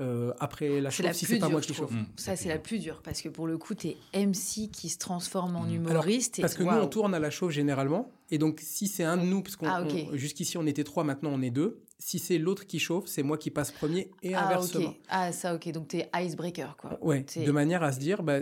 [0.00, 1.92] Euh, après la chauffe, si c'est pas moi qui chauffe.
[2.16, 4.98] Ça, c'est la plus dure parce que pour le coup, tu es MC qui se
[4.98, 5.74] transforme en mm.
[5.74, 6.40] humoriste.
[6.40, 8.10] parce que nous, on tourne à la chauffe généralement.
[8.30, 11.30] Et donc, si c'est un de nous, parce qu'on ah, jusqu'ici, on était trois, maintenant
[11.32, 11.82] on est deux.
[11.98, 14.94] Si c'est l'autre qui chauffe, c'est moi qui passe premier et ah, inversement.
[15.08, 15.70] Ah, ça, ok.
[15.72, 16.98] Donc, tu es icebreaker, quoi.
[17.02, 18.38] Ouais, de manière à se dire, bah,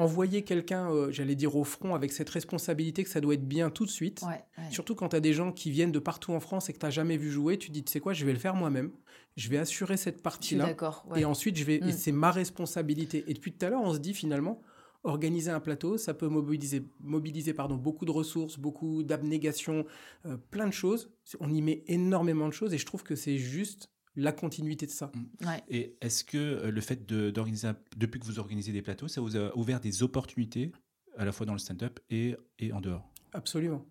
[0.00, 3.70] envoyer quelqu'un, euh, j'allais dire, au front avec cette responsabilité que ça doit être bien
[3.70, 4.24] tout de suite.
[4.70, 6.86] Surtout quand tu as des gens qui viennent de partout en France et que tu
[6.86, 8.92] n'as jamais vu jouer, tu dis, tu sais quoi, je vais le faire moi-même.
[9.36, 10.74] Je vais assurer cette partie-là.
[11.16, 11.92] Et ensuite, je vais, et mm.
[11.92, 13.24] c'est ma responsabilité.
[13.28, 14.62] Et depuis tout à l'heure, on se dit finalement,
[15.04, 19.86] organiser un plateau, ça peut mobiliser, mobiliser pardon, beaucoup de ressources, beaucoup d'abnégation,
[20.26, 21.12] euh, plein de choses.
[21.40, 24.90] On y met énormément de choses et je trouve que c'est juste la continuité de
[24.90, 25.12] ça.
[25.14, 25.46] Mm.
[25.68, 29.36] Et est-ce que euh, le fait d'organiser, depuis que vous organisez des plateaux, ça vous
[29.36, 30.72] a ouvert des opportunités
[31.16, 33.08] à la fois dans le stand-up et, et en dehors?
[33.32, 33.84] Absolument.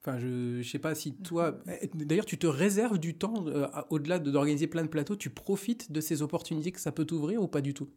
[0.00, 1.58] Enfin, je ne sais pas si toi.
[1.82, 5.90] Eh, d'ailleurs, tu te réserves du temps, euh, au-delà d'organiser plein de plateaux, tu profites
[5.90, 7.90] de ces opportunités que ça peut t'ouvrir ou pas du tout?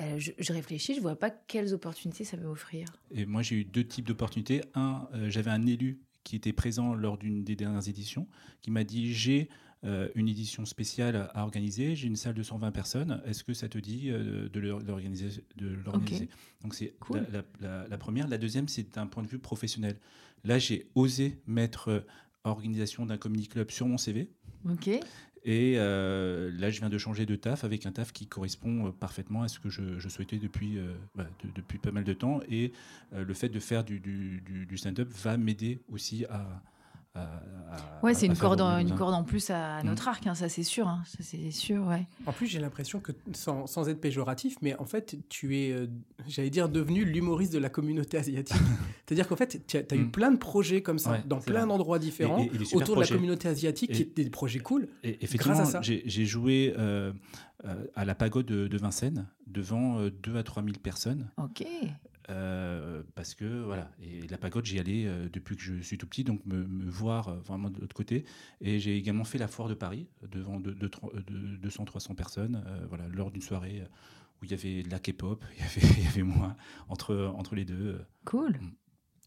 [0.00, 2.86] Euh, je, réfléchis, je vois pas quelles opportunités ça peut offrir.
[3.10, 4.62] Et moi, j'ai eu deux types d'opportunités.
[4.74, 8.28] Un, j'avais un élu qui était présent lors d'une des dernières éditions,
[8.60, 9.48] qui m'a dit j'ai
[9.84, 11.94] euh, une édition spéciale à organiser.
[11.94, 13.22] J'ai une salle de 120 personnes.
[13.26, 15.28] Est-ce que ça te dit euh, de l'organiser
[16.62, 16.94] Donc c'est
[17.60, 18.26] la, première.
[18.26, 19.96] La deuxième, c'est d'un point de vue professionnel.
[20.42, 22.00] Là, j'ai osé mettre euh,
[22.42, 24.28] organisation d'un community club sur mon CV.
[24.68, 24.90] Ok.
[25.44, 29.48] Et là, je viens de changer de taf avec un taf qui correspond parfaitement à
[29.48, 30.78] ce que je, souhaitais depuis,
[31.14, 32.40] bah, depuis pas mal de temps.
[32.50, 32.72] Et
[33.12, 36.60] le fait de faire du, du stand-up va m'aider aussi à,
[38.02, 40.08] ouais, c'est une corde, en, une corde en plus à notre mm.
[40.08, 42.06] arc, hein, ça c'est sûr, hein, ça c'est sûr, ouais.
[42.26, 45.86] En plus, j'ai l'impression que sans, sans, être péjoratif, mais en fait, tu es, euh,
[46.26, 48.56] j'allais dire, devenu l'humoriste de la communauté asiatique.
[49.06, 50.10] C'est-à-dire qu'en fait, tu as, eu mm.
[50.10, 54.02] plein de projets comme ça, dans plein d'endroits différents, autour de la communauté asiatique, qui
[54.02, 54.88] étaient des projets cool.
[55.02, 57.12] Et effectivement, j'ai joué euh,
[57.64, 61.30] euh, à la pagode de, de Vincennes devant 2 à 3 000 personnes.
[61.36, 61.64] Ok.
[62.30, 66.06] Euh, parce que voilà, et la pagode, j'y allais euh, depuis que je suis tout
[66.06, 68.24] petit, donc me, voir euh, vraiment de l'autre côté.
[68.60, 73.30] Et j'ai également fait la foire de Paris devant de, de, 200-300 personnes, voilà, lors
[73.30, 73.82] d'une soirée
[74.40, 76.56] où il y avait de la K-pop, il y avait, il y avait moi
[76.88, 77.98] entre, entre les deux.
[78.24, 78.52] Cool.
[78.52, 78.72] Mm.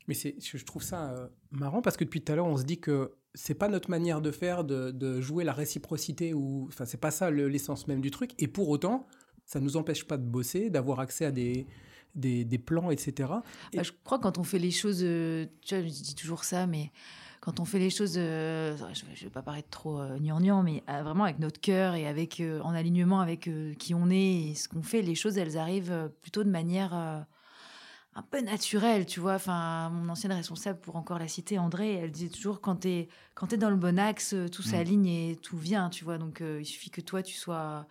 [0.08, 2.80] Mais c'est, je trouve ça marrant parce que depuis tout à l'heure, on se dit
[2.80, 7.00] que c'est pas notre manière de faire, de, de jouer la réciprocité ou, enfin, c'est
[7.00, 8.32] pas ça l'essence même du truc.
[8.40, 9.08] Et pour autant,
[9.46, 11.68] ça nous empêche pas de bosser, d'avoir accès à des
[12.16, 13.30] des, plans, etc.
[13.74, 16.44] Bah, je crois que quand on fait les choses, euh, tu vois, je dis toujours
[16.44, 16.92] ça, mais
[17.40, 20.84] quand on fait les choses, euh, je ne vais pas paraître trop euh, gnangnan, mais
[20.88, 24.84] vraiment avec notre cœur et avec en alignement avec qui on est et ce qu'on
[24.84, 29.36] fait, les choses, elles arrivent plutôt de manière un peu naturelle, tu vois.
[29.36, 33.08] Enfin, mon ancienne responsable, pour encore la citer, André, elle disait toujours quand tu es,
[33.34, 34.66] quand es dans le bon axe, tout mm.
[34.66, 36.18] s'aligne et tout vient, tu vois.
[36.18, 37.88] Donc, il suffit que toi, tu sois,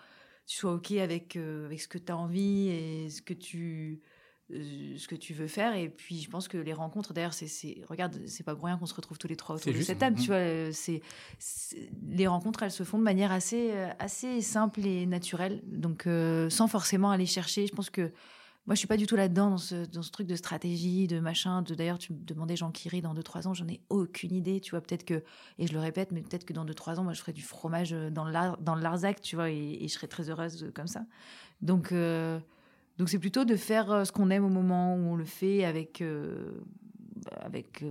[0.47, 4.10] tu sois OK avec, avec ce que tu as envie et ce que tu euh,
[4.97, 5.75] ce que tu veux faire.
[5.75, 8.87] Et puis, je pense que les rencontres, d'ailleurs, c'est, regarde, c'est pas pour rien qu'on
[8.87, 10.37] se retrouve tous les trois autour de cette table, tu vois.
[10.37, 11.03] Euh, c'est,
[12.09, 15.63] les rencontres, elles se font de manière assez, euh, assez simple et naturelle.
[15.67, 16.09] Donc,
[16.49, 17.67] sans forcément aller chercher.
[17.67, 18.13] Je pense que
[18.67, 21.19] moi, je suis pas du tout là-dedans, dans ce, dans ce truc de stratégie, de
[21.19, 21.63] machin.
[21.63, 24.71] De, d'ailleurs, tu me demandais Jean Kiri dans 2-3 ans, j'en ai aucune idée, tu
[24.71, 24.81] vois.
[24.81, 25.25] Peut-être que,
[25.59, 27.93] et je le répète, mais peut-être que dans 2-3 ans, moi, je ferai du fromage
[27.93, 31.05] dans, l'ar, dans le Larzac, tu vois, et, je serai très heureuse comme ça.
[31.63, 31.93] Donc,
[33.01, 35.65] donc c'est plutôt de faire euh, ce qu'on aime au moment où on le fait
[35.65, 36.03] avec...
[36.03, 36.53] Euh,
[37.41, 37.91] avec euh,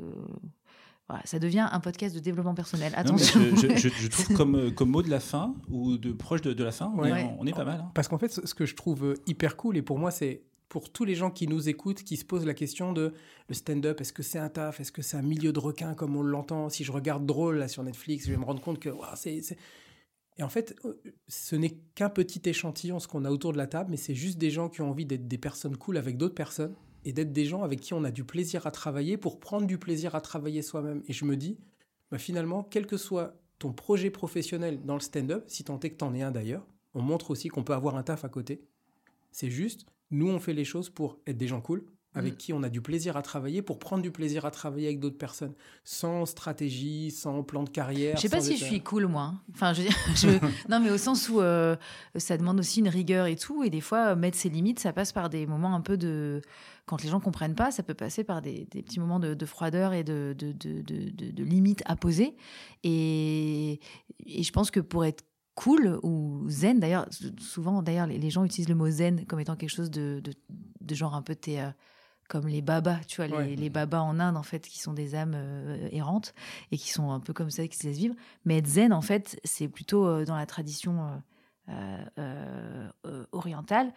[1.07, 2.94] voilà, ça devient un podcast de développement personnel.
[2.95, 3.40] Attention.
[3.56, 7.03] je, trouve comme, comme mot de la fin ou de proche de, la fin, on,
[7.48, 7.80] est, pas mal.
[7.80, 7.91] Hein.
[7.95, 11.06] Parce qu'en fait, ce que je trouve hyper cool, et pour moi, c'est pour tous
[11.06, 13.14] les gens qui nous écoutent, qui se posent la question de
[13.48, 16.15] le stand-up, est-ce que c'est un taf, est-ce que c'est un milieu de requin comme
[16.15, 16.69] on l'entend?
[16.69, 19.41] Si je regarde Drôle là sur Netflix, je vais me rendre compte que c'est,
[20.39, 20.93] Et en fait, euh,
[21.27, 24.37] ce n'est qu'un petit échantillon, ce qu'on a autour de la table, mais c'est juste
[24.37, 27.45] des gens qui ont envie d'être des personnes cool avec d'autres personnes et d'être des
[27.45, 30.61] gens avec qui on a du plaisir à travailler pour prendre du plaisir à travailler
[30.61, 31.03] soi-même.
[31.07, 31.57] Et je me dis,
[32.09, 35.97] bah finalement, quel que soit ton projet professionnel dans le stand-up, si tant est que
[35.97, 38.61] t'en es un d'ailleurs, on montre aussi qu'on peut avoir un taf à côté.
[39.31, 41.85] C'est juste, nous, on fait les choses pour être des gens cool,
[42.19, 42.37] avec mm.
[42.37, 45.17] qui on a du plaisir à travailler, pour prendre du plaisir à travailler avec d'autres
[45.17, 48.15] personnes, sans stratégie, sans plan de carrière.
[48.17, 49.21] Je sais pas si je suis cool, moi.
[49.23, 49.41] Hein.
[49.53, 49.83] Enfin, je,
[50.15, 50.27] je...
[50.69, 51.75] non, mais au sens où euh,
[52.15, 55.11] ça demande aussi une rigueur et tout, et des fois, mettre ses limites, ça passe
[55.11, 56.41] par des moments un peu de
[56.89, 60.03] quand les gens comprennent pas, ça peut passer par des, petits moments de, froideur et
[60.03, 62.35] de, de, de, limites à poser.
[62.83, 63.79] Et,
[64.25, 65.23] et, je pense que pour être
[65.53, 67.05] cool ou zen, d'ailleurs,
[67.37, 70.23] souvent, d'ailleurs, les, gens utilisent le mot zen comme étant quelque chose de,
[70.89, 71.71] genre un peu euh,
[72.30, 75.34] comme les babas, tu vois, les, babas en Inde, en fait, qui sont des âmes
[75.35, 76.34] euh, errantes
[76.72, 78.15] et qui sont un peu comme ça, qui se laissent vivre.
[78.45, 81.22] Mais être zen, en fait, c'est plutôt euh, dans la tradition
[83.31, 83.93] orientale,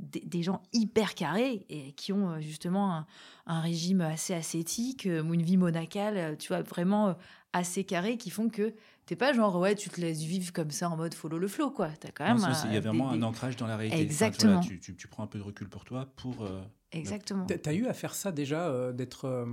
[0.00, 3.04] des, gens hyper carrés et qui ont euh, justement
[3.46, 7.16] un, régime assez ascétique euh, une vie monacale, euh, tu vois, vraiment
[7.52, 8.74] assez carré qui font que
[9.06, 11.70] t'es pas genre ouais tu te laisses vivre comme ça en mode follow le flow
[11.70, 11.88] quoi.
[11.98, 14.00] T'as quand même il y a vraiment un ancrage dans la réalité.
[14.00, 14.60] Exactement.
[14.60, 16.48] tu, tu, prends un peu de recul pour toi pour
[16.92, 17.46] exactement.
[17.46, 19.46] T'as eu à faire ça déjà d'être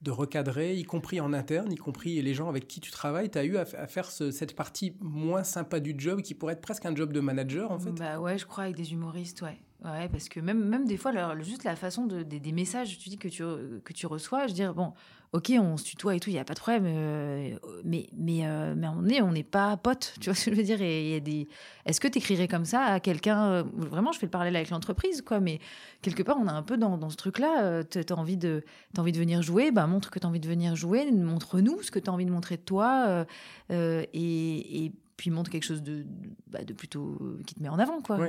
[0.00, 3.30] de recadrer y compris en interne y compris les gens avec qui tu travailles?
[3.30, 6.94] T'as eu à, faire cette partie moins sympa du job qui pourrait être presque un
[6.94, 7.90] job de manager en fait?
[7.92, 9.58] Bah ouais je crois avec des humoristes ouais.
[9.84, 13.16] Ouais, parce que même, même des fois, juste la façon de, des, messages tu dis,
[13.18, 13.44] que, tu,
[13.84, 14.92] que tu reçois, je veux dire, bon,
[15.32, 18.46] ok, on se tutoie et tout, il n'y a pas de problème, euh, mais, mais,
[18.46, 20.80] euh, mais on n'est on n'est pas potes, tu vois ce que je veux dire
[20.80, 21.48] et, y a des...
[21.84, 24.70] Est-ce que tu écrirais comme ça à quelqu'un euh, Vraiment, je fais le parallèle avec
[24.70, 25.58] l'entreprise, quoi, mais
[26.02, 27.84] quelque part, on est un peu dans, dans ce truc-là.
[27.84, 28.64] tu as, envie de,
[28.96, 31.82] as envie de venir jouer, bah, montre que tu as envie de venir jouer, montre-nous
[31.82, 33.26] ce que tu as envie de montrer de toi.
[33.70, 36.06] et, et puis montre quelque chose de,
[36.46, 38.20] bah, de plutôt qui te met en avant quoi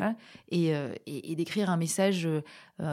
[0.50, 0.74] et,
[1.06, 2.28] et, d'écrire un message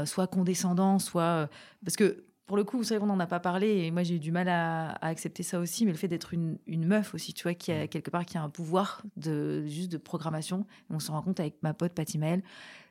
[0.05, 1.49] soit condescendant soit
[1.83, 4.17] parce que pour le coup vous savez on n'en a pas parlé et moi j'ai
[4.17, 7.35] eu du mal à, accepter ça aussi mais le fait d'être une, une, meuf aussi
[7.35, 10.67] tu vois qui a quelque part qui a un pouvoir de juste de programmation.
[10.91, 12.43] On se rend compte avec ma pote Patty Maël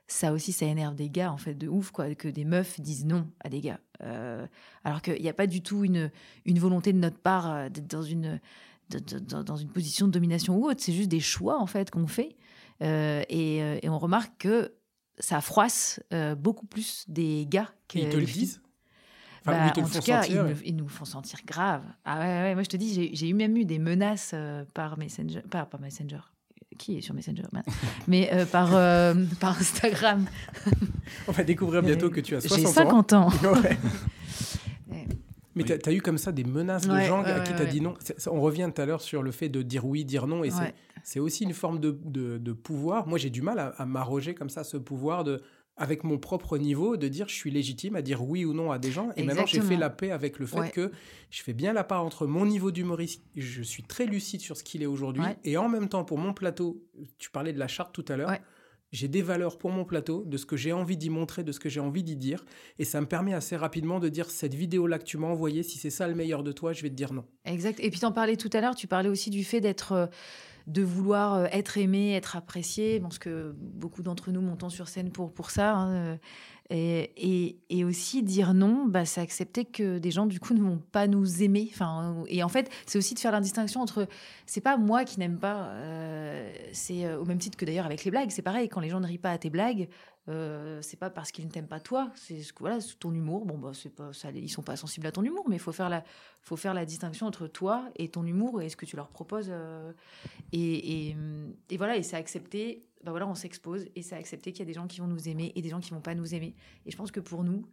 [0.07, 3.06] ça aussi ça énerve des gars en fait de ouf quoi que des meufs disent
[3.06, 3.80] non à des gars.
[4.84, 6.11] Alors qu'il n'y a pas du tout une,
[6.45, 8.40] une volonté de notre part d'être dans une
[8.90, 10.82] dans une position de domination ou autre.
[10.82, 12.36] C'est juste des choix en fait qu'on fait.
[12.82, 14.73] Euh, euh, et, on remarque que
[15.18, 18.61] ça froisse euh, beaucoup plus des gars que ils te le disent?
[19.46, 21.84] Bah, en tout cas, ils, nous font sentir grave.
[22.04, 24.34] Ah ouais, moi je te dis, j'ai eu même eu des menaces
[24.74, 26.22] par Messenger, pas par Messenger,
[26.78, 27.44] qui est sur Messenger?
[28.08, 28.70] Mais par,
[29.40, 30.26] par Instagram.
[31.28, 32.66] On va découvrir bientôt que tu as 60 ans.
[32.66, 33.30] J'ai 50 ans.
[35.56, 37.80] Mais tu as, eu comme ça des menaces de gens à qui tu as dit
[37.80, 37.94] non.
[38.28, 40.44] On revient tout à l'heure sur le fait de dire oui, dire non.
[40.44, 40.50] Et
[41.04, 43.08] c'est aussi une forme de, de, pouvoir.
[43.08, 45.42] Moi, j'ai du mal à, m'arroger comme ça ce pouvoir de
[45.77, 48.80] avec mon propre niveau, de dire je suis légitime à dire oui ou non à
[48.80, 49.10] des gens.
[49.18, 50.91] Et maintenant, j'ai fait la paix avec le fait que
[51.30, 54.64] je fais bien la part entre mon niveau d'humoriste, je suis très lucide sur ce
[54.64, 56.84] qu'il est aujourd'hui, et en même temps, pour mon plateau,
[57.18, 58.31] tu parlais de la charte tout à l'heure,
[58.91, 61.60] j'ai des valeurs pour mon plateau, de ce que j'ai envie d'y montrer, de ce
[61.60, 62.45] que j'ai envie d'y dire.
[62.80, 65.77] Et ça me permet assez rapidement de dire cette vidéo-là que tu m'as envoyée, si
[65.77, 67.26] c'est ça le meilleur de toi, je vais te dire non.
[67.43, 67.80] Exact.
[67.81, 69.91] Et puis tu en parlais tout à l'heure, tu parlais aussi du fait d'être.
[69.91, 70.07] Euh,
[70.68, 73.00] de vouloir euh, être aimé, être apprécié.
[73.00, 75.76] Parce que beaucoup d'entre nous montons sur scène pour, pour ça.
[75.76, 76.18] Hein, euh,
[76.72, 80.82] et, et, aussi dire non, bah, c'est accepter que des gens du coup ne vont
[80.92, 81.70] pas nous aimer.
[81.72, 84.08] Enfin, et en fait, c'est aussi de faire la distinction entre
[84.48, 88.10] c'est pas moi qui n'aime pas, euh, c'est au même titre que d'ailleurs avec les
[88.10, 88.68] blagues, c'est pareil.
[88.68, 89.88] Quand les gens ne rient pas à tes blagues,
[90.27, 93.45] euh, c'est pas parce qu'ils ne t'aiment pas toi, c'est voilà, ton humour.
[93.45, 95.72] Bon, bah, c'est pas, ça, ils sont pas sensibles à ton humour, mais il faut
[95.72, 96.03] faire la,
[96.41, 99.47] faut faire la distinction entre toi et ton humour et ce que tu leur proposes.
[99.49, 99.91] Euh,
[100.52, 101.18] et, et,
[101.69, 102.85] et, voilà, et c'est accepter.
[103.03, 105.30] Bah voilà, on s'expose et c'est accepter qu'il y a des gens qui vont nous
[105.30, 106.56] aimer et des gens qui vont pas nous aimer.
[106.88, 107.68] Et je pense que pour nous,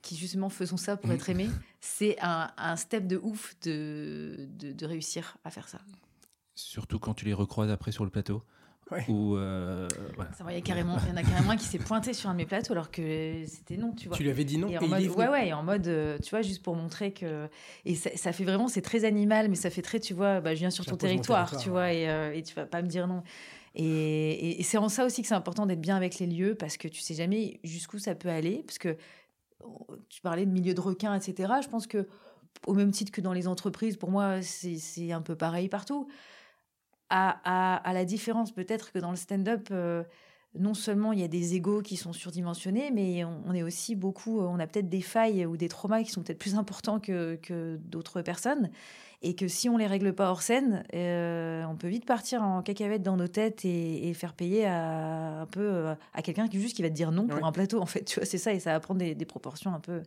[0.00, 1.48] qui justement faisons ça pour être aimés,
[1.80, 5.78] c'est un, un, step de ouf de, de, de réussir à faire ça.
[6.56, 8.42] Surtout quand tu les recroises après sur le plateau.
[9.08, 9.88] Ou euh,
[10.50, 12.38] il, y carrément, il y en a carrément un qui s'est pointé sur un de
[12.38, 14.16] mes plateaux alors que c'était non, tu vois.
[14.16, 14.68] Tu lui avais dit non.
[14.68, 17.48] Et, en mode, ouais, ouais, en mode, euh, tu vois, juste pour montrer que.
[17.84, 20.60] Et ça, fait vraiment, c'est très animal, mais ça fait très, tu vois, bah, je
[20.60, 23.22] viens sur ton territoire, tu vois, et, euh, et, tu vas pas me dire non.
[23.74, 26.76] Et, et c'est en ça aussi que c'est important d'être bien avec les lieux parce
[26.76, 28.62] que tu sais jamais jusqu'où ça peut aller.
[28.66, 28.96] Parce que
[30.08, 31.52] tu parlais de milieu de requins, etc.
[31.62, 32.06] Je pense que,
[32.66, 36.08] au même titre que dans les entreprises, pour moi, c'est un peu pareil partout
[37.12, 40.02] à, la différence peut-être que dans le stand-up, euh,
[40.58, 44.40] non seulement il y a des égaux qui sont surdimensionnés, mais on, est aussi beaucoup,
[44.40, 47.78] on a peut-être des failles ou des traumas qui sont peut-être plus importants que, que
[47.84, 48.70] d'autres personnes.
[49.24, 52.60] Et que si on les règle pas hors scène, euh, on peut vite partir en
[52.60, 56.82] cacahuète dans nos têtes et, faire payer à, un peu à quelqu'un qui juste qui
[56.82, 57.80] va te dire non pour un plateau.
[57.80, 60.02] En fait, tu vois, c'est ça et ça va prendre des, proportions un peu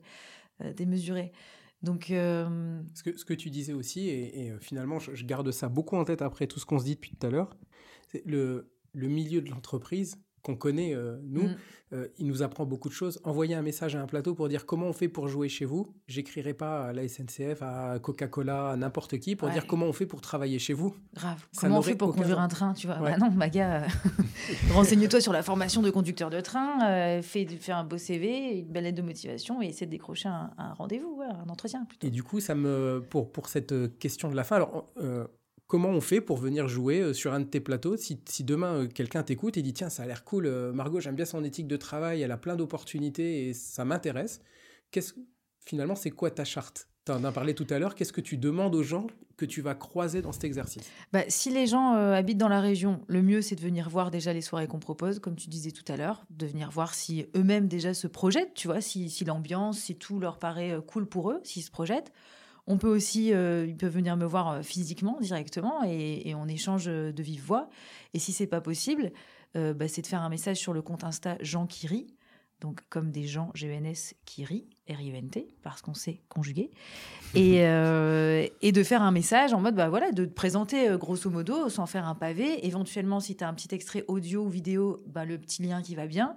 [0.62, 1.32] euh, démesurées.
[1.82, 5.70] Donc, euh, ce, que, ce que tu disais aussi, et, finalement, je, je, garde ça
[5.70, 7.56] beaucoup en tête après tout ce qu'on se dit depuis tout à l'heure,
[8.08, 11.56] c'est le, le milieu de l'entreprise qu'on connaît, euh, nous, mm.
[11.94, 13.20] euh, il nous apprend beaucoup de choses.
[13.24, 15.88] Envoyer un message à un plateau pour dire comment on fait pour jouer chez vous.
[16.08, 20.06] J'écrirai pas à la SNCF, à Coca-Cola, à n'importe qui pour dire comment on fait
[20.06, 20.96] pour travailler chez vous.
[21.16, 21.44] Grave.
[21.58, 22.98] comment on fait pour conduire un train, tu vois?
[22.98, 23.88] Bah Non, ma gars,
[24.74, 28.84] renseigne-toi sur la formation de conducteur de train, euh, fais, un beau CV, une belle
[28.84, 32.06] lettre de motivation et essaie de décrocher un, rendez-vous, un entretien plutôt.
[32.06, 34.86] Et du coup, ça me, pour, pour cette question de la fin, alors
[35.68, 38.88] comment on fait pour venir jouer euh, sur un de tes plateaux si, demain euh,
[38.88, 41.68] quelqu'un t'écoute et dit tiens ça a l'air cool euh, Margot j'aime bien son éthique
[41.68, 44.42] de travail elle a plein d'opportunités et ça m'intéresse
[44.92, 45.14] qu'est-ce
[45.66, 46.88] finalement c'est quoi ta charte?
[47.06, 47.94] Tu en as parlé tout à l'heure.
[47.94, 49.06] Qu'est-ce que tu demandes aux gens
[49.38, 50.84] que tu vas croiser dans cet exercice?
[51.14, 54.34] Bah, Si les gens habitent dans la région, le mieux, c'est de venir voir déjà
[54.34, 57.68] les soirées qu'on propose, comme tu disais tout à l'heure, de venir voir si eux-mêmes
[57.68, 61.42] déjà se projettent, tu vois, si, si l'ambiance, si tout leur paraît cool pour eux,
[61.44, 62.12] s'ils se projettent.
[62.68, 66.86] On peut aussi, euh, ils peuvent venir me voir euh, physiquement directement et, on échange
[66.88, 67.70] euh, de vive voix.
[68.14, 69.12] Et si c'est pas possible,
[69.54, 72.08] bah, c'est de faire un message sur le compte Insta Jean qui rit,
[72.60, 76.72] donc comme des gens GNS qui rit, R-I-V-N-T, parce qu'on sait conjuguer,
[77.36, 81.70] et, et, de faire un message en mode, bah voilà, de te présenter grosso modo,
[81.70, 82.68] sans faire un pavé.
[82.68, 85.96] Éventuellement, si tu as un petit extrait audio ou vidéo, bah, le petit lien qui
[85.96, 86.36] va bien.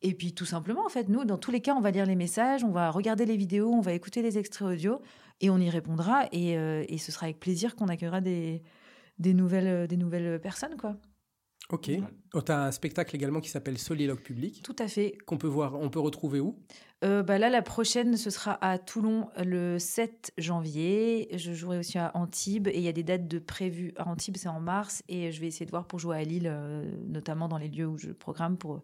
[0.00, 2.16] Et puis tout simplement, en fait, nous, dans tous les cas, on va lire les
[2.16, 5.02] messages, on va regarder les vidéos, on va écouter les extraits audio
[5.40, 6.26] et on y répondra.
[6.32, 8.62] Et, euh, et ce sera avec plaisir qu'on accueillera des,
[9.18, 10.76] des, nouvelles, euh, des nouvelles personnes.
[10.76, 10.96] quoi.
[11.68, 11.90] Ok.
[12.32, 14.62] Oh, tu as un spectacle également qui s'appelle Soliloque public.
[14.62, 15.18] Tout à fait.
[15.26, 16.56] Qu'on peut voir, on peut retrouver où?
[17.04, 21.28] Euh, bah Là, la prochaine, ce sera à Toulon le 7 janvier.
[21.36, 23.92] Je jouerai aussi à Antibes et il y a des dates de prévues.
[23.96, 26.52] À Antibes, c'est en mars et je vais essayer de voir pour jouer à Lille,
[27.04, 28.82] notamment dans les lieux où je programme pour,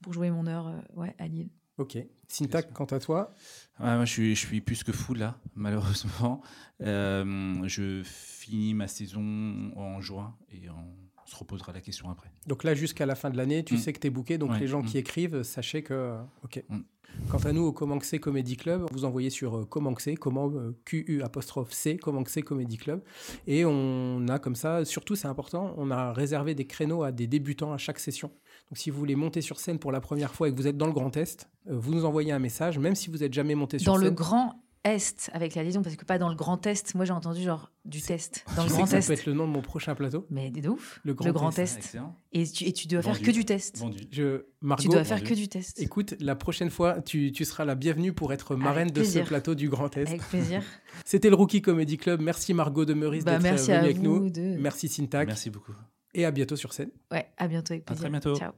[0.00, 1.50] pour jouer mon heure ouais, à Lille.
[1.78, 1.98] Ok.
[2.28, 3.34] Syntac, quant à toi
[3.78, 6.40] moi, je suis, je suis plus que fou là, malheureusement.
[6.80, 12.30] Euh, je finis ma saison en juin et on se reposera la question après.
[12.46, 13.78] Donc là, jusqu'à la fin de l'année, tu mm.
[13.78, 14.38] sais que tu es booké.
[14.38, 14.86] Donc les gens mm.
[14.86, 16.16] qui écrivent, sachez que.
[16.44, 16.62] Ok.
[16.68, 16.80] Mm.
[17.28, 21.22] Quant à nous, au Comanxé Comedy Club, vous envoyez sur euh, Comanxé, comment euh, Q-U
[21.22, 23.02] apostrophe C, Comanxé Comedy Club.
[23.46, 27.26] Et on a comme ça, surtout c'est important, on a réservé des créneaux à des
[27.26, 28.32] débutants à chaque session.
[28.70, 30.76] Donc si vous voulez monter sur scène pour la première fois et que vous êtes
[30.76, 33.54] dans le Grand Est, euh, vous nous envoyez un message, même si vous n'êtes jamais
[33.54, 34.00] monté sur scène.
[34.00, 36.94] Dans le Grand est avec la liaison parce que pas dans le Grand Est.
[36.94, 39.00] Moi j'ai entendu genre du test dans le Grand Est.
[39.00, 40.26] Ça peut être le nom de mon prochain plateau.
[40.30, 41.00] Mais de ouf.
[41.04, 41.96] Le Grand, Est.
[42.32, 43.82] Et tu, et tu dois faire que du test.
[44.10, 45.80] Je, Margot, tu dois faire que du test.
[45.80, 49.54] Écoute, la prochaine fois, tu, tu seras la bienvenue pour être marraine de ce plateau
[49.54, 50.08] du Grand Est.
[50.08, 50.62] Avec plaisir.
[51.04, 52.20] C'était le Rookie Comedy Club.
[52.20, 54.30] Merci Margot de Meurice bah, d'être venue avec nous.
[54.30, 54.56] De...
[54.58, 55.26] Merci Syntac.
[55.28, 55.72] Merci beaucoup.
[56.14, 56.90] Et à bientôt sur scène.
[57.10, 58.06] Ouais, à bientôt avec plaisir.
[58.06, 58.36] À très bientôt.
[58.36, 58.52] Ciao.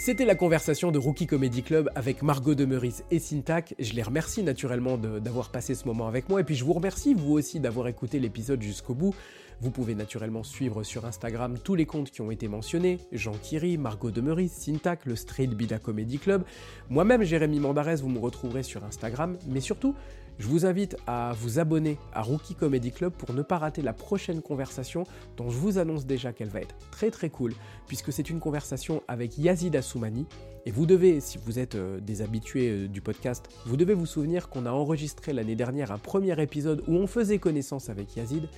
[0.00, 3.74] C'était la conversation de Rookie Comedy Club avec Margot Demeris et Syntac.
[3.80, 7.14] Je les remercie naturellement d'avoir passé ce moment avec moi et puis je vous remercie
[7.14, 9.12] vous aussi d'avoir écouté l'épisode jusqu'au bout.
[9.60, 13.76] Vous pouvez naturellement suivre sur Instagram tous les comptes qui ont été mentionnés, Jean Kiri,
[13.76, 16.44] Margot Demeris, Syntac, le Street Bida Comedy Club.
[16.90, 19.96] Moi-même, Jérémy Mandarès, vous me retrouverez sur Instagram, mais surtout,
[20.38, 23.92] je vous invite à vous abonner à Rookie Comedy Club pour ne pas rater la
[23.92, 25.04] prochaine conversation
[25.36, 27.54] dont je vous annonce déjà qu'elle va être très très cool
[27.86, 30.26] puisque c'est une conversation avec Yazid Assoumani
[30.66, 34.06] et vous devez, si vous êtes euh, des habitués euh, du podcast, vous devez vous
[34.06, 38.48] souvenir qu'on a enregistré l'année dernière un premier épisode où on faisait connaissance avec Yazid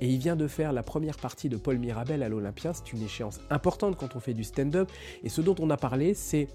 [0.00, 2.72] et il vient de faire la première partie de Paul Mirabel à l'Olympia.
[2.72, 4.88] C'est une échéance importante quand on fait du stand-up.
[5.24, 6.48] Et ce dont on a parlé, c'est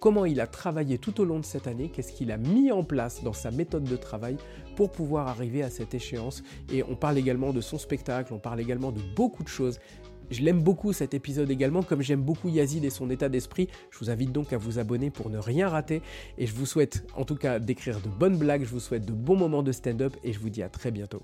[0.00, 2.82] comment il a travaillé tout au long de cette année, qu'est-ce qu'il a mis en
[2.82, 4.36] place dans sa méthode de travail
[4.74, 6.42] pour pouvoir arriver à cette échéance.
[6.72, 9.78] Et on parle également de son spectacle, on parle également de beaucoup de choses.
[10.30, 13.68] Je l'aime beaucoup cet épisode également, comme j'aime beaucoup Yazid et son état d'esprit.
[13.90, 16.02] Je vous invite donc à vous abonner pour ne rien rater.
[16.38, 19.12] Et je vous souhaite en tout cas d'écrire de bonnes blagues, je vous souhaite de
[19.12, 21.22] bons moments de stand-up et je vous dis à très bientôt.